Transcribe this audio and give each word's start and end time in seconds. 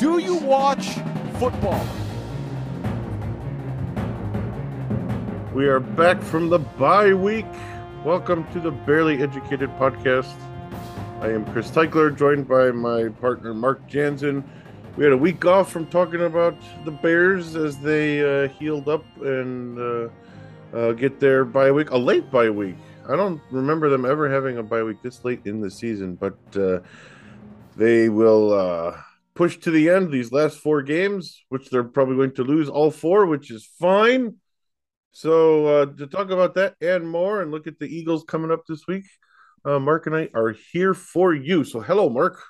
Do 0.00 0.16
you 0.16 0.36
watch 0.36 0.94
football? 1.38 1.86
We 5.52 5.68
are 5.68 5.78
back 5.78 6.22
from 6.22 6.48
the 6.48 6.58
bye 6.58 7.12
week. 7.12 7.44
Welcome 8.02 8.50
to 8.54 8.60
the 8.60 8.70
Bearly 8.70 9.22
Educated 9.22 9.68
podcast. 9.76 10.34
I 11.20 11.28
am 11.28 11.44
Chris 11.52 11.70
Teichler, 11.70 12.16
joined 12.16 12.48
by 12.48 12.70
my 12.70 13.10
partner 13.20 13.52
Mark 13.52 13.86
Jansen. 13.88 14.42
We 14.96 15.04
had 15.04 15.12
a 15.12 15.18
week 15.18 15.44
off 15.44 15.70
from 15.70 15.86
talking 15.88 16.22
about 16.22 16.56
the 16.86 16.92
Bears 16.92 17.54
as 17.54 17.78
they 17.80 18.44
uh, 18.44 18.48
healed 18.48 18.88
up 18.88 19.04
and 19.20 19.78
uh, 19.78 20.08
uh, 20.74 20.92
get 20.92 21.20
their 21.20 21.44
bye 21.44 21.70
week, 21.70 21.90
a 21.90 21.98
late 21.98 22.30
bye 22.30 22.48
week. 22.48 22.76
I 23.06 23.16
don't 23.16 23.42
remember 23.50 23.90
them 23.90 24.06
ever 24.06 24.30
having 24.30 24.56
a 24.56 24.62
bye 24.62 24.82
week 24.82 25.02
this 25.02 25.22
late 25.26 25.42
in 25.44 25.60
the 25.60 25.70
season, 25.70 26.14
but 26.14 26.38
uh, 26.56 26.78
they 27.76 28.08
will 28.08 28.94
uh, 29.40 29.44
push 29.44 29.58
to 29.58 29.70
the 29.70 29.88
end 29.88 30.10
these 30.10 30.32
last 30.32 30.58
four 30.58 30.82
games, 30.82 31.42
which 31.48 31.70
they're 31.70 31.84
probably 31.84 32.16
going 32.16 32.34
to 32.34 32.44
lose 32.44 32.68
all 32.68 32.90
four, 32.90 33.26
which 33.26 33.50
is 33.50 33.68
fine. 33.78 34.36
So 35.12 35.66
uh, 35.66 35.86
to 35.86 36.06
talk 36.06 36.30
about 36.30 36.54
that 36.54 36.74
and 36.80 37.08
more, 37.08 37.42
and 37.42 37.50
look 37.50 37.66
at 37.66 37.78
the 37.78 37.86
Eagles 37.86 38.24
coming 38.28 38.50
up 38.50 38.62
this 38.68 38.86
week, 38.86 39.04
uh, 39.64 39.78
Mark 39.78 40.06
and 40.06 40.16
I 40.16 40.28
are 40.34 40.54
here 40.72 40.94
for 40.94 41.34
you. 41.34 41.64
So 41.64 41.80
hello, 41.80 42.08
Mark. 42.08 42.40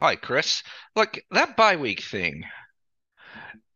Hi, 0.00 0.16
Chris. 0.16 0.62
Look, 0.94 1.18
that 1.30 1.56
bye 1.56 1.76
week 1.76 2.02
thing. 2.02 2.44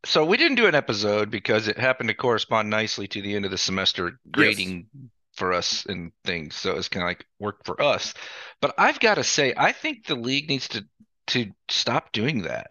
So 0.04 0.24
we 0.24 0.36
didn't 0.36 0.56
do 0.56 0.66
an 0.66 0.74
episode 0.74 1.30
because 1.30 1.66
it 1.66 1.78
happened 1.78 2.08
to 2.08 2.14
correspond 2.14 2.70
nicely 2.70 3.08
to 3.08 3.22
the 3.22 3.34
end 3.34 3.44
of 3.44 3.50
the 3.50 3.58
semester 3.58 4.20
grading 4.30 4.86
for 5.34 5.52
us 5.52 5.86
and 5.86 6.12
things. 6.24 6.54
So 6.54 6.76
it's 6.76 6.88
kind 6.88 7.02
of 7.02 7.08
like 7.08 7.24
work 7.40 7.64
for 7.64 7.82
us. 7.82 8.14
But 8.60 8.74
I've 8.78 9.00
got 9.00 9.16
to 9.16 9.24
say, 9.24 9.54
I 9.56 9.72
think 9.72 10.06
the 10.06 10.14
league 10.14 10.48
needs 10.48 10.68
to 10.68 10.84
to 11.28 11.52
stop 11.68 12.12
doing 12.12 12.42
that. 12.42 12.70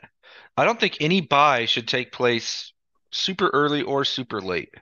I 0.56 0.66
don't 0.66 0.80
think 0.80 0.98
any 1.00 1.22
bye 1.22 1.66
should 1.66 1.88
take 1.88 2.12
place 2.12 2.74
super 3.12 3.50
early 3.50 3.84
or 3.84 4.04
super 4.06 4.42
late 4.42 4.74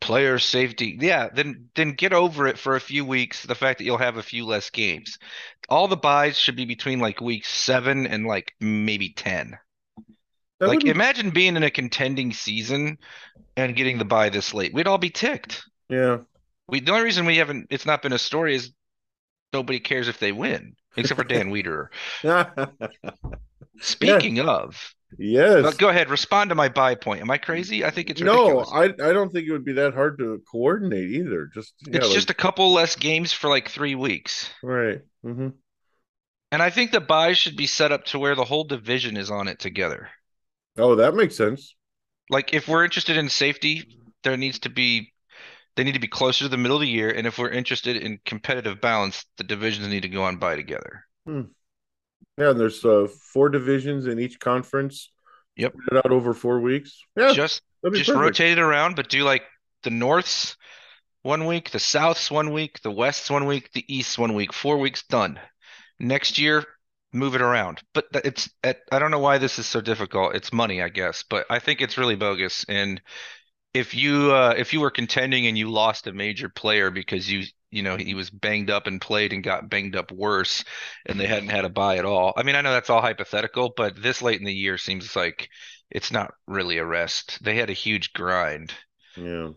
player 0.00 0.38
safety. 0.38 0.96
Yeah, 1.00 1.28
then 1.32 1.68
then 1.74 1.92
get 1.92 2.12
over 2.12 2.46
it 2.46 2.58
for 2.58 2.74
a 2.74 2.80
few 2.80 3.04
weeks. 3.04 3.44
The 3.44 3.54
fact 3.54 3.78
that 3.78 3.84
you'll 3.84 3.98
have 3.98 4.16
a 4.16 4.22
few 4.22 4.46
less 4.46 4.70
games. 4.70 5.18
All 5.68 5.88
the 5.88 5.96
byes 5.96 6.38
should 6.38 6.56
be 6.56 6.64
between 6.64 6.98
like 6.98 7.20
week 7.20 7.44
seven 7.44 8.06
and 8.06 8.26
like 8.26 8.54
maybe 8.60 9.10
ten. 9.10 9.58
That 10.58 10.68
like 10.68 10.78
wouldn't... 10.78 10.94
imagine 10.94 11.30
being 11.30 11.56
in 11.56 11.62
a 11.62 11.70
contending 11.70 12.32
season 12.32 12.98
and 13.56 13.76
getting 13.76 13.98
the 13.98 14.04
bye 14.04 14.30
this 14.30 14.52
late. 14.52 14.74
We'd 14.74 14.88
all 14.88 14.98
be 14.98 15.10
ticked. 15.10 15.62
Yeah. 15.88 16.18
We 16.68 16.80
the 16.80 16.92
only 16.92 17.04
reason 17.04 17.26
we 17.26 17.36
haven't 17.36 17.66
it's 17.70 17.86
not 17.86 18.02
been 18.02 18.12
a 18.12 18.18
story 18.18 18.54
is 18.54 18.72
nobody 19.52 19.80
cares 19.80 20.08
if 20.08 20.18
they 20.18 20.32
win 20.32 20.74
except 20.96 21.18
for 21.18 21.24
Dan 21.24 21.50
Weeder. 21.50 21.90
Speaking 23.80 24.40
of, 24.40 24.94
Yes. 25.18 25.74
Go 25.74 25.88
ahead, 25.88 26.08
respond 26.08 26.50
to 26.50 26.54
my 26.54 26.68
bye 26.68 26.94
point. 26.94 27.20
Am 27.20 27.30
I 27.30 27.38
crazy? 27.38 27.84
I 27.84 27.90
think 27.90 28.10
it's 28.10 28.20
ridiculous. 28.20 28.70
no. 28.70 28.76
I 28.76 28.84
I 28.84 29.12
don't 29.12 29.32
think 29.32 29.48
it 29.48 29.52
would 29.52 29.64
be 29.64 29.72
that 29.72 29.94
hard 29.94 30.18
to 30.18 30.40
coordinate 30.50 31.10
either. 31.10 31.46
Just 31.52 31.74
yeah, 31.86 31.98
it's 31.98 32.14
just 32.14 32.30
a 32.30 32.34
couple 32.34 32.72
less 32.72 32.96
games 32.96 33.32
for 33.32 33.48
like 33.48 33.68
three 33.68 33.94
weeks. 33.94 34.50
Right. 34.62 35.00
Mm-hmm. 35.24 35.48
And 36.52 36.62
I 36.62 36.70
think 36.70 36.90
the 36.90 37.00
byes 37.00 37.38
should 37.38 37.56
be 37.56 37.66
set 37.66 37.92
up 37.92 38.04
to 38.06 38.18
where 38.18 38.34
the 38.34 38.44
whole 38.44 38.64
division 38.64 39.16
is 39.16 39.30
on 39.30 39.48
it 39.48 39.58
together. 39.58 40.08
Oh, 40.78 40.96
that 40.96 41.14
makes 41.14 41.36
sense. 41.36 41.74
Like 42.28 42.54
if 42.54 42.68
we're 42.68 42.84
interested 42.84 43.16
in 43.16 43.28
safety, 43.28 43.98
there 44.22 44.36
needs 44.36 44.60
to 44.60 44.70
be 44.70 45.12
they 45.76 45.84
need 45.84 45.94
to 45.94 46.00
be 46.00 46.08
closer 46.08 46.44
to 46.44 46.48
the 46.48 46.56
middle 46.56 46.76
of 46.76 46.82
the 46.82 46.88
year, 46.88 47.10
and 47.10 47.26
if 47.26 47.38
we're 47.38 47.50
interested 47.50 47.96
in 47.96 48.18
competitive 48.24 48.80
balance, 48.80 49.24
the 49.36 49.44
divisions 49.44 49.88
need 49.88 50.02
to 50.02 50.08
go 50.08 50.22
on 50.22 50.38
bye 50.38 50.56
together. 50.56 51.04
Hmm. 51.26 51.42
Yeah, 52.36 52.50
and 52.50 52.60
there's 52.60 52.84
uh, 52.84 53.06
four 53.32 53.48
divisions 53.48 54.06
in 54.06 54.18
each 54.18 54.40
conference. 54.40 55.10
Yep. 55.56 55.74
Out 55.92 56.10
over 56.10 56.32
four 56.32 56.60
weeks. 56.60 57.02
Yeah. 57.16 57.32
Just 57.32 57.62
just 57.92 58.08
perfect. 58.08 58.18
rotate 58.18 58.58
it 58.58 58.60
around, 58.60 58.96
but 58.96 59.08
do 59.08 59.22
like 59.24 59.42
the 59.82 59.90
Norths 59.90 60.56
one 61.22 61.46
week, 61.46 61.70
the 61.70 61.78
Souths 61.78 62.30
one 62.30 62.52
week, 62.52 62.80
the 62.82 62.90
Wests 62.90 63.30
one 63.30 63.46
week, 63.46 63.70
the 63.72 63.84
Easts 63.94 64.18
one 64.18 64.34
week. 64.34 64.52
Four 64.52 64.78
weeks 64.78 65.02
done. 65.02 65.38
Next 65.98 66.38
year, 66.38 66.64
move 67.12 67.34
it 67.34 67.42
around. 67.42 67.82
But 67.92 68.06
it's 68.24 68.48
I 68.64 68.98
don't 68.98 69.10
know 69.10 69.18
why 69.18 69.38
this 69.38 69.58
is 69.58 69.66
so 69.66 69.80
difficult. 69.80 70.34
It's 70.34 70.52
money, 70.52 70.82
I 70.82 70.88
guess, 70.88 71.24
but 71.28 71.46
I 71.50 71.58
think 71.58 71.80
it's 71.80 71.98
really 71.98 72.16
bogus. 72.16 72.64
And 72.68 73.00
if 73.72 73.94
you 73.94 74.32
uh, 74.32 74.54
if 74.56 74.72
you 74.72 74.80
were 74.80 74.90
contending 74.90 75.46
and 75.46 75.56
you 75.56 75.70
lost 75.70 76.06
a 76.06 76.12
major 76.12 76.48
player 76.48 76.90
because 76.90 77.30
you 77.30 77.44
you 77.70 77.82
know 77.82 77.96
he 77.96 78.14
was 78.14 78.30
banged 78.30 78.70
up 78.70 78.86
and 78.86 79.00
played 79.00 79.32
and 79.32 79.44
got 79.44 79.70
banged 79.70 79.96
up 79.96 80.10
worse 80.10 80.64
and 81.06 81.18
they 81.20 81.26
hadn't 81.26 81.50
had 81.50 81.64
a 81.64 81.68
bye 81.68 81.96
at 81.96 82.04
all. 82.04 82.32
I 82.36 82.42
mean 82.42 82.56
i 82.56 82.60
know 82.60 82.72
that's 82.72 82.90
all 82.90 83.00
hypothetical 83.00 83.72
but 83.76 84.00
this 84.00 84.22
late 84.22 84.40
in 84.40 84.46
the 84.46 84.52
year 84.52 84.76
seems 84.76 85.14
like 85.14 85.48
it's 85.90 86.12
not 86.12 86.32
really 86.46 86.78
a 86.78 86.84
rest. 86.84 87.42
They 87.42 87.56
had 87.56 87.70
a 87.70 87.74
huge 87.74 88.12
grind. 88.12 88.72
Yeah. 89.16 89.50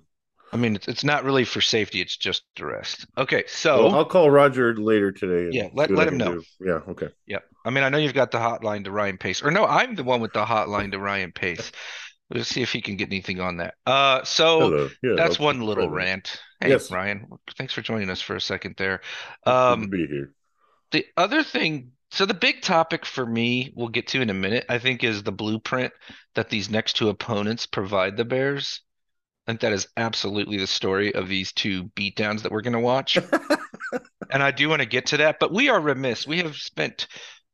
I 0.52 0.58
mean 0.58 0.76
it's, 0.76 0.88
it's 0.88 1.04
not 1.04 1.24
really 1.24 1.46
for 1.46 1.62
safety 1.62 2.00
it's 2.00 2.18
just 2.18 2.44
a 2.60 2.66
rest. 2.66 3.08
Okay 3.18 3.44
so 3.48 3.86
well, 3.86 3.96
i'll 3.96 4.06
call 4.06 4.30
roger 4.30 4.76
later 4.76 5.12
today 5.12 5.56
yeah 5.56 5.70
let, 5.74 5.90
let 5.90 6.08
him 6.08 6.18
know. 6.18 6.36
do. 6.36 6.44
yeah 6.62 6.80
okay. 6.88 7.10
Yeah 7.26 7.40
i 7.66 7.72
mean 7.72 7.84
i 7.84 7.90
know 7.90 7.98
you've 7.98 8.14
got 8.14 8.30
the 8.30 8.38
hotline 8.38 8.84
to 8.84 8.92
ryan 8.92 9.18
pace 9.18 9.42
or 9.42 9.50
no 9.50 9.66
i'm 9.66 9.96
the 9.96 10.04
one 10.04 10.22
with 10.22 10.34
the 10.34 10.46
hotline 10.46 10.92
to 10.92 11.00
ryan 11.00 11.32
pace 11.32 11.72
Let's 12.34 12.50
see 12.50 12.62
if 12.62 12.72
he 12.72 12.82
can 12.82 12.98
get 12.98 13.10
anything 13.10 13.40
on 13.40 13.58
that. 13.58 13.76
Uh, 13.86 14.24
so 14.24 14.90
yeah, 15.04 15.14
that's 15.16 15.38
one 15.38 15.62
little 15.62 15.90
rant. 15.90 16.42
Hey, 16.60 16.70
yes. 16.70 16.90
Ryan, 16.90 17.28
thanks 17.58 17.74
for 17.74 17.82
joining 17.82 18.10
us 18.10 18.22
for 18.22 18.36
a 18.36 18.42
second 18.42 18.76
there. 18.78 19.02
Um, 19.46 19.90
be 19.90 20.08
here. 20.08 20.34
The 20.92 21.06
other 21.16 21.44
thing, 21.44 21.92
so 22.12 22.26
the 22.26 22.34
big 22.34 22.62
topic 22.62 23.06
for 23.06 23.26
me, 23.26 23.72
we'll 23.76 23.90
get 23.90 24.08
to 24.08 24.22
in 24.22 24.30
a 24.30 24.34
minute. 24.34 24.66
I 24.70 24.80
think 24.80 25.04
is 25.04 25.24
the 25.24 25.32
blueprint 25.32 25.94
that 26.36 26.50
these 26.50 26.70
next 26.70 26.94
two 26.94 27.10
opponents 27.10 27.66
provide 27.66 28.18
the 28.18 28.26
Bears. 28.26 28.82
I 29.46 29.52
think 29.52 29.62
that 29.62 29.74
is 29.74 29.88
absolutely 29.98 30.58
the 30.58 30.68
story 30.68 31.14
of 31.14 31.28
these 31.28 31.52
two 31.52 31.86
beatdowns 31.96 32.44
that 32.44 32.52
we're 32.52 32.62
going 32.62 32.74
to 32.74 32.80
watch. 32.80 33.18
and 34.32 34.42
I 34.42 34.52
do 34.52 34.70
want 34.70 34.82
to 34.82 34.88
get 34.88 35.08
to 35.08 35.18
that, 35.18 35.40
but 35.40 35.54
we 35.54 35.70
are 35.70 35.82
remiss. 35.82 36.26
We 36.26 36.38
have 36.40 36.56
spent 36.56 37.08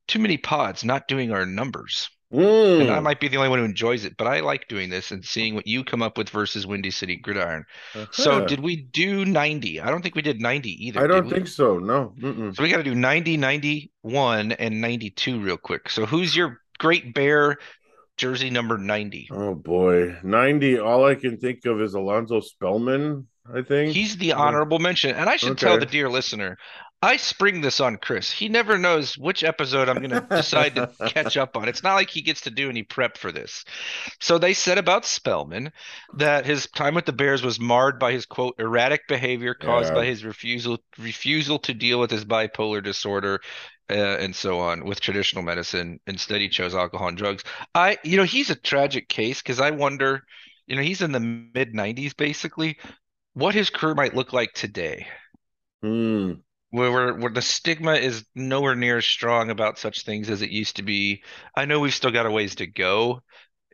too 0.08 0.20
many 0.20 0.38
pods 0.38 0.84
not 0.84 1.08
doing 1.08 1.32
our 1.32 1.46
numbers. 1.46 2.10
Mm. 2.34 2.82
And 2.82 2.92
I 2.92 3.00
might 3.00 3.20
be 3.20 3.28
the 3.28 3.38
only 3.38 3.50
one 3.50 3.60
who 3.60 3.66
enjoys 3.66 4.06
it, 4.06 4.16
but 4.16 4.28
I 4.28 4.42
like 4.42 4.68
doing 4.68 4.90
this 4.90 5.10
and 5.12 5.26
seeing 5.26 5.56
what 5.56 5.66
you 5.66 5.84
come 5.84 6.04
up 6.04 6.18
with 6.18 6.30
versus 6.30 6.68
Windy 6.68 6.92
City 6.92 7.16
Gridiron. 7.16 7.66
Uh-huh. 7.96 8.06
So, 8.12 8.46
did 8.46 8.60
we 8.60 8.76
do 8.76 9.26
90? 9.26 9.82
I 9.82 9.90
don't 9.90 10.04
think 10.04 10.14
we 10.14 10.22
did 10.22 10.40
90 10.40 10.88
either. 10.88 11.04
I 11.04 11.08
don't 11.08 11.30
think 11.30 11.48
so. 11.48 11.80
No. 11.80 12.14
Mm-mm. 12.20 12.56
So, 12.56 12.62
we 12.62 12.70
got 12.70 12.78
to 12.78 12.84
do 12.84 12.94
90, 12.94 13.38
91, 13.38 14.52
and 14.54 14.80
92 14.80 15.42
real 15.42 15.58
quick. 15.58 15.90
So, 15.90 16.06
who's 16.06 16.36
your 16.36 16.62
Great 16.78 17.16
Bear 17.16 17.58
jersey 18.16 18.52
number 18.52 18.78
90? 18.78 19.30
Oh, 19.32 19.56
boy. 19.56 20.16
90. 20.22 20.80
All 20.80 21.06
I 21.06 21.16
can 21.16 21.38
think 21.38 21.66
of 21.66 21.82
is 21.82 21.96
Alonzo 21.96 22.42
Spellman. 22.42 23.28
I 23.52 23.64
think 23.64 23.94
he's 23.94 24.18
the 24.18 24.34
honorable 24.34 24.78
mention. 24.78 25.16
And 25.16 25.28
I 25.28 25.36
should 25.36 25.54
okay. 25.54 25.66
tell 25.66 25.80
the 25.80 25.88
dear 25.88 26.10
listener, 26.10 26.60
I 27.02 27.16
spring 27.16 27.62
this 27.62 27.80
on 27.80 27.96
Chris. 27.98 28.30
He 28.30 28.50
never 28.50 28.78
knows 28.78 29.18
which 29.18 29.44
episode 29.44 29.88
I'm 29.88 30.00
going 30.00 30.10
to 30.10 30.28
decide 30.30 30.76
to 30.76 30.92
catch 31.08 31.38
up 31.38 31.56
on. 31.56 31.70
It's 31.70 31.84
not 31.84 31.94
like 31.94 32.10
he 32.10 32.22
gets 32.22 32.42
to 32.42 32.50
do 32.50 32.70
any 32.70 32.84
prep 32.84 33.18
for 33.18 33.32
this. 33.32 33.64
So 34.20 34.38
they 34.38 34.54
said 34.54 34.78
about 34.78 35.06
Spellman 35.06 35.72
that 36.18 36.46
his 36.46 36.68
time 36.68 36.96
with 36.96 37.06
the 37.06 37.14
Bears 37.14 37.42
was 37.42 37.60
marred 37.60 38.00
by 38.00 38.12
his 38.12 38.26
quote 38.26 38.56
erratic 38.60 39.08
behavior 39.08 39.54
caused 39.54 39.90
yeah. 39.90 39.96
by 39.96 40.06
his 40.06 40.26
refusal 40.26 40.80
refusal 40.98 41.60
to 41.60 41.74
deal 41.74 42.02
with 42.02 42.12
his 42.12 42.26
bipolar 42.26 42.84
disorder 42.84 43.40
uh, 43.90 43.94
and 43.94 44.36
so 44.36 44.60
on 44.60 44.84
with 44.84 45.00
traditional 45.00 45.44
medicine. 45.44 46.02
Instead, 46.06 46.42
he 46.42 46.50
chose 46.50 46.76
alcohol 46.76 47.08
and 47.08 47.18
drugs. 47.18 47.44
I, 47.74 47.98
you 48.04 48.18
know, 48.18 48.24
he's 48.24 48.50
a 48.50 48.56
tragic 48.56 49.08
case 49.08 49.42
because 49.42 49.62
I 49.62 49.72
wonder, 49.72 50.24
you 50.68 50.76
know, 50.76 50.82
he's 50.82 51.02
in 51.02 51.14
the 51.14 51.22
mid 51.22 51.74
90s 51.74 52.16
basically, 52.18 52.78
what 53.36 53.56
his 53.56 53.70
career 53.70 53.96
might 53.96 54.16
look 54.16 54.34
like 54.34 54.52
today. 54.52 55.08
Hmm 55.82 56.34
where, 56.72 57.14
where, 57.16 57.32
the 57.32 57.42
stigma 57.42 57.94
is 57.94 58.26
nowhere 58.36 58.76
near 58.76 58.98
as 58.98 59.06
strong 59.06 59.50
about 59.50 59.80
such 59.80 60.04
things 60.04 60.30
as 60.30 60.42
it 60.42 60.52
used 60.52 60.76
to 60.78 60.84
be. 60.84 61.24
I 61.56 61.66
know 61.66 61.80
we've 61.80 61.94
still 61.94 62.12
got 62.12 62.26
a 62.26 62.32
ways 62.32 62.56
to 62.56 62.68
go, 62.68 63.22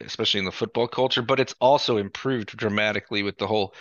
especially 0.02 0.40
in 0.40 0.46
the 0.46 0.52
football 0.52 0.88
culture, 0.88 1.22
but 1.22 1.40
it's 1.40 1.56
also 1.60 1.98
improved 1.98 2.56
dramatically 2.56 3.24
with 3.24 3.38
the 3.38 3.48
whole 3.48 3.74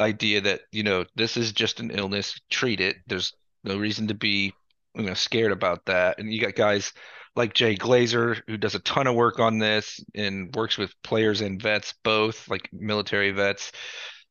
idea 0.00 0.40
that 0.42 0.60
you 0.70 0.82
know 0.82 1.04
this 1.16 1.36
is 1.36 1.52
just 1.52 1.80
an 1.80 1.90
illness, 1.90 2.40
treat 2.50 2.80
it. 2.80 2.96
There's 3.06 3.34
no 3.64 3.78
reason 3.78 4.08
to 4.08 4.14
be 4.14 4.54
you 4.94 5.04
know 5.04 5.14
scared 5.14 5.52
about 5.52 5.86
that. 5.86 6.18
And 6.18 6.32
you 6.32 6.40
got 6.40 6.54
guys 6.54 6.92
like 7.36 7.54
Jay 7.54 7.76
Glazer 7.76 8.40
who 8.46 8.56
does 8.56 8.74
a 8.74 8.80
ton 8.80 9.06
of 9.06 9.14
work 9.14 9.38
on 9.38 9.58
this 9.58 10.02
and 10.14 10.54
works 10.54 10.76
with 10.76 10.92
players 11.02 11.40
and 11.40 11.60
vets 11.62 11.94
both, 12.04 12.48
like 12.48 12.68
military 12.72 13.30
vets. 13.30 13.72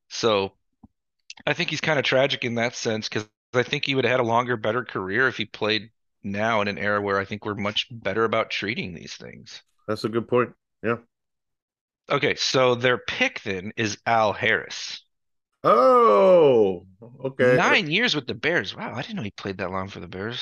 So 0.09 0.53
I 1.45 1.53
think 1.53 1.69
he's 1.69 1.81
kind 1.81 1.99
of 1.99 2.05
tragic 2.05 2.43
in 2.45 2.55
that 2.55 2.75
sense 2.75 3.09
because 3.09 3.27
I 3.53 3.63
think 3.63 3.85
he 3.85 3.95
would 3.95 4.05
have 4.05 4.11
had 4.11 4.19
a 4.19 4.23
longer, 4.23 4.57
better 4.57 4.83
career 4.83 5.27
if 5.27 5.37
he 5.37 5.45
played 5.45 5.91
now 6.23 6.61
in 6.61 6.67
an 6.67 6.77
era 6.77 7.01
where 7.01 7.17
I 7.17 7.25
think 7.25 7.45
we're 7.45 7.55
much 7.55 7.87
better 7.91 8.23
about 8.23 8.49
treating 8.49 8.93
these 8.93 9.15
things. 9.15 9.61
That's 9.87 10.03
a 10.03 10.09
good 10.09 10.27
point. 10.27 10.53
Yeah. 10.83 10.97
Okay, 12.09 12.35
so 12.35 12.75
their 12.75 12.97
pick 12.97 13.41
then 13.41 13.73
is 13.75 13.97
Al 14.05 14.33
Harris. 14.33 15.03
Oh, 15.63 16.85
okay. 17.25 17.55
Nine 17.55 17.89
years 17.89 18.15
with 18.15 18.27
the 18.27 18.33
Bears. 18.33 18.75
Wow, 18.75 18.93
I 18.93 19.01
didn't 19.01 19.15
know 19.15 19.23
he 19.23 19.31
played 19.31 19.57
that 19.57 19.71
long 19.71 19.89
for 19.89 19.99
the 19.99 20.07
Bears. 20.07 20.39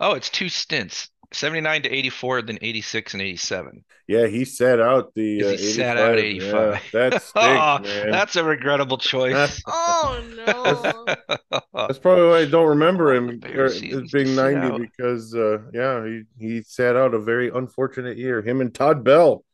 Oh, 0.00 0.14
it's 0.14 0.30
two 0.30 0.48
stints. 0.48 1.08
79 1.32 1.82
to 1.82 1.90
84, 1.90 2.42
then 2.42 2.58
86 2.62 3.12
and 3.14 3.22
87. 3.22 3.84
Yeah, 4.08 4.26
he 4.26 4.44
sat 4.44 4.80
out 4.80 5.14
the. 5.14 5.44
Uh, 5.44 5.48
he 5.50 5.56
sat 5.58 5.96
out 5.96 6.18
85. 6.18 6.74
85. 6.74 6.90
Yeah, 6.92 7.08
that 7.10 7.22
stinks, 7.22 7.32
Oh, 7.36 7.78
man. 7.82 8.10
that's 8.10 8.36
a 8.36 8.44
regrettable 8.44 8.98
choice. 8.98 9.62
Oh 9.68 10.22
no. 10.46 11.58
That's 11.74 11.98
probably 11.98 12.26
why 12.28 12.38
I 12.40 12.44
don't 12.46 12.68
remember 12.68 13.14
him 13.14 13.26
the 13.28 13.36
Bears 13.48 13.76
or- 13.76 13.78
seasons 13.78 14.14
as 14.14 14.24
being 14.24 14.36
90 14.36 14.56
out. 14.60 14.80
because, 14.80 15.34
uh, 15.34 15.58
yeah, 15.72 16.04
he, 16.04 16.22
he 16.38 16.62
sat 16.62 16.96
out 16.96 17.14
a 17.14 17.18
very 17.18 17.50
unfortunate 17.50 18.16
year. 18.18 18.42
Him 18.42 18.60
and 18.60 18.74
Todd 18.74 19.04
Bell 19.04 19.44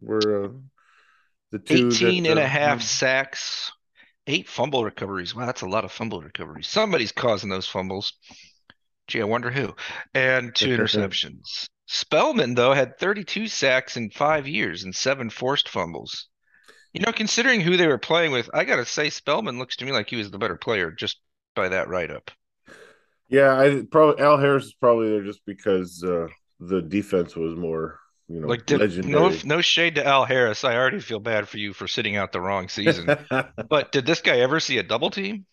were 0.00 0.44
uh, 0.44 0.48
the 1.52 1.58
two. 1.58 1.88
18 1.88 2.24
that, 2.24 2.30
and 2.30 2.38
uh, 2.38 2.42
a 2.42 2.46
half 2.46 2.82
sacks, 2.82 3.70
eight 4.26 4.48
fumble 4.48 4.84
recoveries. 4.84 5.34
Wow, 5.34 5.46
that's 5.46 5.62
a 5.62 5.68
lot 5.68 5.84
of 5.84 5.92
fumble 5.92 6.20
recoveries. 6.20 6.66
Somebody's 6.68 7.12
causing 7.12 7.50
those 7.50 7.66
fumbles. 7.68 8.12
Gee, 9.06 9.20
I 9.20 9.24
wonder 9.24 9.50
who. 9.50 9.74
And 10.14 10.54
two 10.54 10.68
interceptions. 10.76 11.68
Spellman, 11.86 12.54
though, 12.54 12.72
had 12.72 12.98
32 12.98 13.46
sacks 13.48 13.96
in 13.96 14.10
five 14.10 14.48
years 14.48 14.82
and 14.82 14.94
seven 14.94 15.30
forced 15.30 15.68
fumbles. 15.68 16.28
You 16.92 17.00
know, 17.02 17.12
considering 17.12 17.60
who 17.60 17.76
they 17.76 17.86
were 17.86 17.98
playing 17.98 18.32
with, 18.32 18.50
I 18.54 18.64
got 18.64 18.76
to 18.76 18.86
say, 18.86 19.10
Spellman 19.10 19.58
looks 19.58 19.76
to 19.76 19.84
me 19.84 19.92
like 19.92 20.10
he 20.10 20.16
was 20.16 20.30
the 20.30 20.38
better 20.38 20.56
player 20.56 20.90
just 20.90 21.20
by 21.54 21.68
that 21.70 21.88
write 21.88 22.10
up. 22.10 22.30
Yeah, 23.28 23.58
I 23.58 23.82
probably 23.90 24.22
Al 24.22 24.38
Harris 24.38 24.66
is 24.66 24.74
probably 24.74 25.10
there 25.10 25.24
just 25.24 25.44
because 25.46 26.02
uh, 26.04 26.28
the 26.60 26.82
defense 26.82 27.34
was 27.34 27.56
more, 27.56 27.98
you 28.28 28.40
know, 28.40 28.48
Like, 28.48 28.66
did, 28.66 28.80
legendary. 28.80 29.12
no, 29.12 29.34
no 29.44 29.60
shade 29.60 29.94
to 29.96 30.06
Al 30.06 30.24
Harris. 30.24 30.64
I 30.64 30.76
already 30.76 31.00
feel 31.00 31.20
bad 31.20 31.48
for 31.48 31.58
you 31.58 31.72
for 31.72 31.88
sitting 31.88 32.16
out 32.16 32.32
the 32.32 32.40
wrong 32.40 32.68
season. 32.68 33.16
but 33.68 33.92
did 33.92 34.06
this 34.06 34.20
guy 34.20 34.38
ever 34.40 34.60
see 34.60 34.78
a 34.78 34.82
double 34.82 35.10
team? 35.10 35.46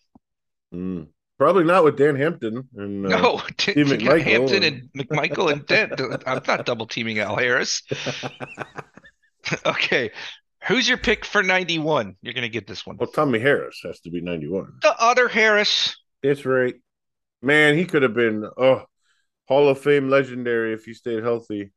Mm. 0.72 1.10
Probably 1.40 1.64
not 1.64 1.84
with 1.84 1.96
Dan 1.96 2.16
Hampton. 2.16 2.68
And, 2.76 3.06
uh, 3.12 3.18
No, 3.18 3.40
Steve 3.58 3.86
McMichael 3.86 4.20
Hampton 4.22 4.62
and- 4.62 4.90
and 4.94 5.08
McMichael 5.08 5.50
and 5.50 5.64
Dent. 5.66 5.98
I'm 6.26 6.42
not 6.46 6.66
double 6.66 6.86
teaming 6.86 7.18
Al 7.18 7.34
Harris. 7.36 7.82
Okay, 9.64 10.10
who's 10.68 10.86
your 10.86 10.98
pick 10.98 11.24
for 11.24 11.42
91? 11.42 12.14
You're 12.20 12.34
gonna 12.34 12.50
get 12.50 12.66
this 12.66 12.86
one. 12.86 12.98
well, 12.98 13.10
Tommy 13.10 13.38
Harris 13.38 13.80
has 13.82 13.98
to 14.00 14.10
be 14.10 14.20
91. 14.20 14.74
The 14.82 14.94
other 15.02 15.28
Harris. 15.28 15.96
That's 16.22 16.44
right. 16.44 16.74
Man, 17.40 17.74
he 17.74 17.86
could 17.86 18.02
have 18.02 18.12
been 18.12 18.48
oh 18.58 18.84
Hall 19.48 19.70
of 19.70 19.80
Fame 19.80 20.10
legendary 20.10 20.74
if 20.74 20.84
he 20.84 20.92
stayed 20.92 21.24
healthy. 21.24 21.72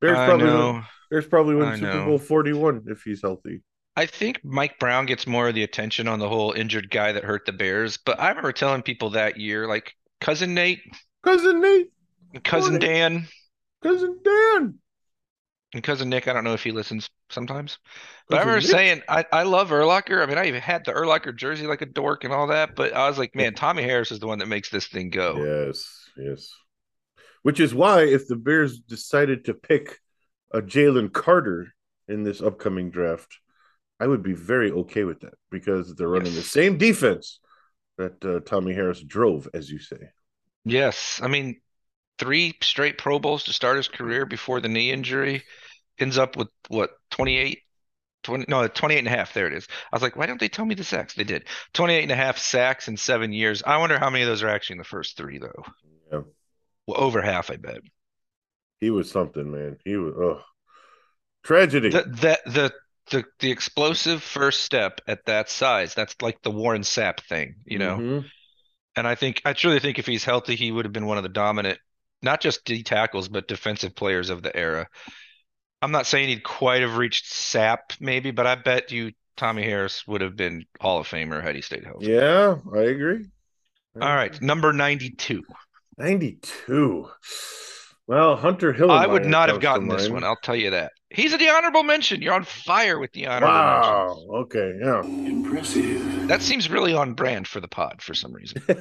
Bears 0.00 0.18
I 0.18 0.26
probably 0.26 0.82
Bears 1.08 1.26
probably 1.28 1.54
win 1.54 1.78
Super. 1.78 2.04
Bowl 2.04 2.18
41 2.18 2.86
if 2.88 3.02
he's 3.02 3.22
healthy. 3.22 3.62
I 3.96 4.06
think 4.06 4.40
Mike 4.44 4.78
Brown 4.78 5.06
gets 5.06 5.26
more 5.26 5.48
of 5.48 5.54
the 5.54 5.62
attention 5.62 6.08
on 6.08 6.18
the 6.18 6.28
whole 6.28 6.52
injured 6.52 6.90
guy 6.90 7.12
that 7.12 7.24
hurt 7.24 7.46
the 7.46 7.52
Bears. 7.52 7.96
But 7.96 8.18
I 8.18 8.28
remember 8.28 8.52
telling 8.52 8.82
people 8.82 9.10
that 9.10 9.38
year, 9.38 9.68
like 9.68 9.94
cousin 10.20 10.54
Nate, 10.54 10.80
Cousin 11.22 11.60
Nate, 11.60 11.92
cousin 12.42 12.72
Morning. 12.72 12.88
Dan, 12.88 13.28
cousin 13.82 14.18
Dan. 14.24 14.78
and 15.74 15.82
cousin 15.82 16.08
Nick. 16.08 16.26
I 16.26 16.32
don't 16.32 16.44
know 16.44 16.54
if 16.54 16.64
he 16.64 16.72
listens 16.72 17.08
sometimes. 17.30 17.78
But 18.28 18.36
I 18.36 18.40
remember 18.40 18.60
Nick. 18.60 18.70
saying 18.70 19.02
I, 19.08 19.24
I 19.32 19.42
love 19.44 19.70
Urlacher. 19.70 20.22
I 20.22 20.26
mean, 20.26 20.38
I 20.38 20.46
even 20.46 20.60
had 20.60 20.84
the 20.84 20.92
Urlacher 20.92 21.36
jersey 21.36 21.66
like 21.66 21.82
a 21.82 21.86
dork 21.86 22.24
and 22.24 22.32
all 22.32 22.48
that. 22.48 22.74
But 22.74 22.94
I 22.94 23.08
was 23.08 23.18
like, 23.18 23.34
man, 23.36 23.54
Tommy 23.54 23.82
Harris 23.84 24.10
is 24.10 24.18
the 24.18 24.26
one 24.26 24.38
that 24.38 24.48
makes 24.48 24.70
this 24.70 24.86
thing 24.86 25.10
go. 25.10 25.44
Yes, 25.44 26.10
yes. 26.16 26.52
Which 27.42 27.60
is 27.60 27.74
why 27.74 28.02
if 28.02 28.26
the 28.26 28.36
Bears 28.36 28.80
decided 28.80 29.44
to 29.44 29.54
pick 29.54 30.00
a 30.52 30.62
Jalen 30.62 31.12
Carter 31.12 31.74
in 32.08 32.22
this 32.22 32.40
upcoming 32.40 32.90
draft, 32.90 33.38
I 34.00 34.06
would 34.06 34.22
be 34.22 34.34
very 34.34 34.70
okay 34.70 35.04
with 35.04 35.20
that 35.20 35.34
because 35.50 35.94
they're 35.94 36.08
running 36.08 36.34
the 36.34 36.42
same 36.42 36.78
defense 36.78 37.40
that 37.96 38.24
uh, 38.24 38.40
Tommy 38.40 38.74
Harris 38.74 39.00
drove, 39.00 39.48
as 39.54 39.70
you 39.70 39.78
say. 39.78 40.10
Yes. 40.64 41.20
I 41.22 41.28
mean, 41.28 41.60
three 42.18 42.54
straight 42.60 42.98
Pro 42.98 43.18
Bowls 43.18 43.44
to 43.44 43.52
start 43.52 43.76
his 43.76 43.88
career 43.88 44.26
before 44.26 44.60
the 44.60 44.68
knee 44.68 44.90
injury. 44.90 45.44
Ends 45.98 46.18
up 46.18 46.36
with 46.36 46.48
what, 46.68 46.90
28? 47.10 47.60
20, 48.24 48.46
no, 48.48 48.66
28 48.66 48.98
and 48.98 49.06
a 49.06 49.10
half. 49.10 49.32
There 49.32 49.46
it 49.46 49.52
is. 49.52 49.68
I 49.92 49.96
was 49.96 50.02
like, 50.02 50.16
why 50.16 50.26
don't 50.26 50.40
they 50.40 50.48
tell 50.48 50.64
me 50.64 50.74
the 50.74 50.82
sacks? 50.82 51.14
They 51.14 51.24
did. 51.24 51.44
28 51.74 52.02
and 52.02 52.12
a 52.12 52.16
half 52.16 52.38
sacks 52.38 52.88
in 52.88 52.96
seven 52.96 53.32
years. 53.32 53.62
I 53.64 53.76
wonder 53.76 53.98
how 53.98 54.10
many 54.10 54.24
of 54.24 54.28
those 54.28 54.42
are 54.42 54.48
actually 54.48 54.74
in 54.74 54.78
the 54.78 54.84
first 54.84 55.16
three, 55.16 55.38
though. 55.38 55.64
Yeah. 56.10 56.20
Well, 56.86 57.00
over 57.00 57.22
half, 57.22 57.50
I 57.50 57.56
bet. 57.56 57.80
He 58.80 58.90
was 58.90 59.10
something, 59.10 59.50
man. 59.50 59.78
He 59.84 59.96
was 59.96 60.14
oh 60.18 60.42
tragedy. 61.44 61.90
The, 61.90 62.02
the, 62.02 62.50
the, 62.50 62.72
the, 63.10 63.24
the 63.40 63.50
explosive 63.50 64.22
first 64.22 64.62
step 64.62 65.00
at 65.06 65.26
that 65.26 65.50
size, 65.50 65.94
that's 65.94 66.16
like 66.22 66.42
the 66.42 66.50
Warren 66.50 66.82
Sapp 66.82 67.20
thing, 67.20 67.56
you 67.64 67.78
know? 67.78 67.96
Mhm. 67.98 68.30
And 68.96 69.06
I 69.06 69.14
think, 69.14 69.42
I 69.44 69.52
truly 69.52 69.80
think 69.80 69.98
if 69.98 70.06
he's 70.06 70.24
healthy, 70.24 70.56
he 70.56 70.70
would 70.70 70.84
have 70.84 70.92
been 70.92 71.06
one 71.06 71.16
of 71.16 71.22
the 71.22 71.28
dominant, 71.28 71.78
not 72.22 72.40
just 72.40 72.64
D 72.64 72.82
tackles, 72.82 73.28
but 73.28 73.48
defensive 73.48 73.94
players 73.94 74.30
of 74.30 74.42
the 74.42 74.54
era. 74.56 74.88
I'm 75.82 75.92
not 75.92 76.06
saying 76.06 76.28
he'd 76.28 76.44
quite 76.44 76.82
have 76.82 76.96
reached 76.96 77.26
Sapp, 77.26 78.00
maybe, 78.00 78.30
but 78.30 78.46
I 78.46 78.54
bet 78.54 78.90
you 78.90 79.12
Tommy 79.36 79.64
Harris 79.64 80.06
would 80.06 80.20
have 80.20 80.36
been 80.36 80.64
Hall 80.80 80.98
of 81.00 81.08
Famer 81.08 81.42
had 81.42 81.56
he 81.56 81.60
stayed 81.60 81.84
healthy. 81.84 82.06
Yeah, 82.06 82.56
I 82.74 82.80
agree. 82.80 83.26
All 84.00 84.14
right, 84.14 84.40
number 84.40 84.72
92. 84.72 85.44
92. 85.98 87.08
Well, 88.06 88.36
Hunter 88.36 88.72
Hill. 88.72 88.90
I 88.90 89.06
would 89.06 89.24
not 89.24 89.48
have 89.48 89.60
gotten 89.60 89.88
this 89.88 90.10
one. 90.10 90.24
I'll 90.24 90.36
tell 90.42 90.56
you 90.56 90.70
that. 90.70 90.92
He's 91.10 91.32
in 91.32 91.38
the 91.38 91.48
honorable 91.48 91.84
mention. 91.84 92.20
You're 92.20 92.34
on 92.34 92.44
fire 92.44 92.98
with 92.98 93.12
the 93.12 93.26
honorable 93.26 93.48
Wow. 93.48 94.06
mentions. 94.08 94.30
Okay. 94.30 94.72
Yeah. 94.82 95.02
Impressive. 95.30 96.28
That 96.28 96.42
seems 96.42 96.68
really 96.68 96.92
on 96.92 97.14
brand 97.14 97.48
for 97.48 97.60
the 97.60 97.68
pod 97.68 98.02
for 98.02 98.12
some 98.12 98.32
reason. 98.32 98.60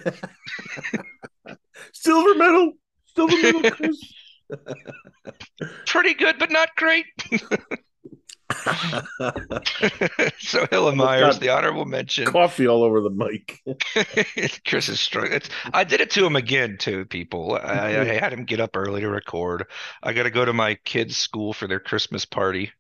Silver 1.93 2.35
medal. 2.35 2.73
Silver 3.15 3.37
medal, 3.41 3.71
Chris. 3.71 4.13
Pretty 5.85 6.15
good, 6.15 6.37
but 6.39 6.51
not 6.51 6.69
great. 6.75 7.05
so 8.53 8.61
Hillenmeyer's 10.67 11.35
God. 11.35 11.39
the 11.39 11.49
honorable 11.49 11.85
mention. 11.85 12.25
Coffee 12.25 12.67
all 12.67 12.83
over 12.83 13.01
the 13.01 13.09
mic. 13.09 13.61
Chris 14.67 14.89
is 14.89 14.99
struggling. 14.99 15.37
It's, 15.37 15.49
I 15.73 15.83
did 15.83 16.01
it 16.01 16.11
to 16.11 16.25
him 16.25 16.35
again, 16.35 16.77
too, 16.77 17.05
people. 17.05 17.59
I, 17.61 17.99
I 17.99 18.05
had 18.05 18.33
him 18.33 18.45
get 18.45 18.59
up 18.59 18.75
early 18.75 19.01
to 19.01 19.09
record. 19.09 19.65
I 20.03 20.13
got 20.13 20.23
to 20.23 20.29
go 20.29 20.45
to 20.45 20.53
my 20.53 20.75
kids' 20.83 21.17
school 21.17 21.53
for 21.53 21.67
their 21.67 21.79
Christmas 21.79 22.25
party 22.25 22.71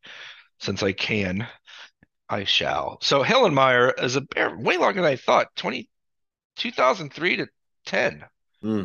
since 0.59 0.83
I 0.83 0.91
can. 0.91 1.47
I 2.29 2.45
shall. 2.45 2.97
So 3.01 3.23
Hillenmeyer 3.23 4.01
is 4.01 4.15
a 4.15 4.21
bear 4.21 4.57
way 4.57 4.77
longer 4.77 5.01
than 5.01 5.11
I 5.11 5.17
thought 5.17 5.55
20, 5.55 5.89
2003 6.55 7.35
to 7.37 7.47
10. 7.85 8.23
Hmm. 8.61 8.83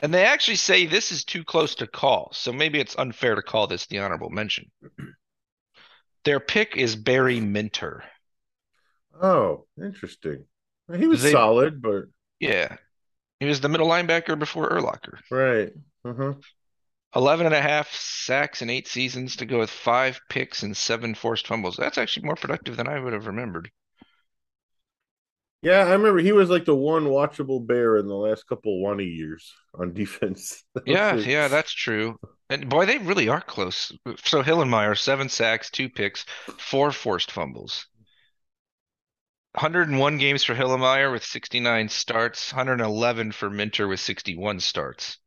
And 0.00 0.12
they 0.12 0.24
actually 0.26 0.56
say 0.56 0.84
this 0.86 1.10
is 1.10 1.24
too 1.24 1.42
close 1.44 1.74
to 1.76 1.86
call. 1.86 2.30
So 2.32 2.52
maybe 2.52 2.78
it's 2.80 2.98
unfair 2.98 3.34
to 3.34 3.42
call 3.42 3.66
this 3.66 3.86
the 3.86 4.00
honorable 4.00 4.30
mention. 4.30 4.70
Their 6.24 6.40
pick 6.40 6.76
is 6.76 6.96
Barry 6.96 7.40
Minter. 7.40 8.04
Oh, 9.20 9.66
interesting. 9.82 10.44
He 10.94 11.06
was 11.06 11.22
They- 11.22 11.32
solid, 11.32 11.80
but 11.80 12.04
Yeah. 12.40 12.76
He 13.40 13.46
was 13.46 13.60
the 13.60 13.68
middle 13.68 13.88
linebacker 13.88 14.38
before 14.38 14.70
Urlacher. 14.70 15.18
right. 15.30 15.72
Uh-huh. 16.04 16.34
11 17.14 17.46
and 17.46 17.54
a 17.54 17.60
half 17.62 17.92
sacks 17.92 18.62
in 18.62 18.68
eight 18.70 18.86
seasons 18.88 19.36
to 19.36 19.46
go 19.46 19.58
with 19.58 19.70
five 19.70 20.20
picks 20.28 20.62
and 20.62 20.76
seven 20.76 21.14
forced 21.14 21.46
fumbles. 21.46 21.76
That's 21.76 21.98
actually 21.98 22.26
more 22.26 22.36
productive 22.36 22.76
than 22.76 22.88
I 22.88 22.98
would 23.00 23.12
have 23.12 23.26
remembered. 23.26 23.70
Yeah, 25.66 25.80
I 25.80 25.94
remember 25.94 26.20
he 26.20 26.30
was 26.30 26.48
like 26.48 26.64
the 26.64 26.76
one 26.76 27.06
watchable 27.06 27.66
bear 27.66 27.96
in 27.96 28.06
the 28.06 28.14
last 28.14 28.46
couple 28.46 28.80
one 28.80 29.00
years 29.00 29.52
on 29.74 29.92
defense. 29.94 30.62
Yeah, 30.84 31.16
it. 31.16 31.26
yeah, 31.26 31.48
that's 31.48 31.72
true. 31.72 32.20
And 32.48 32.68
boy, 32.68 32.86
they 32.86 32.98
really 32.98 33.28
are 33.28 33.40
close. 33.40 33.90
So 34.22 34.44
Hillenmeyer, 34.44 34.96
seven 34.96 35.28
sacks, 35.28 35.68
two 35.68 35.88
picks, 35.88 36.24
four 36.56 36.92
forced 36.92 37.32
fumbles. 37.32 37.88
101 39.54 40.18
games 40.18 40.44
for 40.44 40.54
Hillenmeyer 40.54 41.10
with 41.10 41.24
69 41.24 41.88
starts, 41.88 42.52
111 42.52 43.32
for 43.32 43.50
Minter 43.50 43.88
with 43.88 43.98
61 43.98 44.60
starts. 44.60 45.18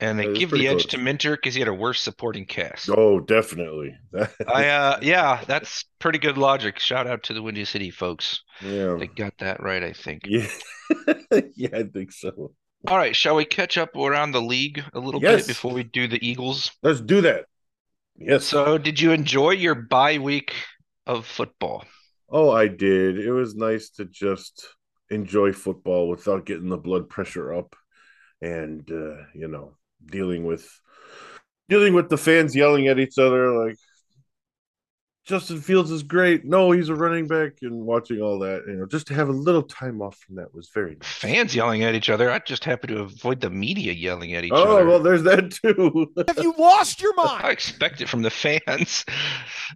And 0.00 0.18
they 0.18 0.26
That 0.26 0.32
is 0.32 0.38
give 0.38 0.50
the 0.52 0.68
edge 0.68 0.86
close. 0.86 0.88
to 0.88 0.98
Minter 0.98 1.36
because 1.36 1.54
he 1.54 1.60
had 1.60 1.68
a 1.68 1.74
worse 1.74 2.00
supporting 2.00 2.46
cast. 2.46 2.96
Oh, 2.96 3.20
definitely. 3.20 3.96
I 4.46 4.68
uh 4.68 4.98
yeah, 5.02 5.44
that's 5.46 5.84
pretty 5.98 6.18
good 6.18 6.36
logic. 6.38 6.78
Shout 6.78 7.06
out 7.06 7.22
to 7.24 7.34
the 7.34 7.42
Windy 7.42 7.64
City 7.64 7.90
folks. 7.90 8.42
yeah. 8.60 8.98
They 8.98 9.06
got 9.06 9.38
that 9.38 9.62
right, 9.62 9.82
I 9.82 9.92
think. 9.92 10.22
Yeah. 10.24 10.46
yeah, 11.56 11.68
I 11.74 11.82
think 11.84 12.12
so. 12.12 12.52
All 12.88 12.96
right, 12.98 13.16
shall 13.16 13.36
we 13.36 13.44
catch 13.44 13.78
up 13.78 13.96
around 13.96 14.32
the 14.32 14.42
league 14.42 14.82
a 14.92 14.98
little 15.00 15.22
Yes. 15.22 15.42
bit 15.42 15.46
before 15.48 15.72
we 15.72 15.82
do 15.84 16.06
the 16.06 16.24
Eagles? 16.26 16.70
Let's 16.82 17.00
do 17.00 17.20
that. 17.22 17.46
Yes. 18.16 18.44
So, 18.44 18.78
did 18.78 19.00
you 19.00 19.12
enjoy 19.12 19.50
your 19.50 19.74
bye 19.74 20.18
week 20.18 20.54
of 21.06 21.26
football? 21.26 21.84
Oh, 22.28 22.50
I 22.50 22.68
did. 22.68 23.18
It 23.18 23.32
was 23.32 23.54
nice 23.54 23.90
to 23.90 24.04
just 24.04 24.66
enjoy 25.10 25.52
football 25.52 26.08
without 26.08 26.46
getting 26.46 26.68
the 26.68 26.76
blood 26.78 27.08
pressure 27.08 27.52
up 27.52 27.76
and 28.42 28.90
uh, 28.90 29.24
you 29.34 29.48
know, 29.48 29.76
dealing 30.10 30.44
with 30.44 30.68
dealing 31.68 31.94
with 31.94 32.08
the 32.08 32.18
fans 32.18 32.54
yelling 32.54 32.88
at 32.88 32.98
each 32.98 33.18
other 33.18 33.50
like 33.50 33.76
Justin 35.24 35.58
Fields 35.58 35.90
is 35.90 36.02
great. 36.02 36.44
No, 36.44 36.70
he's 36.70 36.90
a 36.90 36.94
running 36.94 37.26
back, 37.26 37.52
and 37.62 37.86
watching 37.86 38.20
all 38.20 38.38
that, 38.40 38.64
you 38.66 38.74
know, 38.74 38.84
just 38.84 39.06
to 39.06 39.14
have 39.14 39.30
a 39.30 39.32
little 39.32 39.62
time 39.62 40.02
off 40.02 40.18
from 40.18 40.36
that 40.36 40.54
was 40.54 40.68
very 40.68 40.96
nice. 40.96 41.08
Fans 41.08 41.54
yelling 41.54 41.82
at 41.82 41.94
each 41.94 42.10
other. 42.10 42.30
I 42.30 42.40
just 42.40 42.62
happen 42.62 42.90
to 42.90 43.00
avoid 43.00 43.40
the 43.40 43.48
media 43.48 43.94
yelling 43.94 44.34
at 44.34 44.44
each 44.44 44.52
oh, 44.52 44.56
other. 44.56 44.82
Oh, 44.82 44.86
well, 44.86 45.00
there's 45.00 45.22
that 45.22 45.50
too. 45.50 46.12
Have 46.28 46.44
you 46.44 46.52
lost 46.58 47.00
your 47.00 47.14
mind? 47.14 47.42
I 47.42 47.50
expect 47.52 48.02
it 48.02 48.08
from 48.08 48.20
the 48.20 48.30
fans. 48.30 49.06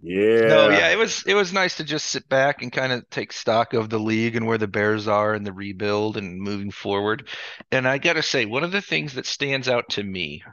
yeah. 0.03 0.47
No, 0.47 0.69
yeah, 0.69 0.89
it 0.89 0.99
was 0.99 1.23
it 1.25 1.33
was 1.33 1.51
nice 1.51 1.77
to 1.77 1.83
just 1.83 2.05
sit 2.05 2.29
back 2.29 2.61
and 2.61 2.71
kind 2.71 2.93
of 2.93 3.09
take 3.09 3.33
stock 3.33 3.73
of 3.73 3.89
the 3.89 3.99
league 3.99 4.35
and 4.35 4.45
where 4.45 4.59
the 4.59 4.67
Bears 4.67 5.07
are 5.07 5.33
and 5.33 5.47
the 5.47 5.53
rebuild 5.53 6.15
and 6.15 6.39
moving 6.39 6.69
forward. 6.69 7.27
And 7.71 7.87
I 7.87 7.97
gotta 7.97 8.21
say, 8.21 8.45
one 8.45 8.63
of 8.63 8.71
the 8.71 8.81
things 8.81 9.13
that 9.15 9.25
stands 9.25 9.67
out 9.67 9.89
to 9.89 10.03
me 10.03 10.43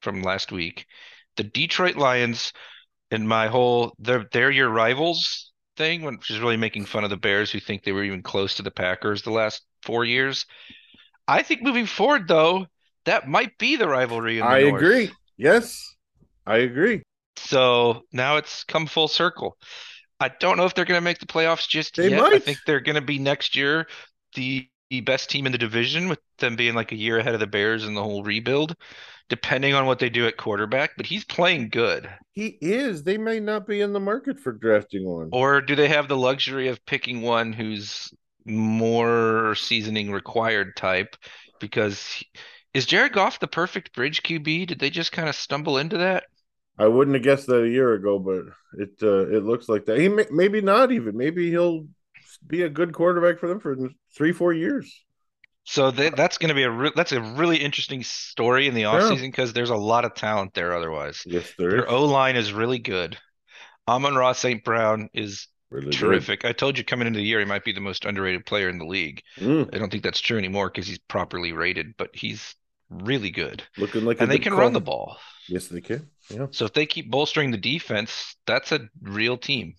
from 0.00 0.22
last 0.22 0.50
week, 0.50 0.86
the 1.36 1.44
Detroit 1.44 1.96
Lions 1.96 2.54
and 3.14 3.28
my 3.28 3.46
whole 3.46 3.94
they're 3.98 4.26
they're 4.32 4.50
your 4.50 4.68
rivals 4.68 5.52
thing, 5.76 6.02
which 6.02 6.30
is 6.30 6.40
really 6.40 6.56
making 6.56 6.84
fun 6.84 7.04
of 7.04 7.10
the 7.10 7.16
Bears 7.16 7.50
who 7.50 7.60
think 7.60 7.82
they 7.82 7.92
were 7.92 8.04
even 8.04 8.22
close 8.22 8.54
to 8.56 8.62
the 8.62 8.70
Packers 8.70 9.22
the 9.22 9.30
last 9.30 9.62
four 9.82 10.04
years. 10.04 10.46
I 11.26 11.42
think 11.42 11.62
moving 11.62 11.86
forward, 11.86 12.28
though, 12.28 12.66
that 13.06 13.28
might 13.28 13.56
be 13.58 13.76
the 13.76 13.88
rivalry 13.88 14.38
in 14.38 14.44
the 14.44 14.50
I 14.50 14.60
North. 14.60 14.82
agree. 14.82 15.10
Yes, 15.36 15.96
I 16.46 16.58
agree. 16.58 17.02
So 17.36 18.02
now 18.12 18.36
it's 18.36 18.64
come 18.64 18.86
full 18.86 19.08
circle. 19.08 19.56
I 20.20 20.30
don't 20.40 20.56
know 20.56 20.64
if 20.64 20.74
they're 20.74 20.84
going 20.84 21.00
to 21.00 21.04
make 21.04 21.18
the 21.18 21.26
playoffs 21.26 21.68
just 21.68 21.96
They 21.96 22.10
yet. 22.10 22.20
I 22.20 22.38
think 22.38 22.58
they're 22.66 22.80
going 22.80 22.94
to 22.94 23.02
be 23.02 23.18
next 23.18 23.56
year 23.56 23.86
the, 24.34 24.68
the 24.94 25.00
best 25.00 25.30
team 25.30 25.46
in 25.46 25.52
the 25.52 25.58
division, 25.58 26.08
with 26.08 26.20
them 26.38 26.56
being 26.56 26.74
like 26.74 26.92
a 26.92 26.96
year 26.96 27.18
ahead 27.18 27.34
of 27.34 27.40
the 27.40 27.46
Bears 27.46 27.84
in 27.84 27.94
the 27.94 28.02
whole 28.02 28.22
rebuild, 28.22 28.76
depending 29.28 29.74
on 29.74 29.86
what 29.86 29.98
they 29.98 30.10
do 30.10 30.26
at 30.26 30.36
quarterback. 30.36 30.92
But 30.96 31.06
he's 31.06 31.24
playing 31.24 31.70
good. 31.70 32.08
He 32.32 32.58
is. 32.60 33.02
They 33.02 33.18
may 33.18 33.40
not 33.40 33.66
be 33.66 33.80
in 33.80 33.92
the 33.92 34.00
market 34.00 34.38
for 34.40 34.52
drafting 34.52 35.04
one. 35.04 35.28
Or 35.32 35.60
do 35.60 35.74
they 35.74 35.88
have 35.88 36.08
the 36.08 36.16
luxury 36.16 36.68
of 36.68 36.84
picking 36.86 37.22
one 37.22 37.52
who's 37.52 38.12
more 38.44 39.54
seasoning 39.56 40.12
required 40.12 40.76
type? 40.76 41.16
Because 41.60 42.06
he- 42.12 42.26
is 42.72 42.86
Jared 42.86 43.12
Goff 43.12 43.38
the 43.40 43.46
perfect 43.46 43.94
bridge 43.94 44.22
QB? 44.22 44.66
Did 44.66 44.78
they 44.80 44.90
just 44.90 45.12
kind 45.12 45.28
of 45.28 45.36
stumble 45.36 45.78
into 45.78 45.98
that? 45.98 46.24
I 46.78 46.88
wouldn't 46.88 47.14
have 47.14 47.22
guessed 47.22 47.46
that 47.46 47.62
a 47.62 47.68
year 47.68 47.94
ago, 47.94 48.18
but 48.18 48.46
it 48.80 48.90
uh, 49.02 49.28
it 49.28 49.44
looks 49.44 49.68
like 49.68 49.86
that. 49.86 49.98
He 49.98 50.08
may, 50.08 50.26
maybe 50.30 50.60
not 50.60 50.90
even. 50.90 51.16
Maybe 51.16 51.50
he'll 51.50 51.86
be 52.46 52.62
a 52.62 52.68
good 52.68 52.92
quarterback 52.92 53.38
for 53.38 53.48
them 53.48 53.60
for 53.60 53.76
three, 54.16 54.32
four 54.32 54.52
years. 54.52 55.04
So 55.66 55.90
that 55.92 56.14
that's 56.16 56.36
going 56.38 56.50
to 56.50 56.54
be 56.54 56.64
a 56.64 56.70
re- 56.70 56.92
that's 56.94 57.12
a 57.12 57.20
really 57.22 57.56
interesting 57.56 58.02
story 58.02 58.68
in 58.68 58.74
the 58.74 58.82
offseason 58.82 59.22
because 59.22 59.52
there's 59.54 59.70
a 59.70 59.76
lot 59.76 60.04
of 60.04 60.14
talent 60.14 60.52
there 60.54 60.74
otherwise. 60.74 61.22
Yes, 61.24 61.52
there 61.58 61.68
is. 61.68 61.74
Their 61.74 61.90
O 61.90 62.04
line 62.04 62.36
is 62.36 62.52
really 62.52 62.78
good. 62.78 63.16
Amon-Ra 63.88 64.32
St. 64.32 64.64
Brown 64.64 65.08
is 65.14 65.48
Really 65.70 65.86
good. 65.86 65.92
terrific. 65.94 66.44
I 66.44 66.52
told 66.52 66.78
you 66.78 66.84
coming 66.84 67.06
into 67.06 67.18
the 67.18 67.24
year 67.24 67.40
he 67.40 67.44
might 67.46 67.64
be 67.64 67.72
the 67.72 67.80
most 67.80 68.04
underrated 68.04 68.46
player 68.46 68.68
in 68.68 68.78
the 68.78 68.84
league. 68.86 69.22
Mm, 69.38 69.74
I 69.74 69.78
don't 69.78 69.90
think 69.90 70.02
that's 70.04 70.20
true 70.20 70.38
anymore 70.38 70.68
because 70.70 70.86
he's 70.86 70.98
properly 70.98 71.52
rated, 71.52 71.94
but 71.96 72.10
he's 72.14 72.54
really 72.90 73.30
good. 73.30 73.62
looking 73.78 74.04
like 74.04 74.20
And 74.20 74.30
they 74.30 74.36
good 74.38 74.44
can 74.44 74.54
run 74.54 74.72
the 74.72 74.80
ball. 74.80 75.16
Yes, 75.48 75.66
they 75.68 75.80
can. 75.80 76.08
Yeah. 76.30 76.46
So 76.52 76.64
if 76.66 76.74
they 76.74 76.86
keep 76.86 77.10
bolstering 77.10 77.50
the 77.50 77.58
defense, 77.58 78.36
that's 78.46 78.70
a 78.72 78.88
real 79.02 79.36
team. 79.36 79.74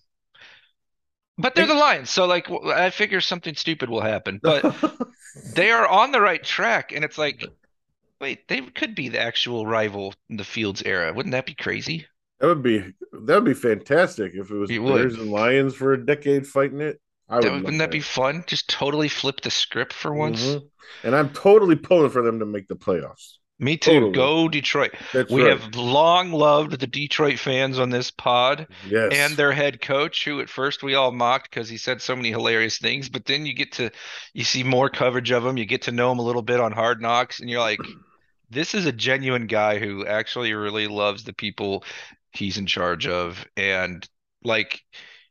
But 1.38 1.54
they're 1.54 1.66
the 1.66 1.74
Lions, 1.74 2.10
so 2.10 2.26
like 2.26 2.50
I 2.50 2.90
figure 2.90 3.20
something 3.20 3.54
stupid 3.54 3.88
will 3.90 4.02
happen. 4.02 4.38
But 4.42 4.66
they 5.54 5.70
are 5.70 5.86
on 5.88 6.12
the 6.12 6.20
right 6.20 6.42
track, 6.42 6.92
and 6.92 7.04
it's 7.04 7.18
like, 7.18 7.50
wait, 8.20 8.48
they 8.48 8.62
could 8.62 8.94
be 8.94 9.08
the 9.10 9.20
actual 9.20 9.66
rival 9.66 10.14
in 10.30 10.36
the 10.38 10.44
Fields 10.44 10.82
era. 10.82 11.12
Wouldn't 11.12 11.32
that 11.32 11.46
be 11.46 11.54
crazy? 11.54 12.06
That 12.40 12.48
would 12.48 12.62
be 12.62 12.78
that 13.12 13.34
would 13.34 13.44
be 13.44 13.54
fantastic 13.54 14.34
if 14.34 14.50
it 14.50 14.54
was 14.54 14.70
It. 14.70 14.82
Bears 14.82 15.14
and 15.14 15.30
Lions 15.30 15.74
for 15.74 15.92
a 15.92 16.04
decade 16.06 16.46
fighting 16.46 16.80
it. 16.80 17.00
I 17.28 17.40
would 17.40 17.44
would, 17.44 17.64
wouldn't 17.64 17.78
that 17.78 17.90
be 17.90 18.00
fun? 18.00 18.44
Just 18.46 18.68
totally 18.68 19.08
flip 19.08 19.40
the 19.40 19.50
script 19.50 19.92
for 19.92 20.12
once. 20.14 20.40
Mhm. 20.40 20.68
And 21.02 21.16
I'm 21.16 21.30
totally 21.32 21.76
pulling 21.76 22.10
for 22.10 22.22
them 22.22 22.38
to 22.40 22.46
make 22.46 22.68
the 22.68 22.76
playoffs. 22.76 23.38
Me 23.58 23.78
too. 23.78 23.92
Totally. 23.92 24.12
Go 24.12 24.48
Detroit. 24.48 24.94
That's 25.14 25.32
we 25.32 25.42
right. 25.42 25.58
have 25.58 25.74
long 25.74 26.30
loved 26.30 26.78
the 26.78 26.86
Detroit 26.86 27.38
fans 27.38 27.78
on 27.78 27.88
this 27.88 28.10
pod 28.10 28.66
yes. 28.86 29.12
and 29.14 29.34
their 29.34 29.52
head 29.52 29.80
coach, 29.80 30.26
who 30.26 30.40
at 30.40 30.50
first 30.50 30.82
we 30.82 30.94
all 30.94 31.10
mocked 31.10 31.50
because 31.50 31.68
he 31.68 31.78
said 31.78 32.02
so 32.02 32.14
many 32.14 32.28
hilarious 32.28 32.76
things, 32.76 33.08
but 33.08 33.24
then 33.24 33.46
you 33.46 33.54
get 33.54 33.72
to 33.72 33.90
you 34.34 34.44
see 34.44 34.62
more 34.62 34.90
coverage 34.90 35.30
of 35.30 35.46
him, 35.46 35.56
you 35.56 35.64
get 35.64 35.82
to 35.82 35.92
know 35.92 36.12
him 36.12 36.18
a 36.18 36.22
little 36.22 36.42
bit 36.42 36.60
on 36.60 36.72
Hard 36.72 37.00
Knocks, 37.00 37.40
and 37.40 37.48
you're 37.48 37.60
like, 37.60 37.80
this 38.50 38.74
is 38.74 38.84
a 38.84 38.92
genuine 38.92 39.46
guy 39.46 39.78
who 39.78 40.06
actually 40.06 40.52
really 40.52 40.86
loves 40.86 41.24
the 41.24 41.32
people 41.32 41.82
he's 42.32 42.58
in 42.58 42.66
charge 42.66 43.06
of, 43.06 43.46
and 43.56 44.06
like 44.44 44.82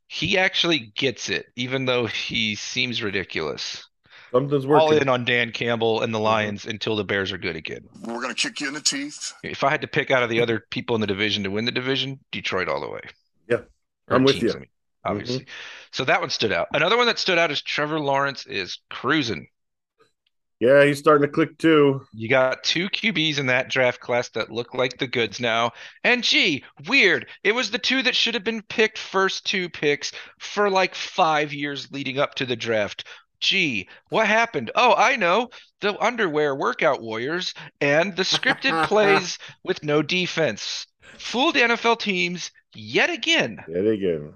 he 0.07 0.39
actually 0.39 0.79
gets 0.79 1.29
it, 1.29 1.45
even 1.55 1.85
though 1.85 2.07
he 2.07 2.55
seems 2.55 3.03
ridiculous. 3.03 3.87
Something's 4.31 4.65
All 4.65 4.91
working. 4.91 5.01
in 5.01 5.09
on 5.09 5.25
Dan 5.25 5.51
Campbell 5.51 6.01
and 6.01 6.13
the 6.13 6.19
Lions 6.19 6.65
until 6.65 6.95
the 6.95 7.03
Bears 7.03 7.31
are 7.31 7.37
good 7.37 7.55
again. 7.55 7.87
We're 8.01 8.21
gonna 8.21 8.33
kick 8.35 8.59
you 8.61 8.67
in 8.67 8.73
the 8.73 8.81
teeth. 8.81 9.33
If 9.43 9.63
I 9.63 9.69
had 9.69 9.81
to 9.81 9.87
pick 9.87 10.11
out 10.11 10.23
of 10.23 10.29
the 10.29 10.41
other 10.41 10.59
people 10.69 10.95
in 10.95 11.01
the 11.01 11.07
division 11.07 11.43
to 11.43 11.51
win 11.51 11.65
the 11.65 11.71
division, 11.71 12.19
Detroit 12.31 12.67
all 12.67 12.81
the 12.81 12.89
way. 12.89 13.01
Yeah, 13.47 13.61
Or 14.07 14.17
I'm 14.17 14.23
with 14.23 14.39
teams, 14.39 14.53
you. 14.53 14.59
Mm-hmm. 14.59 14.63
I 15.05 15.13
mean, 15.13 15.19
obviously. 15.19 15.45
So 15.91 16.05
that 16.05 16.21
one 16.21 16.29
stood 16.29 16.51
out. 16.51 16.67
Another 16.73 16.97
one 16.97 17.07
that 17.07 17.19
stood 17.19 17.37
out 17.37 17.51
is 17.51 17.61
Trevor 17.61 17.99
Lawrence 17.99 18.45
is 18.45 18.79
cruising. 18.89 19.47
Yeah, 20.59 20.85
he's 20.85 20.99
starting 20.99 21.27
to 21.27 21.31
click 21.33 21.57
too. 21.57 22.01
You 22.13 22.29
got 22.29 22.63
two 22.63 22.89
QBs 22.89 23.39
in 23.39 23.47
that 23.47 23.69
draft 23.69 23.99
class 23.99 24.29
that 24.29 24.51
look 24.51 24.73
like 24.73 24.97
the 24.97 25.07
goods 25.07 25.39
now. 25.39 25.71
And 26.03 26.23
gee, 26.23 26.63
weird. 26.87 27.27
It 27.43 27.51
was 27.53 27.71
the 27.71 27.77
two 27.77 28.01
that 28.03 28.15
should 28.15 28.35
have 28.35 28.43
been 28.45 28.61
picked 28.61 28.97
first 28.97 29.45
two 29.45 29.69
picks 29.69 30.13
for 30.39 30.69
like 30.69 30.95
five 30.95 31.53
years 31.53 31.91
leading 31.91 32.19
up 32.19 32.35
to 32.35 32.45
the 32.45 32.55
draft. 32.55 33.05
Gee, 33.39 33.87
what 34.09 34.27
happened? 34.27 34.71
Oh, 34.75 34.93
I 34.95 35.15
know. 35.15 35.49
The 35.81 35.97
underwear 36.03 36.55
workout 36.55 37.01
warriors 37.01 37.53
and 37.81 38.15
the 38.15 38.23
scripted 38.23 38.85
plays 38.87 39.37
with 39.63 39.83
no 39.83 40.01
defense. 40.01 40.87
Fooled 41.17 41.55
NFL 41.55 41.99
teams 41.99 42.51
yet 42.73 43.09
again. 43.09 43.59
Yet 43.67 43.85
again. 43.85 44.33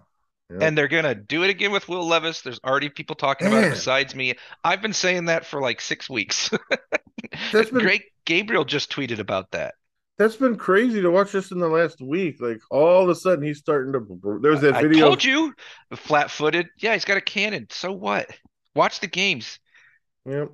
Yeah. 0.51 0.57
And 0.61 0.77
they're 0.77 0.87
gonna 0.87 1.13
do 1.15 1.43
it 1.43 1.49
again 1.49 1.71
with 1.71 1.87
Will 1.87 2.07
Levis. 2.07 2.41
There's 2.41 2.59
already 2.65 2.89
people 2.89 3.15
talking 3.15 3.47
about 3.47 3.65
it 3.65 3.69
besides 3.71 4.15
me. 4.15 4.35
I've 4.63 4.81
been 4.81 4.93
saying 4.93 5.25
that 5.25 5.45
for 5.45 5.61
like 5.61 5.79
six 5.79 6.09
weeks. 6.09 6.49
That's 7.51 7.69
been 7.69 7.81
Greg 7.81 8.03
Gabriel 8.25 8.65
just 8.65 8.91
tweeted 8.91 9.19
about 9.19 9.51
that. 9.51 9.75
that's 10.17 10.35
been 10.35 10.55
crazy 10.57 11.01
to 11.01 11.11
watch 11.11 11.31
just 11.31 11.51
in 11.51 11.59
the 11.59 11.67
last 11.67 12.01
week. 12.01 12.41
Like 12.41 12.59
all 12.71 13.03
of 13.03 13.09
a 13.09 13.15
sudden 13.15 13.43
he's 13.43 13.59
starting 13.59 13.93
to 13.93 14.39
there 14.41 14.51
was 14.51 14.61
that 14.61 14.75
I 14.75 14.81
video 14.83 15.07
told 15.07 15.23
you, 15.23 15.53
flat 15.95 16.31
footed. 16.31 16.67
Yeah, 16.77 16.93
he's 16.93 17.05
got 17.05 17.17
a 17.17 17.21
cannon. 17.21 17.67
So 17.69 17.91
what? 17.91 18.29
Watch 18.79 19.01
the 19.01 19.07
games. 19.07 19.59
Yeah. 20.25 20.45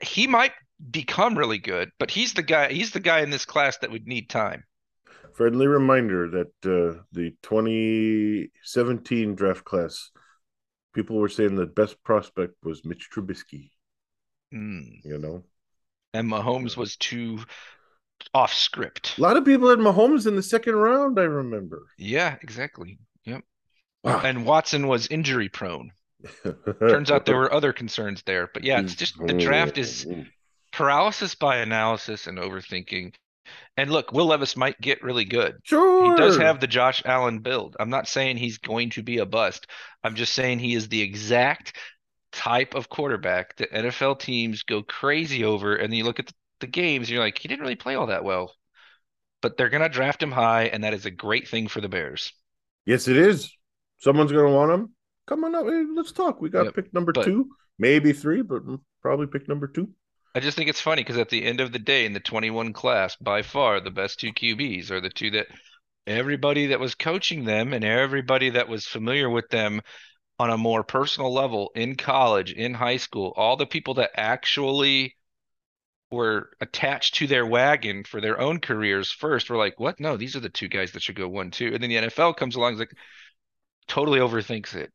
He 0.00 0.28
might 0.28 0.52
become 0.92 1.36
really 1.36 1.58
good, 1.58 1.90
but 1.98 2.08
he's 2.08 2.34
the 2.34 2.42
guy. 2.44 2.72
He's 2.72 2.92
the 2.92 3.00
guy 3.00 3.22
in 3.22 3.30
this 3.30 3.44
class 3.44 3.76
that 3.78 3.90
would 3.90 4.06
need 4.06 4.30
time. 4.30 4.62
Friendly 5.34 5.66
reminder 5.66 6.30
that 6.30 6.52
uh, 6.64 7.02
the 7.10 7.34
2017 7.42 9.34
draft 9.34 9.64
class, 9.64 10.10
people 10.94 11.16
were 11.16 11.28
saying 11.28 11.56
the 11.56 11.66
best 11.66 12.00
prospect 12.04 12.54
was 12.62 12.84
Mitch 12.84 13.08
Trubisky. 13.12 13.70
Hmm. 14.52 14.82
You 15.02 15.18
know, 15.18 15.42
And 16.14 16.30
Mahomes 16.30 16.76
was 16.76 16.94
too 16.94 17.40
off 18.32 18.52
script. 18.52 19.18
a 19.18 19.20
lot 19.20 19.36
of 19.36 19.44
people 19.44 19.68
had 19.68 19.80
Mahomes 19.80 20.28
in 20.28 20.36
the 20.36 20.44
second 20.44 20.76
round. 20.76 21.18
I 21.18 21.24
remember. 21.24 21.86
Yeah, 21.98 22.36
exactly. 22.40 23.00
Yep. 23.24 23.42
Wow. 24.04 24.20
And 24.24 24.46
Watson 24.46 24.86
was 24.86 25.08
injury 25.08 25.48
prone. 25.48 25.90
Turns 26.80 27.10
out 27.10 27.26
there 27.26 27.36
were 27.38 27.52
other 27.52 27.72
concerns 27.72 28.22
there. 28.24 28.48
But 28.52 28.64
yeah, 28.64 28.80
it's 28.80 28.94
just 28.94 29.18
the 29.18 29.34
draft 29.34 29.78
is 29.78 30.04
mm-hmm. 30.04 30.22
paralysis 30.72 31.34
by 31.34 31.58
analysis 31.58 32.26
and 32.26 32.38
overthinking. 32.38 33.14
And 33.76 33.90
look, 33.90 34.12
Will 34.12 34.26
Levis 34.26 34.56
might 34.56 34.80
get 34.80 35.02
really 35.02 35.24
good. 35.24 35.56
sure. 35.62 36.10
He 36.10 36.16
does 36.16 36.36
have 36.36 36.60
the 36.60 36.66
Josh 36.66 37.02
Allen 37.04 37.38
build. 37.38 37.76
I'm 37.78 37.90
not 37.90 38.08
saying 38.08 38.36
he's 38.36 38.58
going 38.58 38.90
to 38.90 39.02
be 39.02 39.18
a 39.18 39.26
bust. 39.26 39.66
I'm 40.02 40.16
just 40.16 40.34
saying 40.34 40.58
he 40.58 40.74
is 40.74 40.88
the 40.88 41.00
exact 41.00 41.76
type 42.32 42.74
of 42.74 42.88
quarterback 42.88 43.56
that 43.56 43.72
NFL 43.72 44.18
teams 44.20 44.64
go 44.64 44.82
crazy 44.82 45.44
over. 45.44 45.76
And 45.76 45.90
then 45.90 45.98
you 45.98 46.04
look 46.04 46.18
at 46.18 46.26
the, 46.26 46.34
the 46.60 46.66
games, 46.66 47.08
and 47.08 47.14
you're 47.14 47.24
like, 47.24 47.38
he 47.38 47.48
didn't 47.48 47.62
really 47.62 47.76
play 47.76 47.94
all 47.94 48.08
that 48.08 48.24
well. 48.24 48.54
But 49.40 49.56
they're 49.56 49.70
going 49.70 49.82
to 49.82 49.88
draft 49.88 50.22
him 50.22 50.32
high, 50.32 50.64
and 50.64 50.84
that 50.84 50.94
is 50.94 51.06
a 51.06 51.10
great 51.10 51.48
thing 51.48 51.68
for 51.68 51.80
the 51.80 51.88
Bears. 51.88 52.32
Yes, 52.84 53.06
it 53.06 53.16
is. 53.16 53.56
Someone's 53.98 54.32
going 54.32 54.46
to 54.46 54.52
want 54.52 54.72
him. 54.72 54.94
Come 55.28 55.44
on 55.44 55.54
up. 55.54 55.66
Hey, 55.66 55.84
let's 55.94 56.12
talk. 56.12 56.40
We 56.40 56.48
got 56.48 56.64
Yep, 56.64 56.74
pick 56.74 56.94
number 56.94 57.12
but- 57.12 57.24
two, 57.24 57.50
maybe 57.78 58.12
three, 58.12 58.42
but 58.42 58.66
mm, 58.66 58.80
probably 59.02 59.26
pick 59.26 59.46
number 59.46 59.68
two. 59.68 59.90
I 60.34 60.40
just 60.40 60.56
think 60.56 60.70
it's 60.70 60.80
funny 60.80 61.02
because 61.02 61.18
at 61.18 61.28
the 61.28 61.44
end 61.44 61.60
of 61.60 61.72
the 61.72 61.78
day, 61.78 62.06
in 62.06 62.12
the 62.12 62.20
21 62.20 62.72
class, 62.72 63.16
by 63.16 63.42
far 63.42 63.80
the 63.80 63.90
best 63.90 64.20
two 64.20 64.32
QBs 64.32 64.90
are 64.90 65.00
the 65.00 65.10
two 65.10 65.30
that 65.32 65.48
everybody 66.06 66.68
that 66.68 66.80
was 66.80 66.94
coaching 66.94 67.44
them 67.44 67.72
and 67.72 67.84
everybody 67.84 68.50
that 68.50 68.68
was 68.68 68.86
familiar 68.86 69.28
with 69.28 69.48
them 69.48 69.82
on 70.38 70.50
a 70.50 70.56
more 70.56 70.84
personal 70.84 71.32
level 71.32 71.70
in 71.74 71.96
college, 71.96 72.52
in 72.52 72.72
high 72.72 72.96
school, 72.98 73.32
all 73.36 73.56
the 73.56 73.66
people 73.66 73.94
that 73.94 74.10
actually 74.14 75.16
were 76.10 76.50
attached 76.60 77.16
to 77.16 77.26
their 77.26 77.44
wagon 77.44 78.04
for 78.04 78.20
their 78.20 78.40
own 78.40 78.60
careers 78.60 79.10
first 79.10 79.50
were 79.50 79.56
like, 79.56 79.78
what? 79.78 79.98
No, 80.00 80.16
these 80.16 80.36
are 80.36 80.40
the 80.40 80.48
two 80.48 80.68
guys 80.68 80.92
that 80.92 81.02
should 81.02 81.16
go 81.16 81.28
one, 81.28 81.50
two. 81.50 81.72
And 81.74 81.82
then 81.82 81.90
the 81.90 81.96
NFL 81.96 82.36
comes 82.36 82.54
along 82.54 82.74
and 82.74 82.74
is 82.76 82.80
like, 82.80 82.96
totally 83.88 84.20
overthinks 84.20 84.74
it. 84.74 84.92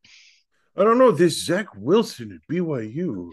I 0.75 0.83
don't 0.83 0.97
know 0.97 1.11
this 1.11 1.45
Zach 1.45 1.67
Wilson 1.75 2.31
at 2.31 2.47
BYU. 2.53 3.31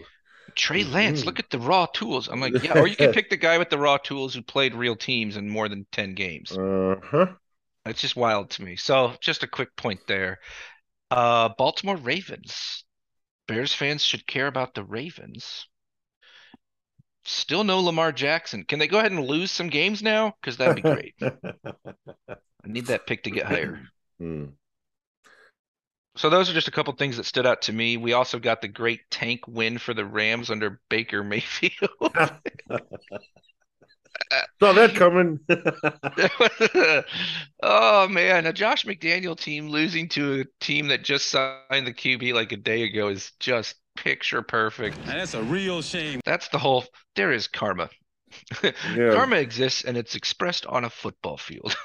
Trey 0.55 0.83
Lance, 0.83 1.21
Mhm. 1.21 1.25
look 1.25 1.39
at 1.39 1.49
the 1.49 1.59
raw 1.59 1.85
tools. 1.85 2.27
I'm 2.27 2.41
like, 2.41 2.61
yeah, 2.61 2.77
or 2.79 2.87
you 2.87 2.95
can 2.95 3.11
pick 3.13 3.29
the 3.29 3.37
guy 3.37 3.57
with 3.57 3.69
the 3.69 3.77
raw 3.77 3.97
tools 3.97 4.33
who 4.33 4.41
played 4.41 4.75
real 4.75 4.95
teams 4.95 5.37
in 5.37 5.49
more 5.49 5.69
than 5.69 5.85
10 5.91 6.13
games. 6.13 6.51
Uh 6.51 6.95
huh. 7.03 7.27
It's 7.85 8.01
just 8.01 8.15
wild 8.15 8.51
to 8.51 8.63
me. 8.63 8.75
So, 8.75 9.15
just 9.21 9.43
a 9.43 9.47
quick 9.47 9.75
point 9.75 10.01
there. 10.07 10.39
Uh, 11.09 11.49
Baltimore 11.57 11.95
Ravens. 11.97 12.83
Bears 13.47 13.73
fans 13.73 14.03
should 14.03 14.27
care 14.27 14.47
about 14.47 14.73
the 14.75 14.83
Ravens. 14.83 15.67
Still 17.23 17.63
no 17.63 17.79
Lamar 17.79 18.11
Jackson. 18.11 18.63
Can 18.65 18.79
they 18.79 18.87
go 18.87 18.99
ahead 18.99 19.11
and 19.11 19.25
lose 19.25 19.51
some 19.51 19.69
games 19.69 20.01
now? 20.01 20.33
Because 20.41 20.57
that'd 20.57 20.75
be 20.75 20.81
great. 20.81 21.15
I 21.21 22.35
need 22.65 22.87
that 22.87 23.07
pick 23.07 23.23
to 23.23 23.31
get 23.31 23.45
higher. 23.45 23.81
Hmm. 24.19 24.45
So 26.21 26.29
those 26.29 26.51
are 26.51 26.53
just 26.53 26.67
a 26.67 26.71
couple 26.71 26.93
things 26.93 27.17
that 27.17 27.25
stood 27.25 27.47
out 27.47 27.63
to 27.63 27.73
me. 27.73 27.97
We 27.97 28.13
also 28.13 28.37
got 28.37 28.61
the 28.61 28.67
great 28.67 28.99
tank 29.09 29.47
win 29.47 29.79
for 29.79 29.95
the 29.95 30.05
Rams 30.05 30.51
under 30.51 30.79
Baker 30.87 31.23
Mayfield. 31.23 31.89
Saw 34.59 34.71
that 34.73 34.93
coming. 34.93 35.39
oh 37.63 38.07
man, 38.07 38.45
a 38.45 38.53
Josh 38.53 38.85
McDaniel 38.85 39.35
team 39.35 39.69
losing 39.69 40.07
to 40.09 40.41
a 40.41 40.45
team 40.63 40.89
that 40.89 41.03
just 41.03 41.29
signed 41.29 41.87
the 41.87 41.91
QB 41.91 42.35
like 42.35 42.51
a 42.51 42.57
day 42.57 42.83
ago 42.83 43.07
is 43.07 43.31
just 43.39 43.77
picture 43.95 44.43
perfect. 44.43 44.97
And 44.97 45.19
that's 45.19 45.33
a 45.33 45.41
real 45.41 45.81
shame. 45.81 46.21
That's 46.23 46.49
the 46.49 46.59
whole 46.59 46.85
there 47.15 47.31
is 47.31 47.47
karma. 47.47 47.89
yeah. 48.61 48.71
Karma 48.95 49.37
exists 49.37 49.85
and 49.85 49.97
it's 49.97 50.13
expressed 50.13 50.67
on 50.67 50.85
a 50.85 50.89
football 50.91 51.37
field. 51.37 51.75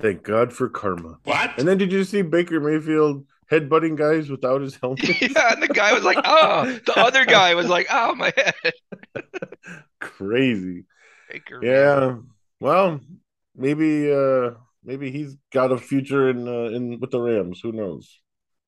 Thank 0.00 0.22
God 0.22 0.54
for 0.54 0.70
karma. 0.70 1.18
What? 1.24 1.58
And 1.58 1.68
then 1.68 1.76
did 1.76 1.92
you 1.92 2.04
see 2.04 2.22
Baker 2.22 2.58
Mayfield 2.58 3.26
headbutting 3.50 3.96
guys 3.96 4.30
without 4.30 4.60
his 4.60 4.76
helmet? 4.76 5.08
yeah, 5.20 5.52
and 5.52 5.62
the 5.62 5.68
guy 5.68 5.92
was 5.92 6.04
like, 6.04 6.18
"Oh," 6.24 6.64
the 6.86 6.98
other 6.98 7.24
guy 7.24 7.54
was 7.54 7.68
like, 7.68 7.86
"Oh 7.90 8.14
my 8.14 8.32
head." 8.36 8.72
Crazy. 10.00 10.84
Baker 11.30 11.60
Yeah. 11.62 12.16
Well, 12.60 13.00
maybe 13.54 14.12
uh 14.12 14.52
maybe 14.84 15.10
he's 15.10 15.36
got 15.52 15.72
a 15.72 15.78
future 15.78 16.30
in 16.30 16.46
uh, 16.48 16.74
in 16.76 17.00
with 17.00 17.10
the 17.10 17.20
Rams. 17.20 17.60
Who 17.62 17.72
knows? 17.72 18.20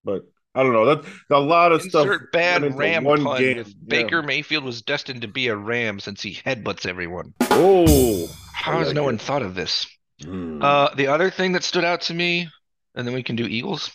But 0.05 0.23
I 0.55 0.63
don't 0.63 0.73
know. 0.73 0.87
That's 0.95 1.07
a 1.31 1.39
lot 1.39 1.73
of 1.73 1.83
stuff. 1.83 2.09
Bad 2.33 2.77
Ram 2.77 3.05
one 3.05 3.23
pun. 3.23 3.39
game. 3.39 3.59
If 3.59 3.69
Yeah. 3.69 3.75
Baker 3.87 4.23
Mayfield 4.23 4.65
was 4.65 4.83
destined 4.83 5.23
to 5.23 5.29
be 5.29 5.49
a 5.49 5.57
Ram 5.57 6.01
since 6.01 6.23
he 6.23 6.35
headbutts 6.35 6.87
everyone. 6.87 7.35
Oh. 7.43 8.27
How 8.53 8.79
has 8.79 8.93
no 8.93 9.05
one 9.05 9.19
thought 9.19 9.43
of 9.43 9.55
this? 9.55 9.87
Hmm. 10.23 10.61
Uh, 10.61 10.93
the 10.95 11.07
other 11.07 11.31
thing 11.31 11.53
that 11.53 11.63
stood 11.63 11.85
out 11.85 12.01
to 12.03 12.15
me, 12.15 12.49
and 12.97 13.07
then 13.07 13.15
we 13.15 13.23
can 13.23 13.37
do 13.37 13.47
Eagles. 13.47 13.91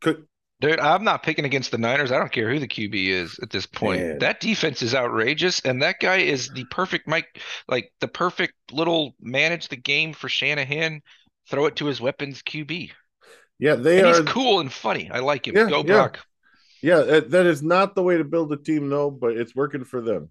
Could- 0.00 0.26
Dude, 0.60 0.78
I'm 0.80 1.04
not 1.04 1.22
picking 1.24 1.44
against 1.44 1.72
the 1.72 1.78
Niners. 1.78 2.10
I 2.12 2.18
don't 2.18 2.30
care 2.32 2.48
who 2.50 2.58
the 2.60 2.68
QB 2.68 3.08
is 3.08 3.38
at 3.42 3.50
this 3.50 3.66
point. 3.66 4.00
Man. 4.00 4.18
That 4.20 4.40
defense 4.40 4.82
is 4.82 4.94
outrageous, 4.94 5.60
and 5.60 5.82
that 5.82 5.96
guy 6.00 6.18
is 6.18 6.48
the 6.48 6.64
perfect 6.70 7.06
Mike, 7.08 7.40
like 7.68 7.92
the 8.00 8.08
perfect 8.08 8.54
little 8.72 9.14
manage 9.20 9.68
the 9.68 9.76
game 9.76 10.12
for 10.14 10.28
Shanahan. 10.28 11.02
Throw 11.50 11.66
it 11.66 11.76
to 11.76 11.86
his 11.86 12.00
weapons 12.00 12.40
QB, 12.42 12.92
yeah, 13.58 13.74
they 13.74 13.98
and 13.98 14.06
are. 14.06 14.22
he's 14.22 14.32
cool 14.32 14.60
and 14.60 14.72
funny. 14.72 15.10
I 15.10 15.18
like 15.18 15.46
him. 15.46 15.56
Yeah, 15.56 15.68
Go 15.68 15.78
yeah. 15.78 15.82
Brock. 15.82 16.20
Yeah, 16.80 17.00
that, 17.00 17.30
that 17.32 17.46
is 17.46 17.62
not 17.62 17.94
the 17.94 18.02
way 18.02 18.16
to 18.16 18.24
build 18.24 18.50
a 18.52 18.56
team, 18.56 18.88
no, 18.88 19.10
but 19.10 19.36
it's 19.36 19.54
working 19.54 19.84
for 19.84 20.00
them. 20.00 20.30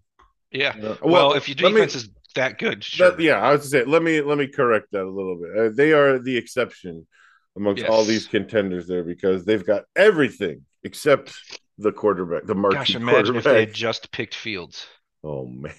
Yeah. 0.51 0.73
Yeah. 0.79 0.95
Well, 1.03 1.33
if 1.33 1.47
your 1.49 1.55
let 1.57 1.73
me- 1.73 1.81
defense 1.81 1.95
is 1.95 2.09
that 2.35 2.57
good, 2.57 2.83
sure. 2.83 3.11
That, 3.11 3.19
yeah, 3.19 3.35
I 3.39 3.51
was 3.51 3.61
to 3.63 3.67
say, 3.67 3.83
let 3.83 4.01
me 4.01 4.21
let 4.21 4.37
me 4.39 4.47
correct 4.47 4.87
that 4.93 5.03
a 5.03 5.09
little 5.09 5.35
bit. 5.39 5.57
Uh, 5.57 5.69
they 5.75 5.91
are 5.91 6.17
the 6.17 6.37
exception 6.37 7.05
amongst 7.55 7.85
all 7.85 8.03
these 8.03 8.27
contenders 8.27 8.87
there 8.87 9.03
because 9.03 9.45
they've 9.45 9.65
got 9.65 9.83
everything 9.95 10.61
except 10.83 11.35
the 11.77 11.91
quarterback, 11.91 12.45
the 12.45 12.55
marquee 12.55 12.77
Gosh, 12.77 12.95
imagine 12.95 13.35
if 13.35 13.43
they 13.43 13.61
had 13.61 13.73
just 13.73 14.11
picked 14.11 14.35
Fields. 14.35 14.87
Oh 15.23 15.45
man, 15.47 15.73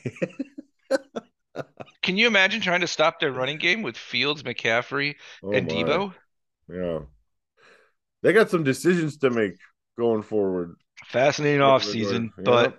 Can 2.02 2.16
you 2.16 2.26
imagine 2.26 2.60
trying 2.60 2.80
to 2.80 2.86
stop 2.86 3.20
their 3.20 3.32
running 3.32 3.58
game 3.58 3.82
with 3.82 3.96
Fields, 3.96 4.42
McCaffrey, 4.42 5.14
oh, 5.42 5.52
and 5.52 5.66
my. 5.66 5.72
Deebo? 5.72 6.14
Yeah, 6.68 6.98
they 8.22 8.32
got 8.32 8.50
some 8.50 8.64
decisions 8.64 9.18
to 9.18 9.30
make 9.30 9.54
going 9.98 10.22
forward. 10.22 10.76
Fascinating 11.06 11.60
offseason, 11.60 12.30
yeah. 12.38 12.44
but 12.44 12.78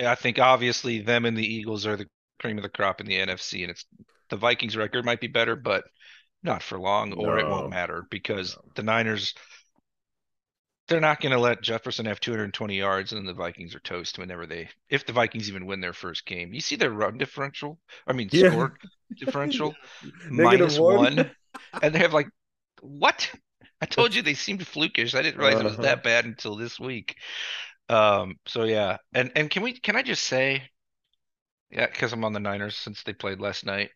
I 0.00 0.14
think 0.14 0.38
obviously 0.38 1.00
them 1.00 1.24
and 1.24 1.36
the 1.36 1.46
Eagles 1.46 1.86
are 1.86 1.96
the 1.96 2.06
cream 2.40 2.58
of 2.58 2.62
the 2.62 2.68
crop 2.68 3.00
in 3.00 3.06
the 3.06 3.16
NFC, 3.16 3.62
and 3.62 3.70
it's 3.70 3.84
the 4.28 4.36
Vikings 4.36 4.76
record 4.76 5.04
might 5.04 5.20
be 5.20 5.28
better, 5.28 5.56
but 5.56 5.84
not 6.42 6.62
for 6.62 6.78
long, 6.78 7.12
or 7.12 7.38
it 7.38 7.48
won't 7.48 7.68
matter 7.68 8.06
because 8.10 8.56
No. 8.56 8.72
the 8.74 8.82
Niners 8.82 9.34
they're 10.88 11.00
not 11.00 11.20
going 11.20 11.32
to 11.32 11.38
let 11.38 11.62
Jefferson 11.62 12.06
have 12.06 12.20
220 12.20 12.76
yards, 12.76 13.12
and 13.12 13.18
then 13.20 13.26
the 13.26 13.32
Vikings 13.34 13.74
are 13.74 13.80
toast 13.80 14.18
whenever 14.18 14.46
they, 14.46 14.68
if 14.88 15.06
the 15.06 15.12
Vikings 15.12 15.48
even 15.48 15.66
win 15.66 15.80
their 15.80 15.92
first 15.92 16.26
game. 16.26 16.52
You 16.52 16.60
see 16.60 16.76
their 16.76 16.90
run 16.90 17.18
differential? 17.18 17.78
I 18.06 18.12
mean, 18.12 18.30
Yeah. 18.30 18.56
score 18.56 18.78
differential 19.18 19.78
minus 20.28 20.80
one. 20.80 21.08
one, 21.08 21.30
and 21.82 21.94
they 21.94 22.00
have 22.00 22.12
like 22.12 22.28
what? 22.80 23.30
I 23.80 23.86
told 23.86 24.14
you 24.14 24.22
they 24.22 24.34
seemed 24.34 24.60
flukish. 24.60 25.14
I 25.14 25.22
didn't 25.22 25.38
realize 25.40 25.60
it 25.60 25.64
was 25.64 25.78
Uh-huh. 25.78 25.80
that 25.80 26.02
bad 26.02 26.24
until 26.24 26.56
this 26.56 26.78
week. 26.78 27.16
Um, 27.88 28.36
so 28.46 28.64
yeah, 28.64 28.98
and 29.14 29.32
and 29.36 29.50
can 29.50 29.62
we 29.62 29.78
can 29.78 29.96
I 29.96 30.02
just 30.02 30.24
say, 30.24 30.64
yeah, 31.70 31.86
because 31.86 32.12
I'm 32.12 32.24
on 32.24 32.32
the 32.32 32.40
Niners 32.40 32.76
since 32.76 33.02
they 33.02 33.12
played 33.12 33.40
last 33.40 33.64
night. 33.64 33.90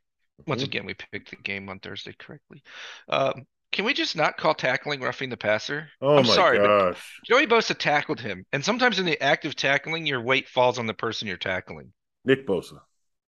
Once 0.47 0.63
Mhm. 0.63 0.65
again, 0.65 0.85
we 0.87 0.95
picked 0.95 1.31
the 1.31 1.37
game 1.37 1.69
on 1.69 1.79
Thursday 1.81 2.15
correctly. 2.19 2.63
Um, 3.09 3.47
can 3.73 3.85
we 3.85 3.95
just 3.95 4.17
not 4.17 4.37
call 4.37 4.55
tackling 4.55 5.01
roughing 5.01 5.31
the 5.31 5.37
passer? 5.37 5.91
Oh 6.01 6.23
I'm 6.23 6.25
my 6.25 6.43
sorry, 6.43 6.59
but 6.59 6.73
gosh, 6.73 7.23
Joey 7.25 7.47
Bosa 7.47 7.77
tackled 7.77 8.21
him, 8.21 8.47
and 8.53 8.65
sometimes 8.65 8.99
in 8.99 9.07
the 9.07 9.21
act 9.23 9.45
of 9.45 9.57
tackling, 9.57 10.07
your 10.07 10.21
weight 10.21 10.49
falls 10.49 10.79
on 10.79 10.87
the 10.87 10.95
person 10.95 11.29
you're 11.29 11.37
tackling. 11.37 11.93
Nick 12.27 12.47
Bosa. 12.47 12.83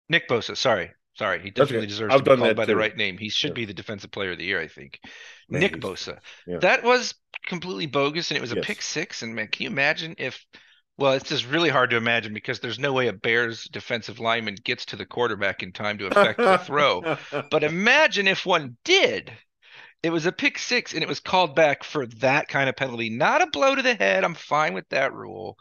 Nick 0.09 0.27
Bosa, 0.27 0.55
sorry, 0.55 0.91
sorry, 1.15 1.41
he 1.41 1.49
definitely 1.51 1.85
okay. 1.85 1.87
deserves 1.87 2.15
I've 2.15 2.17
to 2.17 2.23
be 2.23 2.31
called 2.31 2.55
by 2.55 2.65
the 2.65 2.75
right 2.75 2.95
name. 2.95 3.17
He 3.17 3.29
should 3.29 3.53
Yeah. 3.53 3.53
be 3.53 3.65
the 3.65 3.73
defensive 3.73 4.11
player 4.11 4.31
of 4.31 4.37
the 4.37 4.45
year, 4.45 4.59
I 4.61 4.67
think. 4.67 4.99
Man, 5.49 5.61
Nick 5.61 5.79
Bosa. 5.79 6.19
yeah. 6.45 6.61
That 6.61 6.83
was 6.83 7.13
completely 7.45 7.85
bogus, 7.85 8.29
and 8.31 8.37
it 8.37 8.41
was 8.41 8.51
a 8.51 8.55
Yes. 8.55 8.65
pick 8.65 8.81
six. 8.81 9.21
And 9.21 9.35
man, 9.35 9.47
can 9.47 9.63
you 9.63 9.69
imagine 9.69 10.15
if? 10.17 10.45
Well, 10.97 11.13
it's 11.13 11.29
just 11.29 11.45
really 11.47 11.69
hard 11.69 11.91
to 11.91 11.97
imagine 11.97 12.33
because 12.33 12.59
there's 12.59 12.79
no 12.79 12.91
way 12.93 13.07
a 13.07 13.13
Bears 13.13 13.65
defensive 13.65 14.19
lineman 14.19 14.55
gets 14.55 14.85
to 14.87 14.95
the 14.95 15.05
quarterback 15.05 15.61
in 15.61 15.71
time 15.71 15.97
to 15.99 16.07
affect 16.07 16.39
the 16.39 16.57
throw. 16.57 17.17
But 17.51 17.63
imagine 17.63 18.27
if 18.27 18.45
one 18.45 18.77
did. 18.83 19.31
It 20.03 20.09
was 20.11 20.25
a 20.25 20.31
pick 20.31 20.57
six, 20.59 20.93
and 20.93 21.03
it 21.03 21.07
was 21.09 21.19
called 21.19 21.55
back 21.55 21.83
for 21.83 22.05
that 22.07 22.47
kind 22.47 22.69
of 22.69 22.75
penalty, 22.75 23.09
not 23.09 23.41
a 23.41 23.47
blow 23.47 23.75
to 23.75 23.81
the 23.81 23.95
head. 23.95 24.23
I'm 24.23 24.35
fine 24.35 24.73
with 24.73 24.87
that 24.89 25.13
rule. 25.13 25.57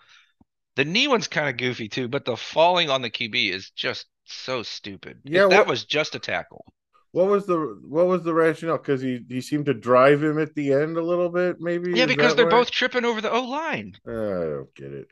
The 0.76 0.84
knee 0.84 1.08
one's 1.08 1.28
kind 1.28 1.48
of 1.48 1.56
goofy 1.56 1.88
too, 1.88 2.08
but 2.08 2.24
the 2.24 2.36
falling 2.36 2.90
on 2.90 3.02
the 3.02 3.10
QB 3.10 3.50
is 3.50 3.70
just 3.70 4.06
so 4.24 4.62
stupid. 4.62 5.20
If 5.24 5.32
Yeah, 5.32 5.48
that 5.48 5.58
what- 5.60 5.68
was 5.68 5.84
just 5.84 6.14
a 6.14 6.18
tackle. 6.18 6.64
What 7.12 7.28
was 7.28 7.46
the 7.46 7.56
what 7.88 8.06
was 8.06 8.24
the 8.24 8.34
rationale? 8.34 8.76
Because 8.76 9.00
he 9.00 9.24
he 9.26 9.40
seemed 9.40 9.66
to 9.66 9.74
drive 9.74 10.22
him 10.22 10.38
at 10.38 10.54
the 10.54 10.74
end 10.74 10.98
a 10.98 11.02
little 11.02 11.30
bit, 11.30 11.56
maybe. 11.60 11.92
Yeah, 11.94 12.04
Is 12.04 12.08
because 12.08 12.34
they're 12.36 12.44
why? 12.44 12.50
both 12.50 12.70
tripping 12.70 13.06
over 13.06 13.22
the 13.22 13.30
O 13.30 13.40
line. 13.42 13.96
I 14.06 14.10
don't 14.10 14.74
get 14.74 14.92
it. 14.92 15.08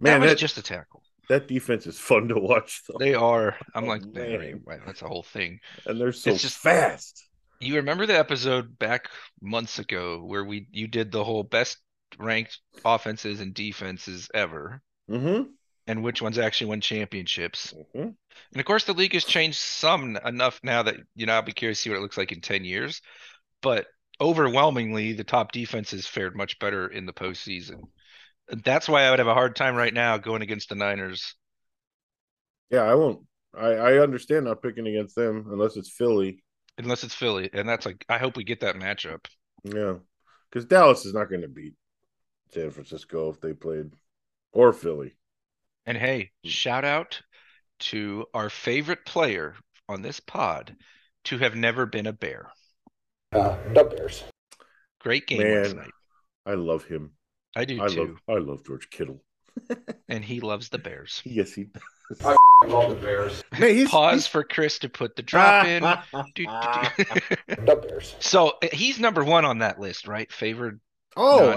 That 0.00 0.10
Man, 0.12 0.20
was 0.20 0.30
that, 0.30 0.38
just 0.38 0.58
a 0.58 0.62
tackle. 0.62 1.02
that 1.28 1.48
defense 1.48 1.86
is 1.86 1.98
fun 1.98 2.28
to 2.28 2.38
watch 2.38 2.82
though. 2.88 2.98
They 2.98 3.14
are. 3.14 3.56
I'm 3.74 3.84
Oh, 3.84 3.88
like, 3.88 4.04
man. 4.04 4.40
"Hey, 4.40 4.54
that's 4.86 5.02
a 5.02 5.08
whole 5.08 5.22
thing. 5.22 5.60
and 5.86 6.00
they're 6.00 6.12
so 6.12 6.30
It's 6.32 6.42
just- 6.42 6.58
fast. 6.58 7.22
You 7.60 7.76
remember 7.76 8.04
the 8.04 8.18
episode 8.18 8.78
back 8.78 9.08
months 9.40 9.78
ago 9.78 10.22
where 10.22 10.44
we 10.44 10.68
you 10.72 10.86
did 10.88 11.10
the 11.10 11.24
whole 11.24 11.42
best 11.42 11.78
ranked 12.18 12.58
offenses 12.84 13.40
and 13.40 13.54
defenses 13.54 14.28
ever, 14.34 14.82
Mm-hmm. 15.10 15.50
and 15.86 16.02
which 16.04 16.20
ones 16.20 16.36
actually 16.38 16.66
won 16.68 16.82
championships. 16.82 17.72
hmm 17.94 17.98
And 18.52 18.60
of 18.60 18.66
course, 18.66 18.84
the 18.84 18.92
league 18.92 19.14
has 19.14 19.24
changed 19.24 19.56
some 19.58 20.16
enough 20.18 20.60
now 20.62 20.82
that 20.82 20.96
you 21.14 21.24
know 21.24 21.32
I'll 21.32 21.42
be 21.42 21.52
curious 21.52 21.78
to 21.78 21.82
see 21.84 21.90
what 21.90 21.96
it 21.98 22.02
looks 22.02 22.18
like 22.18 22.32
in 22.32 22.42
ten 22.42 22.62
years. 22.64 23.00
But 23.62 23.86
overwhelmingly, 24.20 25.14
the 25.14 25.24
top 25.24 25.52
defenses 25.52 26.06
fared 26.06 26.36
much 26.36 26.58
better 26.58 26.86
in 26.88 27.06
the 27.06 27.12
postseason. 27.14 27.80
And 28.48 28.62
That's 28.62 28.88
why 28.88 29.02
I 29.02 29.10
would 29.10 29.18
have 29.18 29.28
a 29.28 29.34
hard 29.34 29.56
time 29.56 29.74
right 29.76 29.92
now 29.92 30.18
going 30.18 30.42
against 30.42 30.68
the 30.68 30.74
Niners. 30.74 31.34
Yeah, 32.70 32.82
I 32.82 32.94
won't. 32.94 33.26
I 33.54 33.72
I 33.72 33.98
understand 33.98 34.44
not 34.44 34.62
picking 34.62 34.86
against 34.86 35.14
them 35.14 35.46
unless 35.50 35.76
it's 35.76 35.90
Philly. 35.90 36.42
Unless 36.78 37.04
it's 37.04 37.14
Philly, 37.14 37.48
and 37.52 37.68
that's 37.68 37.86
like 37.86 38.04
I 38.08 38.18
hope 38.18 38.36
we 38.36 38.44
get 38.44 38.60
that 38.60 38.76
matchup. 38.76 39.26
Yeah, 39.64 39.94
because 40.50 40.66
Dallas 40.66 41.06
is 41.06 41.14
not 41.14 41.28
going 41.28 41.42
to 41.42 41.48
beat 41.48 41.74
San 42.52 42.70
Francisco 42.70 43.30
if 43.30 43.40
they 43.40 43.52
played 43.52 43.90
or 44.52 44.72
Philly. 44.72 45.16
And 45.86 45.96
hey, 45.96 46.32
shout 46.44 46.84
out 46.84 47.22
to 47.78 48.26
our 48.34 48.50
favorite 48.50 49.04
player 49.06 49.54
on 49.88 50.02
this 50.02 50.20
pod 50.20 50.76
to 51.24 51.38
have 51.38 51.54
never 51.54 51.86
been 51.86 52.06
a 52.06 52.12
bear. 52.12 52.50
Uh, 53.32 53.56
the 53.72 53.84
Bears. 53.84 54.24
Great 55.00 55.26
game 55.26 55.52
last 55.52 55.74
night. 55.74 55.90
I 56.44 56.54
love 56.54 56.84
him. 56.84 57.15
I 57.56 57.64
do 57.64 57.82
I 57.82 57.88
too. 57.88 58.00
love 58.28 58.36
I 58.36 58.38
love 58.40 58.64
George 58.64 58.88
Kittle. 58.90 59.20
And 60.08 60.24
he 60.24 60.40
loves 60.40 60.68
the 60.68 60.78
Bears. 60.78 61.20
Yes, 61.26 61.52
he 61.54 61.66
I 62.22 62.36
love 62.66 62.90
the 62.90 62.94
Bears. 62.96 63.42
Man, 63.58 63.74
he's, 63.74 63.88
Pause 63.88 64.26
for 64.28 64.44
Chris 64.44 64.78
to 64.80 64.88
put 64.88 65.16
the 65.16 65.22
drop 65.22 65.66
in. 65.66 65.82
Do, 65.82 66.22
do, 66.34 66.44
do. 66.44 67.54
The 67.64 67.76
Bears. 67.76 68.14
so 68.20 68.52
uh, 68.62 68.68
he's 68.72 69.00
number 69.00 69.24
one 69.24 69.44
on 69.44 69.58
that 69.58 69.80
list, 69.80 70.06
right? 70.06 70.30
Favored 70.30 70.78
Oh, 71.16 71.38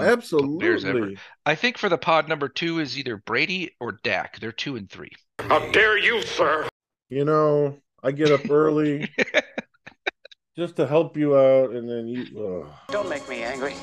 Bears 0.58 0.84
ever. 0.86 0.96
absolutely. 0.98 1.18
I 1.44 1.54
think 1.54 1.76
for 1.78 1.88
the 1.90 1.98
pod 1.98 2.28
number 2.28 2.48
two 2.48 2.78
is 2.80 2.96
either 2.98 3.18
Brady 3.18 3.70
or 3.78 3.98
Dak. 4.02 4.40
They're 4.40 4.50
two 4.52 4.76
and 4.76 4.90
three. 4.90 5.10
How 5.38 5.58
dare 5.70 5.98
you, 5.98 6.22
sir? 6.22 6.66
You 7.10 7.26
know, 7.26 7.76
I 8.02 8.12
get 8.12 8.32
up 8.32 8.48
early 8.50 9.10
just 10.56 10.76
to 10.76 10.86
help 10.86 11.16
you 11.16 11.36
out, 11.36 11.70
and 11.72 11.88
then 11.88 12.08
you. 12.08 12.62
ugh. 12.64 12.72
Don't 12.88 13.08
make 13.10 13.28
me 13.28 13.42
angry. 13.42 13.74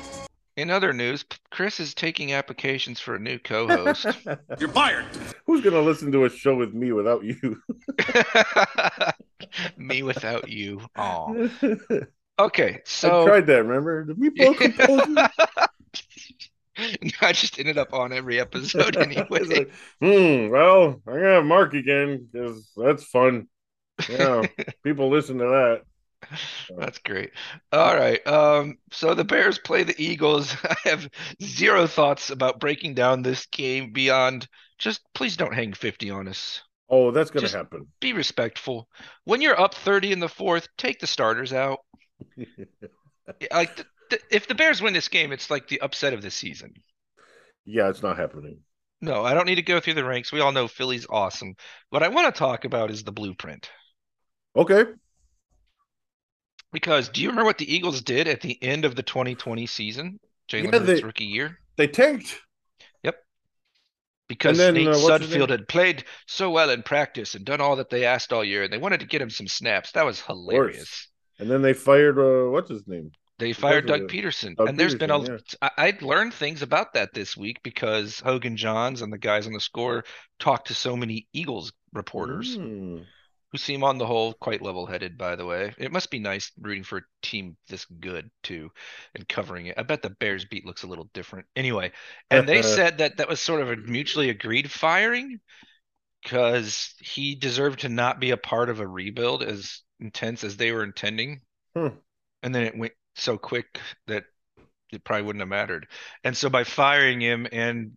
In 0.58 0.70
other 0.70 0.92
news, 0.92 1.24
Chris 1.52 1.78
is 1.78 1.94
taking 1.94 2.32
applications 2.32 2.98
for 2.98 3.14
a 3.14 3.18
new 3.20 3.38
co-host. 3.38 4.06
You're 4.58 4.68
fired. 4.70 5.06
Who's 5.46 5.62
gonna 5.62 5.80
listen 5.80 6.10
to 6.10 6.24
a 6.24 6.28
show 6.28 6.56
with 6.56 6.74
me 6.74 6.90
without 6.90 7.22
you? 7.22 7.62
Me 9.76 10.02
without 10.02 10.48
you. 10.48 10.80
Aw. 10.96 11.48
Okay, 12.40 12.74
I 12.74 12.80
so 12.84 13.26
tried 13.26 13.46
that. 13.46 13.64
Remember? 13.64 14.04
Did 14.04 14.16
we 14.16 14.28
both 14.28 14.58
compose? 14.58 15.00
I 17.20 17.32
just 17.32 17.58
ended 17.58 17.78
up 17.78 17.92
on 17.92 18.12
every 18.12 18.38
episode 18.38 18.96
It's 18.96 18.96
anyway. 18.96 19.40
like, 19.40 19.70
hmm. 20.00 20.48
Well, 20.48 21.02
I'm 21.04 21.14
gonna 21.14 21.34
have 21.34 21.44
Mark 21.44 21.74
again 21.74 22.28
because 22.32 22.70
that's 22.76 23.02
fun. 23.02 23.48
Yeah, 24.08 24.42
people 24.84 25.10
listen 25.10 25.38
to 25.38 25.44
that. 25.46 25.82
That's 26.78 26.98
great. 26.98 27.30
All 27.72 27.94
right. 27.96 28.24
Um, 28.26 28.78
so 28.92 29.14
the 29.14 29.24
Bears 29.24 29.58
play 29.58 29.82
the 29.82 30.00
Eagles. 30.02 30.54
I 30.64 30.76
have 30.84 31.08
zero 31.42 31.86
thoughts 31.86 32.30
about 32.30 32.60
breaking 32.60 32.94
down 32.94 33.22
this 33.22 33.46
game 33.46 33.92
beyond 33.92 34.48
just 34.78 35.00
please 35.14 35.36
don't 35.36 35.54
hang 35.54 35.72
50 35.72 36.10
on 36.10 36.28
us. 36.28 36.62
Oh, 36.90 37.10
that's 37.10 37.30
gonna 37.30 37.48
happen. 37.48 37.86
Be 38.00 38.12
respectful. 38.12 38.88
When 39.24 39.40
you're 39.42 39.60
up 39.60 39.74
30 39.74 40.12
in 40.12 40.20
the 40.20 40.28
fourth, 40.28 40.68
take 40.78 41.00
the 41.00 41.06
starters 41.06 41.52
out. 41.52 41.80
Like 43.52 43.76
th- 43.76 43.88
th- 44.10 44.22
if 44.30 44.46
the 44.48 44.54
Bears 44.54 44.80
win 44.80 44.94
this 44.94 45.08
game, 45.08 45.32
it's 45.32 45.50
like 45.50 45.68
the 45.68 45.80
upset 45.80 46.14
of 46.14 46.22
the 46.22 46.30
season. 46.30 46.72
yeah, 47.64 47.88
it's 47.88 48.02
not 48.02 48.16
happening. 48.16 48.60
No, 49.00 49.24
I 49.24 49.34
don't 49.34 49.46
need 49.46 49.56
to 49.56 49.62
go 49.62 49.80
through 49.80 49.94
the 49.94 50.04
ranks. 50.04 50.32
We 50.32 50.40
all 50.40 50.52
know 50.52 50.68
Philly's 50.68 51.06
awesome. 51.08 51.54
What 51.90 52.02
I 52.02 52.08
want 52.08 52.32
to 52.34 52.38
talk 52.38 52.64
about 52.64 52.90
is 52.90 53.04
the 53.04 53.12
blueprint. 53.12 53.70
Okay. 54.56 54.84
Because 56.72 57.08
do 57.08 57.22
you 57.22 57.28
remember 57.28 57.46
what 57.46 57.58
the 57.58 57.72
Eagles 57.72 58.02
did 58.02 58.28
at 58.28 58.40
the 58.40 58.62
end 58.62 58.84
of 58.84 58.94
the 58.94 59.02
2020 59.02 59.66
season? 59.66 60.20
Jalen 60.48 60.72
Yeah, 60.72 60.78
Hurts' 60.80 61.02
rookie 61.02 61.24
year? 61.24 61.58
They 61.76 61.88
tanked. 61.88 62.40
Yep. 63.02 63.16
Because 64.28 64.58
then, 64.58 64.74
Nate 64.74 64.88
uh, 64.88 64.92
Sudfeld 64.94 65.50
had 65.50 65.68
played 65.68 66.04
so 66.26 66.50
well 66.50 66.70
in 66.70 66.82
practice 66.82 67.34
and 67.34 67.44
done 67.44 67.60
all 67.60 67.76
that 67.76 67.90
they 67.90 68.04
asked 68.04 68.32
all 68.32 68.44
year, 68.44 68.62
and 68.62 68.72
they 68.72 68.78
wanted 68.78 69.00
to 69.00 69.06
get 69.06 69.22
him 69.22 69.30
some 69.30 69.46
snaps. 69.48 69.92
That 69.92 70.04
was 70.04 70.20
hilarious. 70.20 71.08
And 71.38 71.50
then 71.50 71.62
they 71.62 71.72
fired 71.72 72.18
uh 72.18 72.50
what's 72.50 72.70
his 72.70 72.86
name? 72.86 73.12
They 73.38 73.52
fired 73.52 73.86
Doug 73.86 74.02
it. 74.02 74.08
Pederson, 74.08 74.56
Doug 74.56 74.68
and 74.68 74.78
there's 74.78 74.94
been 74.94 75.10
a. 75.10 75.20
Pederson, 75.20 75.54
I 75.62 75.70
I 75.78 75.98
learned 76.00 76.34
things 76.34 76.62
about 76.62 76.94
that 76.94 77.14
this 77.14 77.36
week 77.36 77.62
because 77.62 78.20
Hogan 78.20 78.56
Jahns 78.56 79.02
and 79.02 79.12
the 79.12 79.18
guys 79.18 79.46
on 79.46 79.52
the 79.52 79.60
score 79.60 80.04
talked 80.38 80.68
to 80.68 80.74
so 80.74 80.96
many 80.96 81.28
Eagles 81.32 81.72
reporters 81.92 82.56
Hmm. 82.56 82.98
Who 83.50 83.58
seem 83.58 83.82
on 83.82 83.98
the 83.98 84.06
whole 84.06 84.34
quite 84.34 84.62
level-headed. 84.62 85.16
By 85.16 85.36
the 85.36 85.46
way, 85.46 85.74
it 85.78 85.92
must 85.92 86.10
be 86.10 86.18
nice 86.18 86.52
rooting 86.60 86.84
for 86.84 86.98
a 86.98 87.02
team 87.22 87.56
this 87.68 87.84
good 87.86 88.30
too, 88.42 88.70
and 89.14 89.28
covering 89.28 89.66
it. 89.66 89.78
I 89.78 89.82
bet 89.82 90.02
the 90.02 90.10
Bears 90.10 90.44
beat 90.44 90.66
looks 90.66 90.82
a 90.82 90.86
little 90.86 91.08
different. 91.14 91.46
Anyway, 91.56 91.92
and 92.30 92.48
they 92.48 92.62
said 92.76 92.98
that 92.98 93.16
that 93.18 93.28
was 93.28 93.40
sort 93.40 93.62
of 93.62 93.70
a 93.70 93.76
mutually 93.76 94.30
agreed 94.30 94.70
firing 94.70 95.40
because 96.22 96.94
he 97.00 97.34
deserved 97.34 97.80
to 97.80 97.88
not 97.88 98.20
be 98.20 98.30
a 98.30 98.36
part 98.36 98.68
of 98.68 98.80
a 98.80 98.86
rebuild 98.86 99.42
as 99.42 99.82
intense 100.00 100.44
as 100.44 100.56
they 100.56 100.72
were 100.72 100.84
intending. 100.84 101.40
Hmm. 101.74 101.88
And 102.42 102.54
then 102.54 102.64
it 102.64 102.76
went 102.76 102.92
so 103.14 103.38
quick 103.38 103.80
that 104.06 104.24
it 104.92 105.04
probably 105.04 105.22
wouldn't 105.22 105.42
have 105.42 105.48
mattered. 105.48 105.86
And 106.24 106.36
so 106.36 106.48
by 106.48 106.64
firing 106.64 107.20
him 107.20 107.46
and 107.50 107.92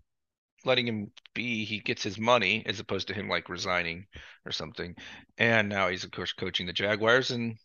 letting 0.65 0.87
him 0.87 1.11
be, 1.33 1.65
he 1.65 1.79
gets 1.79 2.03
his 2.03 2.19
money 2.19 2.63
as 2.65 2.79
opposed 2.79 3.07
to 3.07 3.13
him 3.13 3.27
like 3.29 3.49
resigning 3.49 4.07
or 4.45 4.51
something. 4.51 4.95
And 5.37 5.69
now 5.69 5.89
he's 5.89 6.03
of 6.03 6.11
course 6.11 6.33
coaching 6.33 6.67
the 6.67 6.73
Jaguars 6.73 7.31
and 7.31 7.57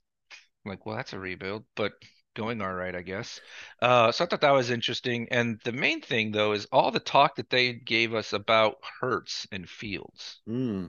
I'm 0.64 0.70
like, 0.70 0.84
well, 0.86 0.96
that's 0.96 1.12
a 1.14 1.18
rebuild, 1.18 1.64
but 1.76 1.92
going 2.34 2.60
all 2.60 2.74
right, 2.74 2.94
I 2.94 3.02
guess. 3.02 3.40
Uh, 3.80 4.12
so 4.12 4.24
I 4.24 4.28
thought 4.28 4.42
that 4.42 4.50
was 4.50 4.70
interesting. 4.70 5.28
And 5.30 5.60
the 5.64 5.72
main 5.72 6.00
thing 6.02 6.32
though 6.32 6.52
is 6.52 6.66
all 6.72 6.90
the 6.90 7.00
talk 7.00 7.36
that 7.36 7.50
they 7.50 7.72
gave 7.74 8.14
us 8.14 8.32
about 8.32 8.76
Hurts 9.00 9.46
and 9.52 9.68
Fields, 9.68 10.40
Hmm. 10.46 10.86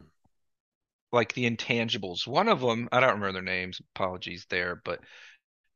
like 1.12 1.34
the 1.34 1.50
intangibles. 1.50 2.28
One 2.28 2.48
of 2.50 2.62
them, 2.62 2.90
I 2.92 3.00
don't 3.00 3.12
remember 3.20 3.34
their 3.34 3.42
names, 3.42 3.82
apologies 3.96 4.46
there, 4.50 4.76
but 4.84 5.00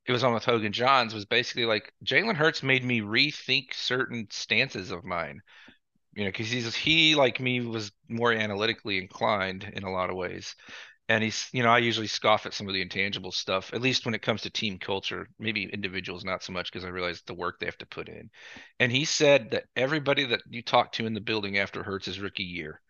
it 0.06 0.12
was 0.12 0.24
on 0.24 0.34
with 0.34 0.46
Hogan 0.46 0.74
Jahns, 0.74 1.14
was 1.14 1.26
basically 1.26 1.66
like 1.66 1.94
Jalen 2.06 2.36
Hurts 2.36 2.64
made 2.64 2.84
me 2.84 3.02
rethink 3.02 3.74
certain 3.74 4.28
stances 4.32 4.92
of 4.92 5.06
mine. 5.06 5.42
You 6.14 6.26
know, 6.26 6.30
because 6.30 6.50
he's 6.50 6.76
he 6.76 7.16
like 7.16 7.40
me 7.40 7.62
was 7.62 7.92
more 8.10 8.34
analytically 8.34 8.98
inclined 8.98 9.64
in 9.74 9.84
a 9.84 9.92
lot 9.92 10.10
of 10.10 10.16
ways. 10.16 10.56
And 11.10 11.24
he's, 11.24 11.50
you 11.52 11.62
know, 11.62 11.70
I 11.70 11.80
usually 11.80 12.08
scoff 12.08 12.46
at 12.46 12.54
some 12.54 12.68
of 12.68 12.74
the 12.74 12.82
intangible 12.82 13.34
stuff, 13.34 13.74
at 13.74 13.82
least 13.82 14.06
when 14.06 14.14
it 14.14 14.22
comes 14.22 14.44
to 14.44 14.50
team 14.50 14.78
culture. 14.80 15.28
Maybe 15.40 15.66
individuals 15.66 16.24
not 16.24 16.42
so 16.42 16.54
much 16.54 16.72
because 16.72 16.86
I 16.86 16.90
realize 16.90 17.22
the 17.22 17.34
work 17.34 17.60
they 17.60 17.66
have 17.66 17.78
to 17.80 17.86
put 17.86 18.08
in. 18.08 18.30
And 18.80 18.92
he 18.92 19.04
said 19.04 19.52
that 19.52 19.66
everybody 19.76 20.26
that 20.28 20.42
you 20.50 20.62
talk 20.62 20.94
to 20.94 21.06
in 21.06 21.14
the 21.14 21.20
building 21.20 21.58
after 21.58 21.84
Hurts's 21.84 22.20
rookie 22.22 22.44
year 22.44 22.82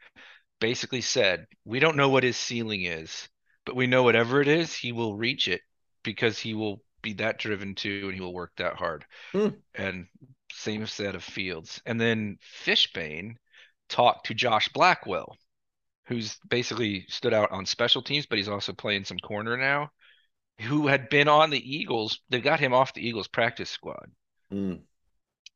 basically 0.59 1.01
said, 1.01 1.47
we 1.65 1.79
don't 1.79 1.97
know 1.97 2.09
what 2.09 2.23
his 2.23 2.37
ceiling 2.37 2.83
is, 2.83 3.27
but 3.65 3.75
we 3.75 3.87
know 3.87 4.03
whatever 4.03 4.39
it 4.41 4.47
is, 4.47 4.73
he 4.73 4.91
will 4.91 5.15
reach 5.15 5.47
it 5.47 5.61
because 6.03 6.37
he 6.37 6.53
will 6.53 6.83
be 7.01 7.13
that 7.13 7.39
driven 7.39 7.73
too 7.73 8.01
and 8.03 8.13
he 8.13 8.21
will 8.21 8.33
work 8.33 8.51
that 8.57 8.75
hard. 8.75 9.03
Hmm. 9.31 9.49
And 9.73 10.07
same 10.55 10.85
set 10.87 11.15
of 11.15 11.23
Fields. 11.23 11.81
And 11.85 11.99
then 11.99 12.37
Fishbain 12.63 13.35
talked 13.89 14.27
to 14.27 14.33
Josh 14.33 14.69
Blackwell, 14.69 15.35
who's 16.07 16.37
basically 16.49 17.05
stood 17.09 17.33
out 17.33 17.51
on 17.51 17.65
special 17.65 18.01
teams, 18.01 18.25
but 18.25 18.37
he's 18.37 18.49
also 18.49 18.73
playing 18.73 19.05
some 19.05 19.19
corner 19.19 19.57
now, 19.57 19.91
who 20.59 20.87
had 20.87 21.09
been 21.09 21.27
on 21.27 21.49
the 21.49 21.75
Eagles. 21.75 22.19
They 22.29 22.41
got 22.41 22.59
him 22.59 22.73
off 22.73 22.93
the 22.93 23.07
Eagles 23.07 23.27
practice 23.27 23.69
squad. 23.69 24.11
Hmm. 24.49 24.75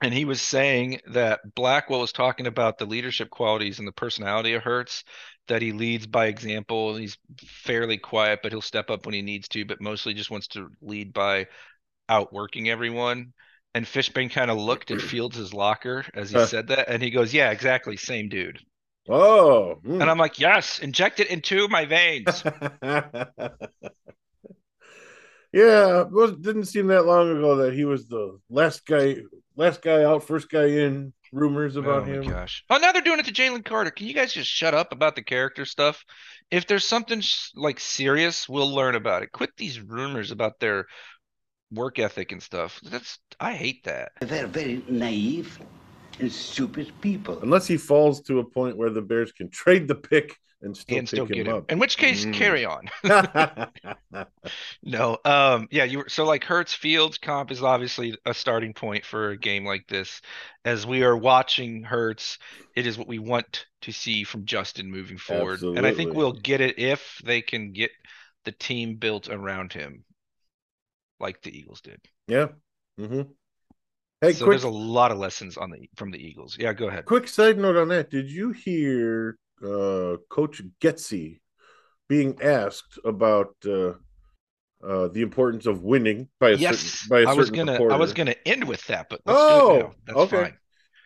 And 0.01 0.13
he 0.13 0.25
was 0.25 0.41
saying 0.41 0.99
that 1.07 1.55
Blackwell 1.55 2.01
was 2.01 2.11
talking 2.11 2.47
about 2.47 2.77
the 2.77 2.85
leadership 2.85 3.29
qualities 3.29 3.79
and 3.79 3.87
the 3.87 3.93
personality 3.93 4.53
of 4.53 4.61
Hurts, 4.61 5.05
that 5.47 5.61
he 5.61 5.71
leads 5.71 6.05
by 6.05 6.25
example. 6.25 6.95
He's 6.95 7.17
fairly 7.39 7.97
quiet, 7.97 8.39
but 8.43 8.51
he'll 8.51 8.61
step 8.61 8.89
up 8.89 9.05
when 9.05 9.15
he 9.15 9.21
needs 9.21 9.47
to, 9.49 9.63
but 9.63 9.79
mostly 9.81 10.13
just 10.13 10.31
wants 10.31 10.47
to 10.49 10.69
lead 10.81 11.13
by 11.13 11.47
outworking 12.09 12.69
everyone. 12.69 13.33
And 13.75 13.85
Fishbain 13.85 14.31
kind 14.31 14.49
of 14.49 14.57
looked 14.57 14.89
at 14.89 15.01
Fields' 15.01 15.53
locker 15.53 16.05
as 16.13 16.31
he 16.31 16.45
said 16.45 16.67
that, 16.67 16.87
and 16.87 17.03
he 17.03 17.09
goes, 17.09 17.33
Yeah, 17.33 17.51
exactly, 17.51 17.97
same 17.97 18.29
dude. 18.29 18.57
Oh. 19.09 19.73
hmm. 19.85 20.01
And 20.01 20.09
I'm 20.09 20.17
like, 20.17 20.39
Yes, 20.39 20.79
inject 20.79 21.19
it 21.19 21.27
into 21.27 21.67
my 21.67 21.83
veins. 21.83 22.41
yeah, 25.51 26.05
it 26.09 26.41
didn't 26.41 26.65
seem 26.65 26.87
that 26.87 27.05
long 27.05 27.29
ago 27.29 27.57
that 27.57 27.73
he 27.73 27.83
was 27.83 28.07
the 28.07 28.39
last 28.49 28.85
guy, 28.85 29.17
last 29.57 29.81
guy 29.81 30.03
out, 30.03 30.23
first 30.23 30.49
guy 30.49 30.67
in. 30.67 31.11
Rumors 31.33 31.75
about 31.75 32.07
him. 32.07 32.19
oh 32.19 32.19
my 32.19 32.25
him. 32.27 32.31
gosh. 32.31 32.63
Oh, 32.69 32.77
now 32.77 32.93
they're 32.93 33.01
doing 33.01 33.19
it 33.19 33.25
to 33.25 33.33
Jalen 33.33 33.65
Carter. 33.65 33.91
Can 33.91 34.07
you 34.07 34.13
guys 34.13 34.31
just 34.31 34.49
shut 34.49 34.73
up 34.73 34.93
about 34.93 35.15
the 35.17 35.21
character 35.21 35.65
stuff? 35.65 36.05
If 36.49 36.65
there's 36.65 36.85
something 36.85 37.19
sh- 37.19 37.49
like 37.55 37.81
serious, 37.81 38.47
we'll 38.47 38.73
learn 38.73 38.95
about 38.95 39.23
it. 39.23 39.33
Quit 39.33 39.49
these 39.57 39.81
rumors 39.81 40.31
about 40.31 40.61
their 40.61 40.85
work 41.71 41.99
ethic 41.99 42.31
and 42.31 42.41
stuff. 42.41 42.79
That's 42.83 43.19
I 43.39 43.53
hate 43.53 43.83
that. 43.85 44.11
They're 44.21 44.47
very 44.47 44.83
naive 44.87 45.59
and 46.19 46.31
stupid 46.31 46.91
people. 47.01 47.39
Unless 47.41 47.67
he 47.67 47.77
falls 47.77 48.21
to 48.23 48.39
a 48.39 48.43
point 48.43 48.77
where 48.77 48.89
the 48.89 49.01
Bears 49.01 49.31
can 49.31 49.49
trade 49.51 49.87
the 49.87 49.95
pick 49.95 50.37
and 50.61 50.75
still 50.75 50.97
and 50.99 51.07
still 51.07 51.25
pick 51.25 51.35
get 51.37 51.47
him 51.47 51.53
him. 51.53 51.57
up. 51.57 51.71
In 51.71 51.79
which 51.79 51.97
case, 51.97 52.25
Mm. 52.25 52.33
carry 52.33 52.65
on. 52.65 52.89
No, 54.83 55.17
um, 55.25 55.67
yeah, 55.71 55.83
you 55.83 55.99
were 55.99 56.09
so 56.09 56.25
like 56.25 56.43
Hurts 56.45 56.73
Fields 56.73 57.17
comp 57.17 57.51
is 57.51 57.61
obviously 57.61 58.17
a 58.25 58.33
starting 58.33 58.73
point 58.73 59.05
for 59.05 59.31
a 59.31 59.37
game 59.37 59.65
like 59.65 59.85
this. 59.87 60.21
As 60.63 60.87
we 60.87 61.03
are 61.03 61.17
watching 61.17 61.83
Hurts, 61.83 62.37
it 62.75 62.87
is 62.87 62.97
what 62.97 63.07
we 63.07 63.19
want 63.19 63.65
to 63.81 63.91
see 63.91 64.23
from 64.23 64.45
Justin 64.45 64.89
moving 64.89 65.17
forward. 65.17 65.61
And 65.61 65.85
I 65.85 65.91
think 65.91 66.13
we'll 66.13 66.31
get 66.33 66.61
it 66.61 66.79
if 66.79 67.21
they 67.25 67.41
can 67.41 67.73
get 67.73 67.91
the 68.45 68.51
team 68.53 68.95
built 68.95 69.27
around 69.29 69.73
him, 69.73 70.04
like 71.19 71.41
the 71.41 71.57
Eagles 71.57 71.81
did. 71.81 71.99
yeah. 72.27 72.47
hmm 72.97 73.21
Hey, 74.21 74.33
so 74.33 74.45
quick, 74.45 74.59
there's 74.59 74.63
a 74.63 74.69
lot 74.69 75.11
of 75.11 75.17
lessons 75.17 75.57
on 75.57 75.69
the 75.69 75.89
from 75.95 76.11
the 76.11 76.17
Eagles. 76.17 76.57
Yeah, 76.59 76.73
go 76.73 76.87
ahead. 76.87 77.05
quick 77.05 77.27
side 77.27 77.57
note 77.57 77.75
on 77.75 77.89
that. 77.89 78.09
Did 78.09 78.29
you 78.29 78.51
hear 78.51 79.37
uh, 79.63 80.17
Coach 80.29 80.61
Getsy 80.81 81.39
being 82.07 82.41
asked 82.41 82.97
about 83.03 83.55
uh, 83.65 83.93
uh, 84.83 85.07
the 85.09 85.21
importance 85.21 85.65
of 85.65 85.83
winning 85.83 86.29
by 86.39 86.51
a 86.51 86.57
Yes, 86.57 87.01
certain 87.01 87.09
by 87.09 87.19
a 87.21 87.27
I 87.27 87.33
was 87.33 87.49
gonna 87.49 87.73
I 87.89 87.97
was 87.97 88.13
gonna 88.13 88.35
end 88.45 88.63
with 88.67 88.85
that, 88.87 89.07
but 89.09 89.21
let's 89.25 89.39
do 89.39 89.55
it 89.55 89.61
Oh, 89.67 89.91
okay. 90.15 90.43
fine. 90.43 90.57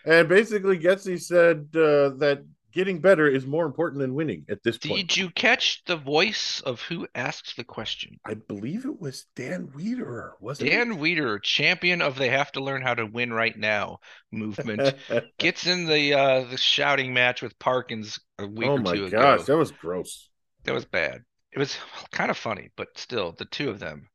And 0.06 0.30
basically, 0.30 0.80
Getsy 0.80 1.22
said 1.22 1.67
uh, 1.76 2.15
that 2.19 2.43
getting 2.72 3.00
better 3.00 3.28
is 3.28 3.46
more 3.46 3.66
important 3.66 4.00
than 4.00 4.14
winning 4.14 4.46
at 4.50 4.64
this 4.64 4.78
point. 4.78 5.08
Did 5.08 5.18
you 5.18 5.30
catch 5.32 5.84
the 5.86 5.96
voice 5.96 6.62
of 6.66 6.82
who 6.82 7.08
asked 7.16 7.56
the 7.58 7.64
question? 7.64 8.20
I 8.26 8.36
believe 8.36 8.86
it 8.86 9.00
was 9.00 9.26
Dan 9.36 9.72
Weeder, 9.74 10.34
wasn't 10.40 10.70
it? 10.70 10.72
Dan 10.72 10.98
Weeder, 10.98 11.40
champion 11.40 12.02
of 12.02 12.18
they 12.18 12.30
have 12.30 12.52
to 12.54 12.64
learn 12.64 12.82
how 12.82 12.94
to 12.94 13.06
win 13.06 13.34
right 13.34 13.58
now 13.58 14.00
movement, 14.32 14.96
gets 15.38 15.68
in 15.68 15.86
the 15.86 16.14
uh 16.14 16.44
the 16.46 16.58
shouting 16.58 17.14
match 17.14 17.42
with 17.42 17.58
Parkins 17.60 18.20
a 18.38 18.48
week 18.48 18.70
oh 18.70 18.74
or 18.74 18.80
my 18.80 18.94
two 18.94 19.10
gosh, 19.10 19.42
ago. 19.42 19.44
that 19.44 19.58
was 19.58 19.72
gross. 19.72 20.30
That 20.64 20.74
was 20.74 20.86
bad. 20.86 21.24
It 21.52 21.60
was 21.60 21.78
kind 22.12 22.30
of 22.30 22.38
funny, 22.38 22.70
but 22.76 22.90
still, 22.96 23.34
the 23.38 23.46
two 23.46 23.70
of 23.70 23.80
them. 23.80 24.08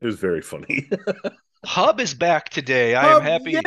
It 0.00 0.06
was 0.06 0.16
very 0.16 0.42
funny. 0.42 0.88
Hub 1.64 2.00
is 2.00 2.14
back 2.14 2.48
today. 2.48 2.94
I 2.94 3.16
am 3.16 3.22
happy. 3.22 3.52
Yay, 3.52 3.60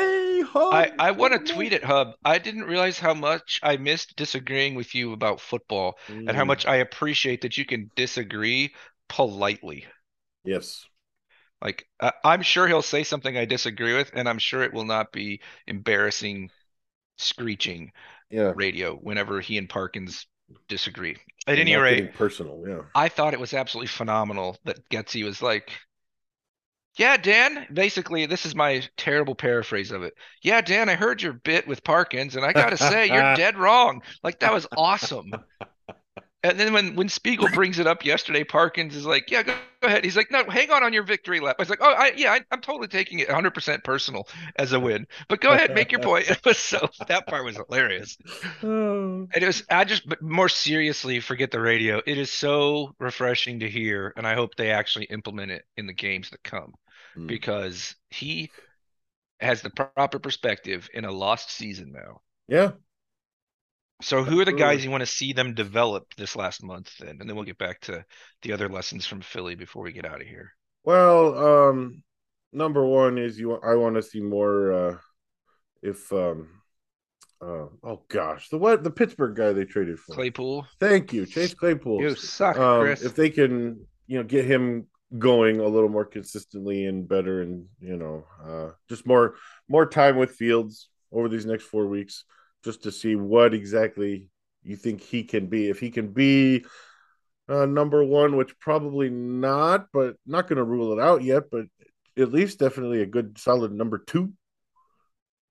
I, 0.71 0.89
I 0.97 1.11
want 1.11 1.33
to 1.33 1.39
tweet 1.53 1.73
at 1.73 1.83
Hub. 1.83 2.13
I 2.25 2.39
didn't 2.39 2.63
realize 2.63 2.97
how 2.99 3.13
much 3.13 3.59
I 3.63 3.77
missed 3.77 4.15
disagreeing 4.15 4.73
with 4.75 4.95
you 4.95 5.13
about 5.13 5.41
football 5.41 5.99
and 6.25 6.35
how 6.35 6.43
Mm, 6.43 6.45
much 6.45 6.65
I 6.65 6.77
appreciate 6.77 7.41
that 7.41 7.57
you 7.57 7.65
can 7.65 7.91
disagree 7.95 8.73
politely. 9.07 9.85
Yes. 10.43 10.85
Like, 11.61 11.87
I, 11.99 12.13
I'm 12.23 12.41
sure 12.41 12.67
he'll 12.67 12.81
say 12.81 13.03
something 13.03 13.37
I 13.37 13.45
disagree 13.45 13.95
with, 13.95 14.11
and 14.13 14.27
I'm 14.29 14.39
sure 14.39 14.63
it 14.63 14.73
will 14.73 14.85
not 14.85 15.11
be 15.11 15.41
embarrassing, 15.67 16.51
screeching 17.17 17.91
Yeah. 18.29 18.55
radio 18.55 18.95
whenever 18.95 19.41
he 19.41 19.57
and 19.57 19.69
Parkins 19.69 20.27
disagree. 20.67 21.17
At 21.47 21.59
any 21.59 21.75
rate, 21.75 22.13
personal. 22.13 22.63
Yeah. 22.65 22.83
I 22.95 23.09
thought 23.09 23.33
it 23.33 23.39
was 23.39 23.53
absolutely 23.53 23.87
phenomenal 23.87 24.57
that 24.65 24.89
Getsy 24.89 25.23
was 25.23 25.41
like, 25.41 25.71
Yeah, 26.95 27.15
Dan, 27.17 27.65
basically, 27.71 28.25
this 28.25 28.45
is 28.45 28.55
my 28.55 28.83
terrible 28.97 29.35
paraphrase 29.35 29.91
of 29.91 30.03
it. 30.03 30.13
Yeah, 30.41 30.61
Dan, 30.61 30.89
I 30.89 30.95
heard 30.95 31.21
your 31.21 31.33
bit 31.33 31.67
with 31.67 31.83
Parkins, 31.83 32.35
and 32.35 32.45
I 32.45 32.51
gotta 32.51 32.77
say, 32.77 33.07
you're 33.07 33.21
dead 33.35 33.57
wrong. 33.57 34.01
Like, 34.23 34.39
that 34.39 34.53
was 34.53 34.67
awesome. 34.75 35.31
And 36.41 36.57
then 36.59 36.71
when, 36.71 36.95
when 36.95 37.09
Spiegel 37.09 37.49
brings 37.49 37.79
it 37.79 37.87
up 37.87 38.05
yesterday, 38.05 38.43
Parkins 38.45 38.95
is 38.95 39.05
like, 39.05 39.29
Yeah, 39.29 39.43
go, 39.43 39.53
go 39.81 39.87
ahead. 39.87 40.05
He's 40.05 40.15
like, 40.15 40.31
No, 40.31 40.43
hang 40.49 40.71
on 40.71 40.83
on 40.83 40.93
your 40.93 41.03
victory 41.03 41.39
lap. 41.41 41.57
I 41.59 41.61
was 41.61 41.69
like, 41.69 41.79
Oh, 41.81 41.93
I, 41.93 42.13
yeah, 42.15 42.31
I, 42.31 42.41
I'm 42.51 42.61
totally 42.61 42.87
taking 42.87 43.19
it 43.19 43.29
100% 43.29 43.83
personal 43.83 44.27
as 44.55 44.71
a 44.71 44.79
win. 44.79 45.05
But 45.27 45.41
go 45.41 45.51
ahead, 45.51 45.73
make 45.73 45.91
your 45.91 45.99
point. 45.99 46.29
It 46.29 46.39
was 46.45 46.57
so, 46.57 46.89
that 47.07 47.27
part 47.27 47.43
was 47.43 47.57
hilarious. 47.57 48.17
Oh. 48.63 49.27
And 49.33 49.43
it 49.43 49.47
was, 49.47 49.63
I 49.69 49.83
just, 49.85 50.07
but 50.09 50.21
more 50.21 50.49
seriously, 50.49 51.19
forget 51.19 51.51
the 51.51 51.59
radio. 51.61 52.01
It 52.05 52.17
is 52.17 52.31
so 52.31 52.95
refreshing 52.99 53.59
to 53.59 53.69
hear, 53.69 54.11
and 54.17 54.25
I 54.25 54.33
hope 54.33 54.55
they 54.55 54.71
actually 54.71 55.05
implement 55.05 55.51
it 55.51 55.65
in 55.77 55.85
the 55.87 55.93
games 55.93 56.29
that 56.31 56.43
come 56.43 56.73
Mm. 57.17 57.27
because 57.27 57.95
he 58.09 58.51
has 59.39 59.61
the 59.61 59.69
proper 59.71 60.19
perspective 60.19 60.89
in 60.93 61.05
a 61.05 61.11
lost 61.11 61.51
season 61.51 61.91
now. 61.91 62.21
Yeah. 62.47 62.71
So, 64.01 64.23
who 64.23 64.39
are 64.39 64.45
the 64.45 64.53
guys 64.53 64.83
you 64.83 64.91
want 64.91 65.01
to 65.01 65.07
see 65.07 65.33
them 65.33 65.53
develop 65.53 66.05
this 66.17 66.35
last 66.35 66.63
month 66.63 66.91
then? 66.99 67.17
And 67.19 67.29
then 67.29 67.35
we'll 67.35 67.45
get 67.45 67.57
back 67.57 67.81
to 67.81 68.05
the 68.41 68.53
other 68.53 68.69
lessons 68.69 69.05
from 69.05 69.21
Philly 69.21 69.55
before 69.55 69.83
we 69.83 69.91
get 69.91 70.05
out 70.05 70.21
of 70.21 70.27
here. 70.27 70.53
Well, 70.85 71.69
um, 71.69 72.03
number 72.53 72.85
one 72.85 73.17
is 73.17 73.37
you. 73.37 73.55
I 73.55 73.75
want 73.75 73.95
to 73.95 74.01
see 74.01 74.21
more. 74.21 74.71
Uh, 74.71 74.97
if 75.81 76.11
um, 76.13 76.49
uh, 77.41 77.67
oh 77.83 78.01
gosh, 78.09 78.49
the 78.49 78.57
what 78.57 78.83
the 78.83 78.91
Pittsburgh 78.91 79.35
guy 79.35 79.53
they 79.53 79.65
traded 79.65 79.99
for. 79.99 80.13
Claypool, 80.13 80.67
Thank 80.79 81.13
you, 81.13 81.25
Chase 81.25 81.53
Claypool. 81.53 82.01
you 82.01 82.15
suck, 82.15 82.57
um, 82.57 82.81
Chris. 82.81 83.01
if 83.01 83.15
they 83.15 83.29
can, 83.29 83.85
you 84.07 84.17
know, 84.17 84.23
get 84.23 84.45
him 84.45 84.87
going 85.17 85.59
a 85.59 85.67
little 85.67 85.89
more 85.89 86.05
consistently 86.05 86.85
and 86.85 87.07
better, 87.07 87.41
and 87.41 87.65
you 87.79 87.97
know, 87.97 88.25
uh, 88.45 88.71
just 88.89 89.07
more 89.07 89.35
more 89.67 89.85
time 89.85 90.17
with 90.17 90.31
Fields 90.31 90.89
over 91.11 91.29
these 91.29 91.45
next 91.45 91.63
four 91.63 91.87
weeks, 91.87 92.25
just 92.63 92.83
to 92.83 92.91
see 92.91 93.15
what 93.15 93.53
exactly 93.53 94.27
you 94.63 94.75
think 94.75 95.01
he 95.01 95.23
can 95.23 95.47
be. 95.47 95.69
If 95.69 95.79
he 95.79 95.89
can 95.89 96.09
be 96.11 96.65
uh, 97.47 97.65
number 97.65 98.03
one, 98.03 98.35
which 98.35 98.57
probably 98.59 99.09
not, 99.09 99.87
but 99.93 100.15
not 100.25 100.47
going 100.47 100.57
to 100.57 100.63
rule 100.63 100.93
it 100.93 101.01
out 101.01 101.23
yet, 101.23 101.43
but 101.51 101.65
at 102.17 102.31
least 102.31 102.59
definitely 102.59 103.01
a 103.01 103.05
good 103.07 103.37
solid 103.37 103.71
number 103.71 103.97
two. 103.97 104.33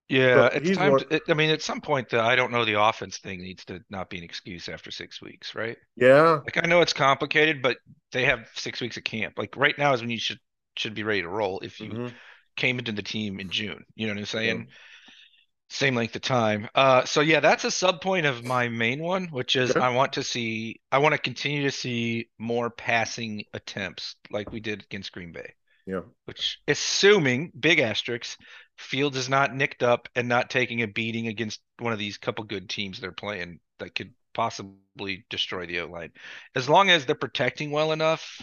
Yeah, 0.08 0.36
But 0.36 0.54
it's 0.56 0.76
time 0.78 0.88
more- 0.88 0.98
to, 1.00 1.14
it, 1.16 1.22
I 1.28 1.34
mean, 1.34 1.50
at 1.50 1.60
some 1.60 1.82
point, 1.82 2.08
the 2.08 2.20
I 2.20 2.34
don't 2.34 2.50
know 2.50 2.64
the 2.64 2.80
offense 2.80 3.18
thing 3.18 3.42
needs 3.42 3.64
to 3.66 3.80
not 3.90 4.08
be 4.08 4.16
an 4.16 4.24
excuse 4.24 4.68
after 4.68 4.90
six 4.90 5.20
weeks, 5.20 5.54
right? 5.54 5.76
Yeah, 5.96 6.40
Like 6.44 6.56
I 6.62 6.66
know 6.66 6.80
it's 6.80 6.94
complicated, 6.94 7.60
but 7.60 7.76
they 8.12 8.24
have 8.24 8.48
six 8.54 8.80
weeks 8.80 8.96
of 8.96 9.04
camp. 9.04 9.34
Like 9.36 9.54
right 9.56 9.76
now 9.76 9.92
is 9.92 10.00
when 10.00 10.08
you 10.10 10.18
should 10.18 10.38
should 10.76 10.94
be 10.94 11.02
ready 11.02 11.22
to 11.22 11.28
roll 11.28 11.60
if 11.60 11.78
you 11.80 11.90
mhm, 11.90 12.12
came 12.56 12.78
into 12.78 12.92
the 12.92 13.02
team 13.02 13.38
in 13.38 13.50
June. 13.50 13.84
You 13.96 14.06
know 14.06 14.14
what 14.14 14.20
I'm 14.20 14.26
saying? 14.26 14.58
Yeah. 14.68 14.74
Same 15.70 15.94
length 15.94 16.16
of 16.16 16.22
time. 16.22 16.68
Uh, 16.74 17.04
so 17.04 17.20
yeah, 17.20 17.40
that's 17.40 17.64
a 17.64 17.70
sub 17.70 18.00
point 18.00 18.24
of 18.26 18.42
my 18.44 18.68
main 18.68 19.02
one, 19.02 19.28
which 19.28 19.54
is 19.54 19.76
Okay. 19.76 19.80
I 19.80 19.90
want 19.90 20.14
to 20.14 20.22
see, 20.22 20.80
I 20.90 20.98
want 20.98 21.12
to 21.14 21.18
continue 21.18 21.62
to 21.64 21.70
see 21.70 22.30
more 22.38 22.70
passing 22.70 23.44
attempts 23.52 24.16
like 24.30 24.50
we 24.50 24.60
did 24.60 24.82
against 24.82 25.12
Green 25.12 25.32
Bay, 25.32 25.54
yeah, 25.86 26.02
which 26.26 26.60
assuming 26.68 27.52
big 27.58 27.80
asterisks, 27.80 28.38
Fields 28.78 29.16
is 29.16 29.28
not 29.28 29.54
nicked 29.54 29.82
up 29.82 30.08
and 30.16 30.28
not 30.28 30.50
taking 30.50 30.82
a 30.82 30.88
beating 30.88 31.28
against 31.28 31.60
one 31.78 31.92
of 31.92 31.98
these 32.00 32.18
couple 32.18 32.44
good 32.44 32.68
teams 32.70 33.00
they're 33.00 33.12
playing 33.12 33.60
that 33.78 33.94
could 33.94 34.14
possibly 34.34 35.26
destroy 35.30 35.66
the 35.66 35.80
O 35.80 35.86
line. 35.86 36.12
As 36.54 36.68
long 36.68 36.90
as 36.90 37.06
they're 37.06 37.14
protecting 37.16 37.70
well 37.72 37.92
enough, 37.92 38.40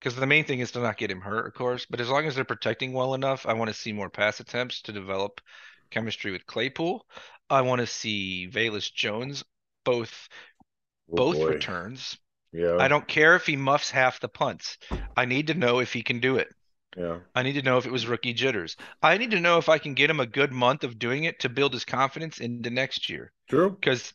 because 0.00 0.16
the 0.16 0.26
main 0.26 0.44
thing 0.44 0.60
is 0.60 0.72
to 0.72 0.80
not 0.80 0.96
get 0.96 1.10
him 1.10 1.20
hurt, 1.20 1.46
of 1.46 1.54
course. 1.54 1.86
But 1.88 2.00
as 2.00 2.08
long 2.08 2.26
as 2.26 2.34
they're 2.34 2.44
protecting 2.44 2.92
well 2.92 3.14
enough, 3.14 3.46
I 3.46 3.54
want 3.54 3.68
to 3.68 3.74
see 3.74 3.92
more 3.92 4.10
pass 4.10 4.40
attempts 4.40 4.82
to 4.82 4.92
develop 4.92 5.40
chemistry 5.90 6.30
with 6.32 6.46
Claypool. 6.46 7.06
I 7.50 7.62
want 7.62 7.80
to 7.80 7.86
see 7.86 8.48
Velus 8.50 8.92
Jones 8.92 9.44
both 9.84 10.28
Oh, 11.12 11.20
both 11.20 11.34
boy. 11.34 11.48
returns. 11.48 12.18
Yeah, 12.52 12.78
I 12.78 12.88
don't 12.88 13.08
care 13.08 13.36
if 13.36 13.46
he 13.46 13.56
muffs 13.56 13.90
half 13.90 14.20
the 14.20 14.28
punts. 14.28 14.78
I 15.16 15.26
need 15.26 15.48
to 15.48 15.54
know 15.54 15.80
if 15.80 15.92
he 15.92 16.02
can 16.02 16.20
do 16.20 16.36
it. 16.36 16.48
Yeah, 16.96 17.20
I 17.34 17.42
need 17.42 17.54
to 17.54 17.62
know 17.62 17.78
if 17.78 17.86
it 17.86 17.92
was 17.92 18.06
rookie 18.06 18.34
jitters. 18.34 18.76
I 19.02 19.16
need 19.18 19.30
to 19.32 19.40
know 19.40 19.58
if 19.58 19.68
I 19.68 19.78
can 19.78 19.94
get 19.94 20.10
him 20.10 20.20
a 20.20 20.26
good 20.26 20.52
month 20.52 20.84
of 20.84 20.98
doing 20.98 21.24
it 21.24 21.40
to 21.40 21.48
build 21.48 21.72
his 21.72 21.84
confidence 21.84 22.40
into 22.40 22.70
next 22.70 23.08
year. 23.08 23.32
true. 23.48 23.78
Because 23.80 24.12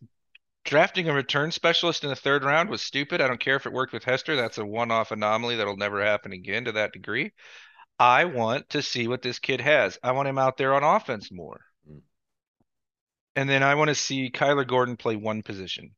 drafting 0.66 1.10
a 1.10 1.14
return 1.14 1.52
specialist 1.52 2.04
in 2.04 2.10
the 2.12 2.16
third 2.18 2.44
round 2.44 2.70
was 2.70 2.82
stupid. 2.82 3.22
I 3.22 3.28
don't 3.28 3.40
care 3.40 3.56
if 3.58 3.66
it 3.66 3.74
worked 3.74 3.94
with 3.94 4.04
Hester. 4.06 4.36
That's 4.36 4.58
a 4.60 4.66
one-off 4.66 5.12
anomaly 5.12 5.58
that'll 5.58 5.78
never 5.78 6.04
happen 6.04 6.34
again 6.34 6.66
to 6.66 6.74
that 6.74 6.94
degree. 6.94 7.34
I 8.00 8.26
want 8.26 8.70
to 8.70 8.84
see 8.84 9.08
what 9.08 9.24
this 9.24 9.40
kid 9.40 9.60
has. 9.62 9.98
I 10.04 10.12
want 10.12 10.28
him 10.28 10.38
out 10.38 10.58
there 10.58 10.76
on 10.76 10.84
offense 10.84 11.32
more. 11.32 11.62
Mm. 11.90 12.02
And 13.36 13.48
then 13.50 13.62
I 13.64 13.76
want 13.76 13.90
to 13.90 13.96
see 13.96 14.30
Kyler 14.32 14.68
Gordon 14.68 14.98
play 14.98 15.16
one 15.16 15.44
position. 15.44 15.96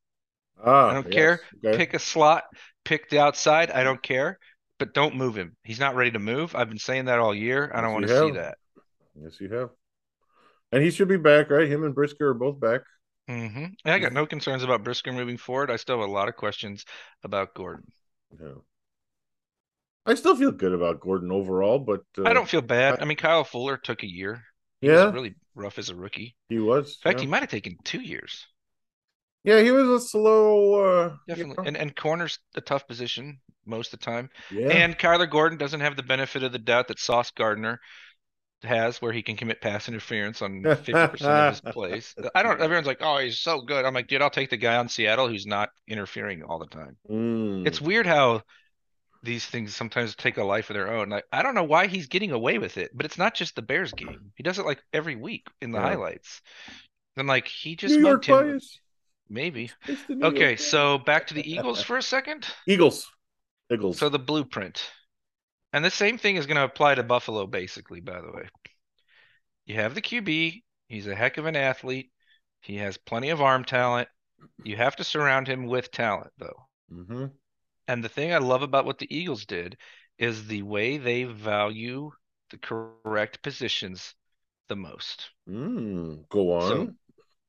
Ah, 0.57 0.87
I 0.87 0.93
don't 0.93 1.09
yes, 1.09 1.11
care. 1.11 1.41
okay. 1.57 1.77
Pick 1.77 1.93
a 1.93 1.99
slot, 1.99 2.45
pick 2.85 3.09
the 3.09 3.19
outside. 3.19 3.71
I 3.71 3.83
don't 3.83 4.03
care. 4.03 4.39
But 4.79 4.93
don't 4.93 5.15
move 5.17 5.37
him. 5.37 5.57
He's 5.63 5.79
not 5.79 5.95
ready 5.95 6.11
to 6.11 6.19
move. 6.19 6.55
I've 6.55 6.69
been 6.69 6.79
saying 6.79 7.05
that 7.05 7.19
all 7.19 7.35
year. 7.35 7.71
I 7.73 7.81
don't 7.81 7.93
Yes, 7.93 7.93
want 7.93 8.07
to 8.07 8.13
see 8.13 8.31
have. 8.31 8.33
that. 8.33 8.57
Yes, 9.15 9.39
you 9.41 9.49
have. 9.53 9.71
And 10.71 10.83
he 10.83 10.91
should 10.91 11.07
be 11.07 11.17
back, 11.17 11.49
right? 11.49 11.67
Him 11.69 11.83
and 11.83 11.95
Brisker 11.95 12.29
are 12.29 12.33
both 12.33 12.59
back. 12.59 12.81
hmm 13.27 13.65
I 13.85 13.99
got 13.99 14.13
no 14.13 14.25
concerns 14.25 14.63
about 14.63 14.83
Brisker 14.83 15.11
moving 15.13 15.37
forward. 15.37 15.69
I 15.71 15.75
still 15.77 15.99
have 15.99 16.07
a 16.09 16.11
lot 16.11 16.27
of 16.29 16.35
questions 16.35 16.85
about 17.23 17.53
Gordon. 17.55 17.91
Yeah. 18.39 18.55
I 20.05 20.13
still 20.15 20.35
feel 20.35 20.51
good 20.51 20.73
about 20.73 20.99
Gordon 20.99 21.31
overall, 21.31 21.79
but 21.79 22.01
uh, 22.17 22.23
I 22.25 22.33
don't 22.33 22.47
feel 22.49 22.61
bad. 22.61 22.99
I- 22.99 23.03
I 23.03 23.05
mean, 23.05 23.17
Kyle 23.17 23.43
Fuller 23.43 23.77
took 23.77 24.03
a 24.03 24.07
year. 24.07 24.43
He 24.81 24.87
Yeah, 24.87 25.05
was 25.05 25.13
really 25.13 25.35
rough 25.55 25.79
as 25.79 25.89
a 25.89 25.95
rookie. 25.95 26.35
he 26.49 26.59
was. 26.59 26.97
In 27.03 27.09
fact, 27.09 27.19
yeah. 27.19 27.21
he 27.21 27.27
might 27.27 27.41
have 27.41 27.49
taken 27.49 27.77
two 27.83 28.01
years. 28.01 28.45
yeah, 29.43 29.61
he 29.61 29.71
was 29.71 29.87
a 29.87 29.99
slow. 30.07 30.73
Uh, 30.83 31.17
you 31.31 31.35
Definitely. 31.35 31.63
know, 31.63 31.67
And 31.67 31.77
and 31.77 31.95
corner's 31.95 32.39
a 32.55 32.61
tough 32.61 32.87
position 32.87 33.39
most 33.65 33.93
of 33.93 33.99
the 33.99 34.05
time. 34.05 34.29
yeah, 34.49 34.69
And 34.69 34.97
Kyler 34.97 35.29
Gordon 35.29 35.57
doesn't 35.57 35.81
have 35.81 35.95
the 35.95 36.03
benefit 36.03 36.43
of 36.43 36.51
the 36.51 36.59
doubt 36.59 36.87
that 36.87 36.99
Sauce 36.99 37.31
Gardner 37.31 37.79
has, 38.63 39.01
where 39.01 39.13
he 39.13 39.21
can 39.23 39.37
commit 39.37 39.61
pass 39.61 39.87
interference 39.87 40.41
on 40.41 40.63
50% 40.63 41.39
of 41.39 41.49
his 41.49 41.61
plays. 41.73 42.15
I 42.33 42.43
don't. 42.43 42.61
Everyone's 42.61 42.87
like, 42.87 42.99
"Oh, 43.01 43.19
he's 43.19 43.37
so 43.39 43.61
good." 43.61 43.85
I'm 43.85 43.93
like, 43.93 44.07
dude, 44.07 44.21
I'll 44.21 44.29
take 44.31 44.49
the 44.49 44.57
guy 44.57 44.77
on 44.77 44.89
Seattle 44.89 45.27
who's 45.27 45.45
not 45.45 45.69
interfering 45.87 46.43
all 46.43 46.59
the 46.59 46.67
time. 46.67 46.97
Mm. 47.09 47.67
It's 47.67 47.81
weird 47.81 48.05
how 48.07 48.41
these 49.25 49.45
things 49.45 49.75
sometimes 49.75 50.15
take 50.15 50.37
a 50.37 50.43
life 50.43 50.69
of 50.69 50.75
their 50.75 50.91
own. 50.93 51.09
Like, 51.09 51.25
I 51.31 51.43
don't 51.43 51.55
know 51.55 51.63
why 51.63 51.87
he's 51.87 52.07
getting 52.07 52.31
away 52.31 52.57
with 52.59 52.77
it, 52.77 52.91
but 52.95 53.05
it's 53.05 53.17
not 53.17 53.35
just 53.35 53.55
the 53.55 53.61
Bears 53.61 53.93
game. 53.93 54.31
He 54.35 54.43
does 54.43 54.59
it 54.59 54.65
like 54.65 54.83
every 54.93 55.15
week 55.15 55.47
in 55.61 55.71
the 55.71 55.79
Yeah. 55.79 55.81
highlights. 55.81 56.41
And 57.17 57.27
like 57.27 57.47
he 57.47 57.75
just 57.75 57.99
New 57.99 58.07
York 58.07 58.27
him. 58.27 58.27
bias. 58.27 58.79
Maybe. 59.29 59.71
Okay, 60.21 60.55
York 60.55 60.57
so 60.57 60.97
back 60.99 61.27
to 61.27 61.33
the 61.35 61.51
Eagles 61.51 61.81
for 61.81 61.97
a 61.97 62.03
second. 62.03 62.47
Eagles. 62.67 63.11
Eagles. 63.71 63.97
So 63.97 64.09
the 64.09 64.19
blueprint. 64.19 64.91
And 65.73 65.85
the 65.85 65.91
same 65.91 66.17
thing 66.17 66.37
is 66.37 66.47
going 66.47 66.57
to 66.57 66.63
apply 66.63 66.95
to 66.95 67.03
Buffalo, 67.03 67.47
basically, 67.47 68.01
by 68.01 68.21
the 68.21 68.31
way. 68.31 68.49
You 69.67 69.75
have 69.75 69.93
the 69.93 70.01
QB. 70.01 70.63
He's 70.87 71.05
a 71.05 71.13
heck 71.13 71.37
of 71.37 71.45
an 71.45 71.55
athlete. 71.55 72.11
He 72.61 72.77
has 72.77 72.97
plenty 72.97 73.29
of 73.29 73.41
arm 73.41 73.63
talent. 73.63 74.09
You 74.63 74.77
have 74.77 74.95
to 74.95 75.03
surround 75.03 75.47
him 75.47 75.67
with 75.67 75.91
talent, 75.91 76.33
though. 76.37 76.67
hmm 76.89 77.25
And 77.87 78.03
the 78.03 78.09
thing 78.09 78.33
I 78.33 78.37
love 78.39 78.61
about 78.61 78.85
what 78.85 78.97
the 78.97 79.15
Eagles 79.15 79.45
did 79.45 79.77
is 80.17 80.47
the 80.47 80.63
way 80.63 80.97
they 80.97 81.23
value 81.23 82.11
the 82.49 82.57
correct 82.57 83.41
positions 83.41 84.15
the 84.67 84.75
most. 84.75 85.29
Mm. 85.49 86.27
Go 86.29 86.53
on. 86.53 86.61
So- 86.61 86.93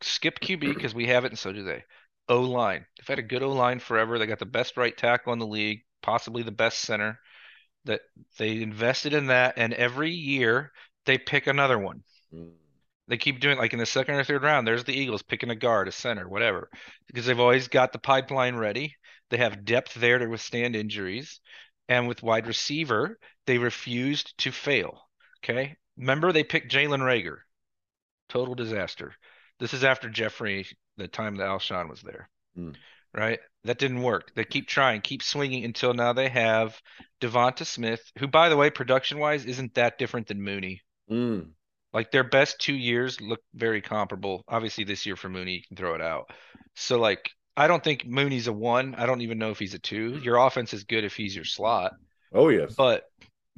skip 0.02 0.40
QB 0.40 0.74
because 0.74 0.94
we 0.94 1.06
have 1.06 1.24
it 1.24 1.32
and 1.32 1.38
so 1.38 1.52
do 1.52 1.64
they. 1.64 1.84
O 2.28 2.42
line. 2.42 2.84
They've 2.98 3.06
had 3.06 3.18
a 3.18 3.22
good 3.22 3.42
O 3.42 3.52
line 3.52 3.78
forever. 3.78 4.18
They 4.18 4.26
got 4.26 4.38
the 4.38 4.46
best 4.46 4.76
right 4.76 4.96
tackle 4.96 5.32
in 5.32 5.38
the 5.38 5.46
league, 5.46 5.84
possibly 6.02 6.42
the 6.42 6.50
best 6.50 6.80
center. 6.80 7.18
That 7.84 8.00
they 8.36 8.62
invested 8.62 9.14
in 9.14 9.28
that, 9.28 9.54
and 9.56 9.72
every 9.72 10.10
year 10.10 10.72
they 11.04 11.18
pick 11.18 11.46
another 11.46 11.78
one. 11.78 12.02
Mm. 12.34 12.50
They 13.06 13.16
keep 13.16 13.38
doing 13.38 13.58
like 13.58 13.72
in 13.72 13.78
the 13.78 13.86
second 13.86 14.16
or 14.16 14.24
third 14.24 14.42
round. 14.42 14.66
There's 14.66 14.82
the 14.82 14.98
Eagles 14.98 15.22
picking 15.22 15.50
a 15.50 15.54
guard, 15.54 15.86
a 15.86 15.92
center, 15.92 16.28
whatever, 16.28 16.68
because 17.06 17.26
they've 17.26 17.38
always 17.38 17.68
got 17.68 17.92
the 17.92 18.00
pipeline 18.00 18.56
ready. 18.56 18.96
They 19.30 19.38
have 19.38 19.64
depth 19.64 19.94
there 19.94 20.18
to 20.18 20.26
withstand 20.26 20.76
injuries, 20.76 21.40
and 21.88 22.08
with 22.08 22.22
wide 22.22 22.46
receiver, 22.46 23.18
they 23.46 23.58
refused 23.58 24.36
to 24.38 24.52
fail. 24.52 25.00
Okay, 25.44 25.76
remember 25.96 26.32
they 26.32 26.44
picked 26.44 26.72
Jalen 26.72 27.00
Reagor, 27.00 27.38
total 28.28 28.54
disaster. 28.54 29.14
This 29.58 29.74
is 29.74 29.84
after 29.84 30.08
Jeffery, 30.08 30.66
the 30.96 31.08
time 31.08 31.36
that 31.36 31.48
Alshon 31.48 31.88
was 31.88 32.02
there, 32.02 32.28
Hmm. 32.54 32.72
right? 33.14 33.40
That 33.64 33.78
didn't 33.78 34.02
work. 34.02 34.32
They 34.34 34.44
keep 34.44 34.68
trying, 34.68 35.00
keep 35.00 35.22
swinging 35.22 35.64
until 35.64 35.94
now 35.94 36.12
they 36.12 36.28
have 36.28 36.80
Devonta 37.20 37.64
Smith, 37.64 38.00
who, 38.18 38.28
by 38.28 38.48
the 38.48 38.56
way, 38.56 38.70
production 38.70 39.18
wise, 39.18 39.44
isn't 39.44 39.74
that 39.74 39.98
different 39.98 40.28
than 40.28 40.42
Mooney. 40.42 40.82
Mm. 41.10 41.52
Like 41.92 42.10
their 42.10 42.24
best 42.24 42.60
two 42.60 42.74
years 42.74 43.20
look 43.20 43.40
very 43.54 43.80
comparable. 43.80 44.44
Obviously, 44.48 44.84
this 44.84 45.06
year 45.06 45.16
for 45.16 45.28
Mooney, 45.28 45.54
you 45.54 45.62
can 45.66 45.76
throw 45.76 45.94
it 45.94 46.00
out. 46.02 46.30
So, 46.74 46.98
like, 47.00 47.30
I 47.56 47.66
don't 47.66 47.82
think 47.82 48.06
Mooney's 48.06 48.46
a 48.48 48.52
one. 48.52 48.94
I 48.94 49.06
don't 49.06 49.22
even 49.22 49.38
know 49.38 49.50
if 49.50 49.58
he's 49.58 49.74
a 49.74 49.78
two. 49.78 50.18
Your 50.22 50.36
offense 50.36 50.74
is 50.74 50.84
good 50.84 51.04
if 51.04 51.16
he's 51.16 51.34
your 51.34 51.44
slot, 51.44 51.94
Oh 52.32 52.48
yes. 52.50 52.76
but 52.76 53.04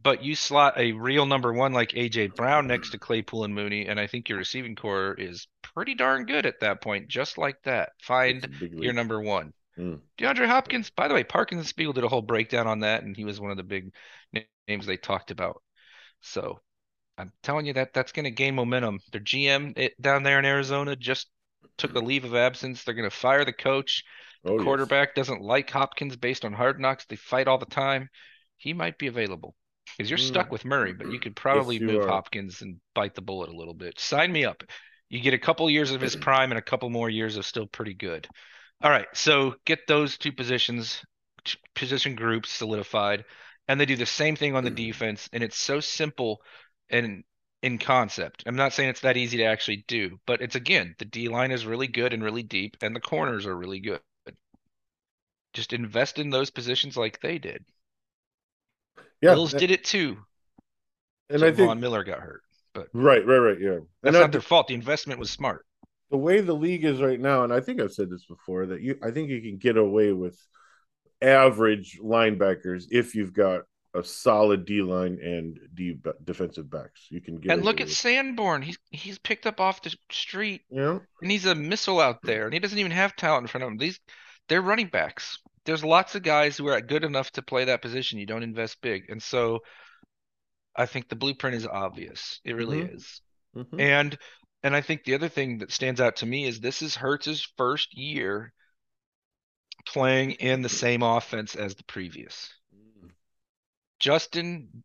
but 0.02 0.22
you 0.22 0.34
slot 0.36 0.78
a 0.78 0.92
real 0.92 1.26
number 1.26 1.52
one 1.52 1.72
like 1.72 1.90
AJ 1.90 2.28
Brown 2.36 2.66
next 2.66 2.90
to 2.90 2.98
Claypool 2.98 3.44
and 3.44 3.54
Mooney, 3.54 3.86
and 3.86 3.98
I 4.00 4.06
think 4.06 4.28
your 4.28 4.38
receiving 4.38 4.76
corps 4.76 5.14
is 5.18 5.48
pretty 5.62 5.94
darn 5.94 6.26
good 6.26 6.46
at 6.46 6.60
that 6.60 6.80
point. 6.80 7.08
Just 7.08 7.38
like 7.38 7.62
that, 7.64 7.90
find 8.02 8.48
your 8.76 8.92
number 8.92 9.20
one. 9.20 9.52
Mm. 9.78 10.00
DeAndre 10.18 10.46
Hopkins, 10.46 10.90
by 10.90 11.08
the 11.08 11.14
way, 11.14 11.24
Parkins 11.24 11.60
and 11.60 11.68
Spiegel 11.68 11.92
did 11.92 12.04
a 12.04 12.08
whole 12.08 12.22
breakdown 12.22 12.66
on 12.66 12.80
that, 12.80 13.02
and 13.02 13.16
he 13.16 13.24
was 13.24 13.40
one 13.40 13.50
of 13.50 13.56
the 13.56 13.62
big 13.62 13.92
names 14.68 14.86
they 14.86 14.96
talked 14.96 15.30
about. 15.30 15.62
So 16.20 16.60
I'm 17.18 17.32
telling 17.42 17.66
you 17.66 17.74
that 17.74 17.92
that's 17.94 18.12
going 18.12 18.24
to 18.24 18.30
gain 18.30 18.54
momentum. 18.54 19.00
Their 19.12 19.20
GM 19.20 19.74
it, 19.76 20.00
down 20.00 20.22
there 20.22 20.38
in 20.38 20.44
Arizona 20.44 20.96
just 20.96 21.28
took 21.76 21.94
a 21.94 22.00
leave 22.00 22.24
of 22.24 22.34
absence. 22.34 22.84
They're 22.84 22.94
going 22.94 23.08
to 23.08 23.16
fire 23.16 23.44
the 23.44 23.52
coach. 23.52 24.04
Oh, 24.44 24.58
yes. 24.58 24.62
Quarterback 24.64 25.14
doesn't 25.14 25.42
like 25.42 25.70
Hopkins 25.70 26.16
based 26.16 26.44
on 26.44 26.52
hard 26.52 26.80
knocks. 26.80 27.04
They 27.06 27.16
fight 27.16 27.48
all 27.48 27.58
the 27.58 27.66
time. 27.66 28.08
He 28.56 28.72
might 28.72 28.98
be 28.98 29.06
available 29.06 29.54
because 29.96 30.10
you're 30.10 30.18
stuck 30.18 30.48
Mm. 30.48 30.50
with 30.50 30.64
Murray, 30.64 30.92
but 30.92 31.08
you 31.08 31.18
could 31.18 31.36
probably 31.36 31.78
you 31.78 31.86
move 31.86 32.04
are. 32.04 32.08
Hopkins 32.08 32.62
and 32.62 32.80
bite 32.94 33.14
the 33.14 33.22
bullet 33.22 33.48
a 33.50 33.56
little 33.56 33.74
bit. 33.74 33.98
Sign 33.98 34.32
me 34.32 34.44
up. 34.44 34.62
You 35.08 35.20
get 35.20 35.34
a 35.34 35.38
couple 35.38 35.68
years 35.70 35.90
of 35.90 36.00
his 36.00 36.16
prime 36.16 36.50
and 36.52 36.58
a 36.58 36.62
couple 36.62 36.90
more 36.90 37.10
years 37.10 37.36
of 37.36 37.46
still 37.46 37.66
pretty 37.66 37.94
good. 37.94 38.28
All 38.82 38.90
right, 38.90 39.08
so 39.14 39.56
get 39.64 39.86
those 39.88 40.18
two 40.18 40.32
positions, 40.32 41.02
position 41.74 42.14
groups 42.14 42.50
solidified, 42.50 43.24
and 43.66 43.80
they 43.80 43.86
do 43.86 43.96
the 43.96 44.06
same 44.06 44.36
thing 44.36 44.54
on 44.54 44.64
the 44.64 44.70
defense, 44.86 45.28
and 45.32 45.42
it's 45.42 45.58
so 45.58 45.80
simple 45.80 46.40
and 46.90 47.24
in 47.62 47.78
concept. 47.78 48.42
I'm 48.46 48.56
not 48.56 48.72
saying 48.72 48.90
it's 48.90 49.00
that 49.02 49.16
easy 49.16 49.38
to 49.38 49.44
actually 49.44 49.84
do, 49.88 50.18
but 50.26 50.40
it's 50.40 50.54
again, 50.56 50.94
the 50.98 51.04
D 51.04 51.28
line 51.28 51.50
is 51.52 51.66
really 51.66 51.86
good 51.88 52.12
and 52.12 52.22
really 52.22 52.42
deep, 52.42 52.76
and 52.82 52.94
the 52.96 53.00
corners 53.00 53.46
are 53.46 53.56
really 53.56 53.80
good. 53.80 54.00
Just 55.52 55.74
invest 55.74 56.18
in 56.18 56.30
those 56.30 56.48
positions 56.48 56.96
like 56.96 57.20
they 57.20 57.36
did. 57.38 57.66
Yeah, 59.20 59.34
Bills 59.34 59.54
did 59.54 59.70
it 59.70 59.84
too. 59.84 60.18
and 61.30 61.40
so 61.40 61.46
I 61.46 61.52
think 61.52 61.70
Von 61.70 61.80
Miller 61.80 62.04
got 62.04 62.20
hurt. 62.20 62.42
But 62.74 62.88
right, 62.92 63.24
right, 63.26 63.38
right. 63.38 63.60
Yeah, 63.60 63.78
That's 64.02 64.16
and 64.16 64.16
I, 64.16 64.20
not 64.20 64.32
their 64.32 64.40
fault. 64.40 64.68
The 64.68 64.74
investment 64.74 65.20
was 65.20 65.30
smart. 65.30 65.64
the 66.10 66.16
way 66.16 66.40
the 66.40 66.54
league 66.54 66.84
is 66.84 67.00
right 67.00 67.20
now, 67.20 67.44
and 67.44 67.52
I 67.52 67.60
think 67.60 67.80
I've 67.80 67.92
said 67.92 68.10
this 68.10 68.24
before 68.24 68.66
that 68.66 68.80
you, 68.80 68.98
I 69.02 69.10
think 69.10 69.28
you 69.28 69.42
can 69.42 69.58
get 69.58 69.76
away 69.76 70.12
with 70.12 70.38
average 71.22 72.00
linebackers 72.02 72.86
if 72.90 73.14
you've 73.14 73.34
got 73.34 73.62
a 73.94 74.04
solid 74.04 74.64
D 74.64 74.82
line 74.82 75.18
and 75.22 75.58
D 75.74 75.96
defensive 76.24 76.70
backs. 76.70 77.06
You 77.10 77.20
can 77.20 77.36
get 77.36 77.52
And 77.52 77.64
look 77.64 77.80
at 77.80 77.88
Sanborn. 77.88 78.62
He's 78.62 78.78
he's 78.90 79.18
picked 79.18 79.46
up 79.46 79.60
off 79.60 79.82
the 79.82 79.94
street 80.10 80.62
know, 80.70 81.00
and 81.22 81.30
he's 81.30 81.46
a 81.46 81.54
missile 81.54 82.00
out 82.00 82.22
there 82.22 82.44
and 82.44 82.54
he 82.54 82.60
doesn't 82.60 82.78
even 82.78 82.92
have 82.92 83.16
talent 83.16 83.44
in 83.44 83.48
front 83.48 83.64
of 83.64 83.70
him. 83.70 83.78
These 83.78 84.00
they're 84.48 84.62
running 84.62 84.88
backs. 84.88 85.38
There's 85.64 85.84
lots 85.84 86.14
of 86.14 86.22
guys 86.22 86.56
who 86.56 86.68
are 86.68 86.80
good 86.80 87.04
enough 87.04 87.30
to 87.32 87.42
play 87.42 87.66
that 87.66 87.82
position. 87.82 88.18
You 88.18 88.26
don't 88.26 88.42
invest 88.42 88.80
big. 88.80 89.10
And 89.10 89.22
so 89.22 89.60
I 90.74 90.86
think 90.86 91.08
the 91.08 91.16
blueprint 91.16 91.56
is 91.56 91.66
obvious. 91.66 92.40
It 92.44 92.54
really 92.54 92.82
Mhm. 92.82 92.94
is. 92.94 93.20
Mhm. 93.54 93.80
And 93.80 94.18
and 94.62 94.74
I 94.76 94.80
think 94.80 95.04
the 95.04 95.14
other 95.14 95.28
thing 95.28 95.58
that 95.58 95.72
stands 95.72 96.00
out 96.00 96.16
to 96.16 96.26
me 96.26 96.46
is 96.46 96.60
this 96.60 96.82
is 96.82 96.96
Hurts's 96.96 97.42
first 97.56 97.96
year 97.96 98.52
playing 99.86 100.32
in 100.32 100.62
the 100.62 100.68
same 100.68 101.02
offense 101.02 101.56
as 101.56 101.74
the 101.74 101.84
previous. 101.84 102.52
Justin 103.98 104.82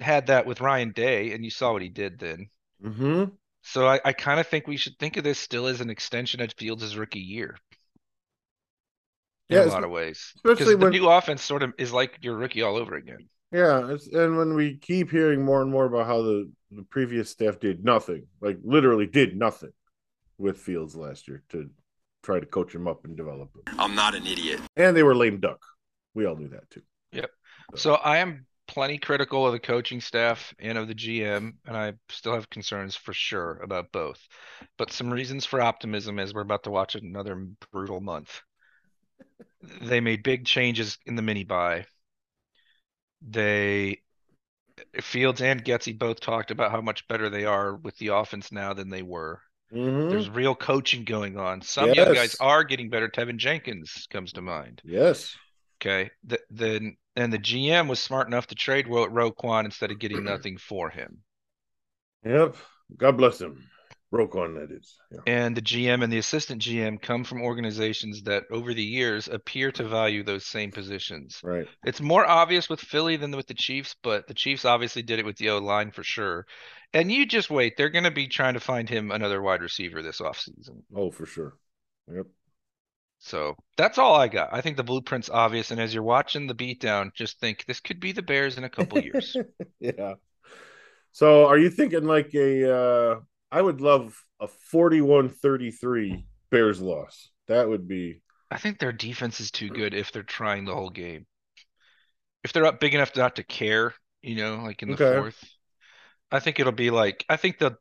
had 0.00 0.26
that 0.28 0.46
with 0.46 0.60
Ryan 0.60 0.92
Day, 0.92 1.32
and 1.32 1.44
you 1.44 1.50
saw 1.50 1.72
what 1.72 1.82
he 1.82 1.88
did 1.88 2.18
then. 2.18 2.48
Mhm. 2.82 3.32
So 3.62 3.86
I, 3.86 4.00
I 4.04 4.12
kind 4.12 4.38
of 4.40 4.46
think 4.46 4.66
we 4.66 4.76
should 4.76 4.98
think 4.98 5.16
of 5.16 5.24
this 5.24 5.38
still 5.38 5.66
as 5.66 5.80
an 5.80 5.90
extension 5.90 6.40
of 6.40 6.52
Fields' 6.56 6.96
rookie 6.96 7.18
year. 7.18 7.56
In 9.50 9.56
Yeah, 9.56 9.64
a 9.64 9.66
lot 9.66 9.84
of 9.84 9.90
ways. 9.90 10.32
especially 10.36 10.54
Because 10.54 10.72
the 10.72 10.76
when- 10.78 10.92
new 10.92 11.08
offense 11.08 11.42
sort 11.42 11.62
of 11.62 11.72
is 11.78 11.92
like 11.92 12.18
your 12.20 12.36
rookie 12.36 12.62
all 12.62 12.76
over 12.76 12.94
again. 12.94 13.28
Yeah, 13.50 13.92
it's, 13.92 14.06
and 14.08 14.36
when 14.36 14.54
we 14.54 14.76
keep 14.76 15.10
hearing 15.10 15.42
more 15.42 15.62
and 15.62 15.70
more 15.70 15.86
about 15.86 16.06
how 16.06 16.20
the, 16.22 16.50
the 16.70 16.82
previous 16.82 17.30
staff 17.30 17.58
did 17.58 17.82
nothing, 17.82 18.26
like 18.42 18.58
literally 18.62 19.06
did 19.06 19.36
nothing 19.36 19.72
with 20.36 20.58
Fields 20.58 20.94
last 20.94 21.26
year 21.28 21.42
to 21.48 21.70
try 22.22 22.38
to 22.40 22.46
coach 22.46 22.74
him 22.74 22.86
up 22.86 23.04
and 23.06 23.16
develop 23.16 23.48
him. 23.54 23.62
I'm 23.78 23.94
not 23.94 24.14
an 24.14 24.26
idiot. 24.26 24.60
And 24.76 24.94
they 24.94 25.02
were 25.02 25.14
lame 25.16 25.40
duck. 25.40 25.64
We 26.14 26.26
all 26.26 26.36
knew 26.36 26.48
that 26.48 26.68
too. 26.70 26.82
So 27.76 27.94
I 27.94 28.18
am 28.18 28.46
plenty 28.66 28.98
critical 28.98 29.46
of 29.46 29.52
the 29.52 29.58
coaching 29.58 30.00
staff 30.00 30.54
and 30.58 30.76
of 30.78 30.88
the 30.88 30.94
GM, 30.94 31.58
and 31.66 31.76
I 31.76 31.94
still 32.10 32.34
have 32.34 32.50
concerns 32.50 32.96
for 32.96 33.12
sure 33.12 33.58
about 33.62 33.92
both. 33.92 34.20
But 34.76 34.92
some 34.92 35.10
reasons 35.10 35.46
for 35.46 35.60
optimism 35.60 36.18
is 36.18 36.34
we're 36.34 36.42
about 36.42 36.64
to 36.64 36.70
watch 36.70 36.94
another 36.94 37.36
brutal 37.72 38.00
month. 38.00 38.42
They 39.82 40.00
made 40.00 40.22
big 40.22 40.46
changes 40.46 40.98
in 41.06 41.16
the 41.16 41.22
mini 41.22 41.44
bye. 41.44 41.86
They 43.22 44.02
Fields 45.00 45.40
and 45.42 45.64
Getsy 45.64 45.96
both 45.98 46.20
talked 46.20 46.50
about 46.50 46.70
how 46.70 46.80
much 46.80 47.08
better 47.08 47.28
they 47.28 47.44
are 47.44 47.74
with 47.74 47.96
the 47.98 48.08
offense 48.08 48.52
now 48.52 48.74
than 48.74 48.90
they 48.90 49.02
were. 49.02 49.42
Mhm. 49.72 50.10
There's 50.10 50.30
real 50.30 50.54
coaching 50.54 51.04
going 51.04 51.36
on. 51.36 51.62
Some 51.62 51.92
young 51.92 52.14
guys 52.14 52.36
are 52.40 52.64
getting 52.64 52.90
better. 52.90 53.08
Teven 53.08 53.36
Jenkins 53.36 54.06
comes 54.10 54.32
to 54.34 54.42
mind. 54.42 54.80
Yes. 54.84 55.36
Okay. 55.80 56.10
The, 56.24 56.40
then 56.50 56.96
and 57.16 57.32
the 57.32 57.38
GM 57.38 57.88
was 57.88 58.00
smart 58.00 58.26
enough 58.26 58.46
to 58.48 58.54
trade 58.54 58.88
Ro- 58.88 59.08
Roquan 59.08 59.64
instead 59.64 59.90
of 59.90 59.98
getting 59.98 60.24
nothing 60.24 60.58
for 60.58 60.90
him. 60.90 61.18
Yep. 62.24 62.56
God 62.96 63.16
bless 63.16 63.40
him. 63.40 63.68
Roquan, 64.12 64.54
that 64.54 64.74
is. 64.74 64.96
Yeah. 65.12 65.20
And 65.26 65.56
the 65.56 65.60
GM 65.60 66.02
and 66.02 66.10
the 66.10 66.18
assistant 66.18 66.62
GM 66.62 67.00
come 67.00 67.24
from 67.24 67.42
organizations 67.42 68.22
that 68.22 68.44
over 68.50 68.72
the 68.72 68.82
years 68.82 69.28
appear 69.28 69.70
to 69.72 69.86
value 69.86 70.22
those 70.22 70.46
same 70.46 70.70
positions. 70.70 71.40
Right. 71.42 71.66
It's 71.84 72.00
more 72.00 72.26
obvious 72.26 72.70
with 72.70 72.80
Philly 72.80 73.16
than 73.16 73.32
with 73.32 73.46
the 73.46 73.54
Chiefs, 73.54 73.94
but 74.02 74.26
the 74.26 74.34
Chiefs 74.34 74.64
obviously 74.64 75.02
did 75.02 75.18
it 75.18 75.26
with 75.26 75.36
the 75.36 75.50
O 75.50 75.58
line 75.58 75.90
for 75.90 76.02
sure. 76.02 76.46
And 76.94 77.12
you 77.12 77.26
just 77.26 77.50
wait, 77.50 77.76
they're 77.76 77.90
going 77.90 78.04
to 78.04 78.10
be 78.10 78.28
trying 78.28 78.54
to 78.54 78.60
find 78.60 78.88
him 78.88 79.10
another 79.10 79.42
wide 79.42 79.60
receiver 79.60 80.02
this 80.02 80.20
offseason. 80.20 80.82
Oh, 80.96 81.10
for 81.10 81.26
sure. 81.26 81.58
Yep. 82.10 82.26
So 83.20 83.56
that's 83.76 83.96
all 83.96 84.16
I 84.16 84.26
got. 84.26 84.52
I 84.52 84.60
think 84.60 84.76
the 84.76 84.82
blueprint's 84.82 85.30
obvious. 85.30 85.70
And 85.70 85.80
as 85.80 85.94
you're 85.94 86.02
watching 86.02 86.46
the 86.48 86.54
beatdown, 86.54 87.14
just 87.14 87.38
think 87.38 87.64
this 87.64 87.78
could 87.80 88.00
be 88.00 88.10
the 88.10 88.22
Bears 88.22 88.58
in 88.58 88.64
a 88.64 88.70
couple 88.70 88.98
years. 88.98 89.38
yeah. 89.80 90.14
So 91.12 91.46
are 91.46 91.58
you 91.58 91.70
thinking 91.70 92.04
like 92.04 92.34
a 92.34 92.74
uh 92.74 93.20
I 93.50 93.62
would 93.62 93.80
love 93.80 94.20
a 94.40 94.48
41-33 94.48 96.26
Bears 96.50 96.80
loss. 96.80 97.30
That 97.48 97.68
would 97.68 97.88
be 97.88 98.22
I 98.50 98.58
think 98.58 98.78
their 98.78 98.92
defense 98.92 99.40
is 99.40 99.50
too 99.50 99.70
good 99.70 99.94
if 99.94 100.12
they're 100.12 100.22
trying 100.22 100.66
the 100.66 100.74
whole 100.74 100.90
game. 100.90 101.26
If 102.44 102.52
they're 102.52 102.66
up 102.66 102.80
big 102.80 102.94
enough 102.94 103.14
not 103.16 103.36
to 103.36 103.44
care, 103.44 103.94
you 104.22 104.36
know, 104.36 104.56
like 104.62 104.82
in 104.82 104.90
the 104.90 104.96
Okay. 104.96 105.28
fourth, 105.36 105.44
I 106.30 106.40
think 106.40 106.60
it'll 106.60 106.72
be 106.72 106.90
like 106.90 107.24
I 107.28 107.36
think 107.36 107.58
they'll 107.58 107.78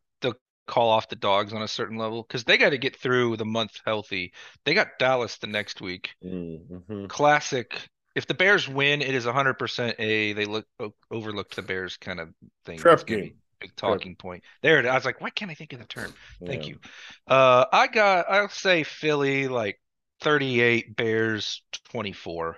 call 0.68 0.89
off 0.89 1.09
the 1.09 1.15
dogs 1.15 1.53
on 1.53 1.61
a 1.61 1.68
certain 1.68 1.97
level 1.97 2.24
because 2.24 2.43
they 2.43 2.57
got 2.57 2.70
to 2.70 2.78
get 2.78 2.95
through 2.95 3.38
the 3.38 3.45
month 3.45 3.80
healthy. 3.86 4.34
They 4.65 4.74
got 4.74 4.99
Dallas 4.99 5.38
the 5.38 5.47
next 5.47 5.82
week. 5.82 6.11
Mhm. 6.24 7.07
Classic. 7.09 7.88
If 8.15 8.28
the 8.28 8.34
Bears 8.34 8.68
win, 8.68 9.01
it 9.01 9.13
is 9.13 9.26
100% 9.26 9.95
a 9.99 10.34
they 10.34 10.45
look 10.45 10.65
o- 10.80 10.93
overlooked 11.11 11.55
the 11.55 11.61
Bears 11.61 11.97
kind 11.97 12.20
of 12.20 12.30
thing. 12.65 12.80
Game. 13.05 13.36
Big 13.59 13.76
talking 13.76 14.15
point. 14.15 14.43
There 14.61 14.78
it 14.80 14.86
is. 14.86 14.91
I 14.91 14.95
was 14.95 15.05
like, 15.05 15.20
why 15.20 15.32
can't 15.32 15.49
I 15.49 15.55
think 15.55 15.74
of 15.74 15.80
the 15.80 15.86
term? 15.86 16.13
Thank 16.45 16.63
Yeah. 16.63 16.70
you. 16.74 16.80
Uh, 17.28 17.65
I 17.72 17.88
got. 17.88 18.30
I'll 18.30 18.49
say 18.49 18.84
Philly 18.84 19.47
like 19.47 19.80
38, 20.22 20.95
Bears 20.95 21.63
24. 21.91 22.57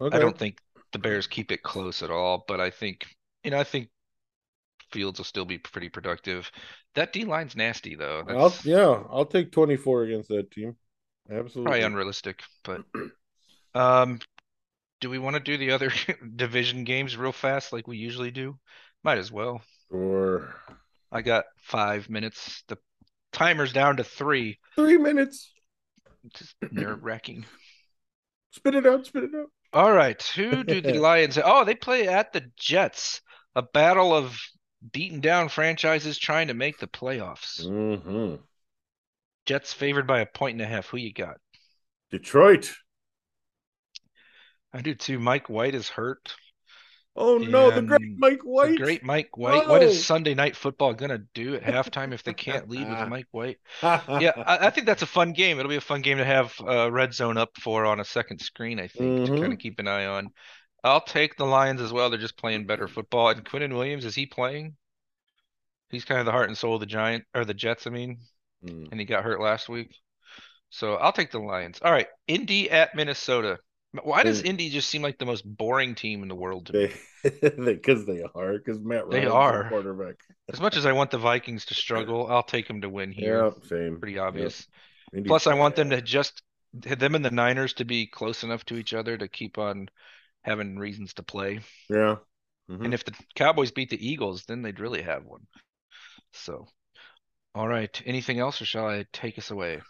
Okay. 0.00 0.16
I 0.16 0.20
don't 0.20 0.38
think 0.38 0.58
the 0.92 0.98
Bears 0.98 1.26
keep 1.26 1.50
it 1.50 1.62
close 1.62 2.02
at 2.02 2.10
all, 2.10 2.44
but 2.46 2.60
I 2.60 2.70
think 2.70 3.06
you 3.42 3.50
know 3.50 3.58
I 3.58 3.64
think 3.64 3.88
Fields 4.90 5.18
will 5.18 5.24
still 5.24 5.44
be 5.44 5.58
pretty 5.58 5.88
productive. 5.88 6.50
That 6.94 7.12
D 7.12 7.24
line's 7.24 7.56
nasty 7.56 7.94
though. 7.94 8.24
I'll, 8.28 8.50
That's 8.50 8.64
yeah, 8.64 9.02
I'll 9.10 9.26
take 9.26 9.52
24 9.52 10.04
against 10.04 10.28
that 10.28 10.50
team. 10.50 10.76
Absolutely. 11.30 11.64
probably 11.64 11.82
unrealistic, 11.82 12.42
but 12.62 12.82
um, 13.74 14.20
do 15.00 15.10
we 15.10 15.18
want 15.18 15.34
to 15.34 15.40
do 15.40 15.56
the 15.56 15.72
other 15.72 15.90
division 16.36 16.84
games 16.84 17.16
real 17.16 17.32
fast 17.32 17.72
like 17.72 17.86
we 17.88 17.96
usually 17.96 18.30
do? 18.30 18.58
Might 19.02 19.18
as 19.18 19.30
well. 19.30 19.62
Or 19.90 20.54
I 21.12 21.22
got 21.22 21.44
five 21.62 22.08
minutes. 22.08 22.62
The 22.68 22.78
timer's 23.32 23.72
down 23.72 23.96
to 23.98 24.04
three. 24.04 24.58
three 24.74 24.98
minutes. 24.98 25.52
Just 26.34 26.54
nerve 26.70 27.02
wracking. 27.02 27.44
Spit 28.50 28.74
it 28.74 28.86
out. 28.86 29.06
Spit 29.06 29.24
it 29.24 29.34
out. 29.34 29.48
All 29.72 29.92
right, 29.92 30.20
who 30.34 30.64
do 30.64 30.80
the 30.80 30.94
Lions? 30.98 31.38
Oh, 31.42 31.64
they 31.64 31.74
play 31.74 32.08
at 32.08 32.32
the 32.32 32.50
Jets. 32.56 33.20
A 33.54 33.62
battle 33.62 34.14
of 34.14 34.38
beaten 34.92 35.20
down 35.20 35.48
franchises 35.48 36.18
trying 36.18 36.48
to 36.48 36.54
make 36.54 36.78
the 36.78 36.86
playoffs. 36.88 37.68
hmm 37.68 38.36
Jets 39.46 39.72
favored 39.72 40.06
by 40.06 40.20
a 40.20 40.26
point 40.26 40.56
and 40.56 40.60
a 40.60 40.66
half. 40.66 40.88
Who 40.88 40.98
you 40.98 41.10
got? 41.10 41.40
Detroit. 42.10 42.74
I 44.72 44.80
do 44.82 44.94
too. 44.94 45.18
Mike 45.18 45.48
White 45.48 45.74
is 45.74 45.88
hurt. 45.88 46.36
Oh 47.16 47.38
no, 47.38 47.70
the 47.70 47.82
great 47.82 48.00
And 48.02 48.18
Mike 48.18 48.44
The 48.62 48.68
White. 48.68 48.70
great 48.70 49.02
Mike 49.04 49.36
White. 49.36 49.66
What 49.66 49.82
is 49.82 49.94
Sunday 49.94 50.34
Night 50.34 50.56
Football 50.56 50.94
gonna 50.94 51.18
do 51.34 51.54
at 51.56 51.62
halftime 51.62 52.12
if 52.14 52.22
they 52.24 52.34
can't 52.34 52.68
lead 52.70 52.88
with 52.88 53.04
Mike 53.04 53.28
White? 53.32 53.58
Yeah, 54.16 54.32
I, 54.44 54.68
I 54.68 54.70
think 54.70 54.86
that's 54.86 55.02
a 55.02 55.06
fun 55.06 55.32
game. 55.32 55.58
It'll 55.58 55.70
be 55.70 55.76
a 55.76 55.80
fun 55.82 56.02
game 56.02 56.18
to 56.18 56.24
have 56.24 56.54
uh, 56.60 56.90
red 56.92 57.14
zone 57.14 57.38
up 57.38 57.50
for 57.60 57.86
on 57.86 58.00
a 58.00 58.04
second 58.04 58.40
screen. 58.40 58.80
I 58.80 58.88
think 58.88 59.22
to 59.24 59.32
Mhm. 59.32 59.40
kind 59.40 59.52
of 59.52 59.58
keep 59.60 59.78
an 59.80 59.88
eye 59.88 60.06
on. 60.06 60.32
I'll 60.86 61.00
take 61.00 61.36
the 61.36 61.44
Lions 61.46 61.80
as 61.80 61.92
well. 61.92 62.10
They're 62.10 62.18
just 62.18 62.36
playing 62.38 62.66
better 62.66 62.88
football. 62.88 63.28
And 63.30 63.44
Quinnen 63.44 63.72
Williams 63.74 64.04
is 64.04 64.14
he 64.14 64.26
playing? 64.26 64.76
He's 65.90 66.04
kind 66.04 66.20
of 66.20 66.26
the 66.26 66.32
heart 66.32 66.48
and 66.48 66.56
soul 66.58 66.74
of 66.74 66.80
the 66.80 66.86
Giant 66.86 67.24
or 67.34 67.44
the 67.44 67.54
Jets. 67.54 67.86
I 67.86 67.90
mean, 67.90 68.18
Mm. 68.64 68.88
and 68.90 68.98
he 68.98 69.04
got 69.06 69.22
hurt 69.22 69.40
last 69.40 69.68
week. 69.68 69.94
So 70.70 70.94
I'll 70.94 71.12
take 71.12 71.30
the 71.30 71.38
Lions. 71.38 71.78
All 71.82 71.92
right, 71.92 72.08
Indy 72.26 72.70
at 72.70 72.94
Minnesota. 72.94 73.58
Why 74.02 74.22
does. 74.22 74.42
Indy 74.42 74.70
just 74.70 74.88
seem 74.90 75.02
like 75.02 75.18
the 75.18 75.26
most 75.26 75.44
boring 75.44 75.94
team 75.94 76.22
in 76.22 76.28
the 76.28 76.34
world 76.34 76.66
to 76.66 76.72
me? 76.72 76.92
They, 77.22 77.50
because 77.50 78.06
they 78.06 78.22
are, 78.34 78.52
because 78.58 78.80
Matt 78.80 79.10
They 79.10 79.26
Ryan's 79.26 79.32
are. 79.34 79.68
quarterback. 79.68 80.16
As 80.52 80.60
much 80.60 80.76
as 80.76 80.86
I 80.86 80.92
want 80.92 81.10
the 81.10 81.18
Vikings 81.18 81.64
to 81.66 81.74
struggle, 81.84 82.26
I'll 82.28 82.42
take 82.42 82.66
them 82.68 82.80
to 82.82 82.88
win 82.88 83.12
here. 83.12 83.44
Yeah, 83.44 83.50
same. 83.68 83.98
Pretty 84.00 84.18
obvious. 84.18 84.66
Indy's 85.14 85.28
Plus, 85.28 85.46
I 85.46 85.54
want 85.54 85.76
them 85.76 85.90
to 85.90 86.02
just 86.02 86.42
them 86.72 87.14
and 87.14 87.24
the 87.24 87.30
Niners 87.30 87.74
to 87.74 87.84
be 87.84 88.06
close 88.06 88.42
enough 88.42 88.64
to 88.66 88.76
each 88.76 88.92
other 88.94 89.16
to 89.16 89.28
keep 89.28 89.56
on 89.58 89.88
having 90.46 90.78
reasons 90.78 91.12
to 91.14 91.22
play. 91.22 91.60
Yeah. 91.90 92.16
Mhm. 92.70 92.84
And 92.86 92.94
if 92.94 93.04
the 93.04 93.12
Cowboys 93.34 93.70
beat 93.72 93.90
the 93.90 94.08
Eagles, 94.08 94.44
then 94.46 94.62
they'd 94.62 94.80
really 94.80 95.02
have 95.02 95.24
one. 95.24 95.46
So, 96.32 96.66
all 97.54 97.68
right. 97.68 98.00
Anything 98.06 98.38
else, 98.38 98.60
or 98.62 98.64
shall 98.64 98.86
I 98.86 99.04
take 99.12 99.38
us 99.38 99.50
away? 99.50 99.82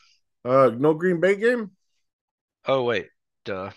Uh, 0.44 0.70
no 0.76 0.94
Green 0.94 1.20
Bay 1.20 1.36
game. 1.36 1.70
Oh 2.66 2.82
wait, 2.84 3.08
duh. 3.44 3.70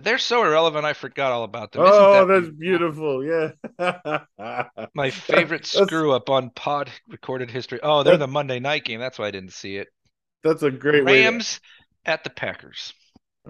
They're 0.00 0.18
so 0.18 0.44
irrelevant. 0.44 0.84
I 0.84 0.92
forgot 0.92 1.32
all 1.32 1.42
about 1.44 1.72
them. 1.72 1.82
Isn't 1.82 1.94
Oh, 1.94 2.26
that 2.26 2.40
that's 2.42 2.54
beautiful. 2.56 3.24
Yeah. 3.24 4.84
My 4.94 5.10
favorite 5.10 5.66
screw 5.66 6.12
up 6.12 6.30
on 6.30 6.50
pod 6.50 6.90
recorded 7.08 7.50
history. 7.50 7.80
Oh, 7.82 8.02
they're 8.04 8.16
the 8.16 8.28
Monday 8.28 8.60
night 8.60 8.84
game. 8.84 9.00
That's 9.00 9.18
why 9.18 9.26
I 9.26 9.30
didn't 9.32 9.52
see 9.54 9.76
it. 9.76 9.88
That's 10.44 10.62
a 10.62 10.70
great 10.70 11.04
way. 11.04 11.22
to- 11.22 11.28
Rams 11.30 11.60
at 12.06 12.22
the 12.22 12.30
Packers. 12.30 12.92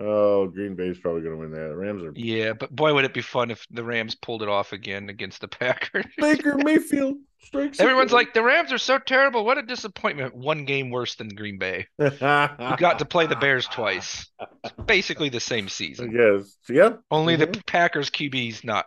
Oh, 0.00 0.46
Green 0.46 0.76
Bay's 0.76 0.98
probably 0.98 1.22
going 1.22 1.34
to 1.34 1.40
win 1.40 1.50
that. 1.50 1.68
The 1.70 1.76
Rams 1.76 2.02
are 2.04 2.12
Yeah, 2.14 2.52
but 2.52 2.70
boy, 2.74 2.94
would 2.94 3.04
it 3.04 3.12
be 3.14 3.20
fun 3.20 3.50
if 3.50 3.66
the 3.70 3.82
Rams 3.82 4.14
pulled 4.14 4.42
it 4.42 4.48
off 4.48 4.72
again 4.72 5.08
against 5.08 5.40
the 5.40 5.48
Packers. 5.48 6.04
Baker 6.18 6.56
Mayfield 6.56 7.16
strikes. 7.42 7.80
Everyone's 7.80 8.12
like, 8.12 8.32
the 8.32 8.42
Rams 8.42 8.70
are 8.72 8.78
so 8.78 8.98
terrible. 8.98 9.44
What 9.44 9.58
a 9.58 9.62
disappointment. 9.62 10.34
One 10.36 10.64
game 10.64 10.90
worse 10.90 11.16
than 11.16 11.28
Green 11.30 11.58
Bay. 11.58 11.86
you 11.98 12.04
You 12.04 12.76
got 12.76 13.00
to 13.00 13.04
play 13.04 13.26
the 13.26 13.36
Bears 13.36 13.66
twice. 13.66 14.28
It's 14.62 14.72
basically 14.86 15.30
the 15.30 15.40
same 15.40 15.68
season. 15.68 16.12
Yes. 16.18 16.56
Yeah. 16.68 16.96
Only 17.10 17.34
the 17.36 17.48
Mhm. 17.48 17.66
Packers 17.66 18.08
QB's 18.10 18.62
not 18.62 18.86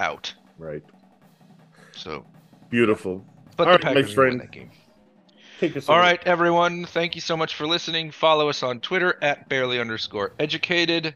out. 0.00 0.34
Right. 0.58 0.82
So, 1.92 2.24
Beautiful. 2.70 3.24
but 3.56 3.68
All 3.68 3.74
the 3.78 3.84
right, 3.84 3.94
my 3.94 4.00
Packers 4.02 4.16
will 4.16 4.24
win 4.24 4.38
friend. 4.38 4.40
that 4.40 4.50
game. 4.52 4.70
Take 5.60 5.76
us. 5.76 5.90
All 5.90 5.96
away. 5.96 6.12
right, 6.12 6.22
everyone. 6.24 6.86
Thank 6.86 7.14
you 7.14 7.20
so 7.20 7.36
much 7.36 7.54
for 7.54 7.66
listening. 7.66 8.12
Follow 8.12 8.48
us 8.48 8.62
on 8.62 8.80
Twitter 8.80 9.18
at 9.20 9.46
Bearly 9.50 9.78
underscore 9.78 10.32
educated. 10.38 11.14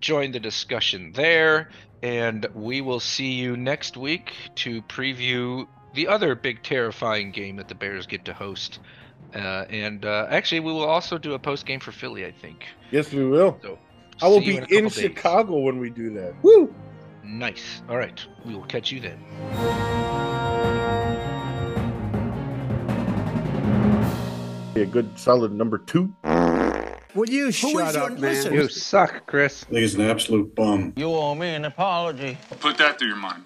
Join 0.00 0.32
the 0.32 0.40
discussion 0.40 1.12
there. 1.12 1.68
And 2.02 2.46
we 2.54 2.80
will 2.80 2.98
see 2.98 3.32
you 3.32 3.58
next 3.58 3.98
week 3.98 4.32
to 4.54 4.80
preview 4.80 5.68
the 5.92 6.08
other 6.08 6.34
big, 6.34 6.62
terrifying 6.62 7.30
game 7.30 7.56
that 7.56 7.68
the 7.68 7.74
Bears 7.74 8.06
get 8.06 8.24
to 8.24 8.32
host. 8.32 8.80
Uh, 9.34 9.66
and 9.68 10.06
uh, 10.06 10.28
actually, 10.30 10.60
we 10.60 10.72
will 10.72 10.88
also 10.88 11.18
do 11.18 11.34
a 11.34 11.38
post 11.38 11.66
game 11.66 11.78
for 11.78 11.92
Philly, 11.92 12.24
I 12.24 12.32
think. 12.32 12.64
Yes, 12.90 13.12
we 13.12 13.26
will. 13.26 13.58
So, 13.60 13.78
I 14.22 14.28
will 14.28 14.40
be 14.40 14.56
in, 14.56 14.64
in. 14.70 14.88
Chicago 14.88 15.58
when 15.58 15.78
we 15.78 15.90
do 15.90 16.08
that. 16.14 16.42
Woo! 16.42 16.74
Nice. 17.22 17.82
All 17.86 17.98
right. 17.98 18.24
We 18.46 18.54
will 18.54 18.64
catch 18.64 18.90
you 18.90 19.00
then. 19.00 20.51
A 24.74 24.86
good 24.86 25.18
solid 25.18 25.52
number 25.52 25.76
two. 25.76 26.14
Will 27.14 27.28
you 27.28 27.52
shut 27.52 27.94
up, 27.94 28.18
man? 28.18 28.52
You 28.52 28.68
suck, 28.68 29.26
Chris. 29.26 29.66
He's 29.68 29.94
an 29.94 30.00
absolute 30.00 30.54
bum. 30.54 30.94
You 30.96 31.12
owe 31.12 31.34
me 31.34 31.48
an 31.50 31.66
apology. 31.66 32.38
Put 32.60 32.78
that 32.78 32.98
through 32.98 33.08
your 33.08 33.16
mind. 33.18 33.42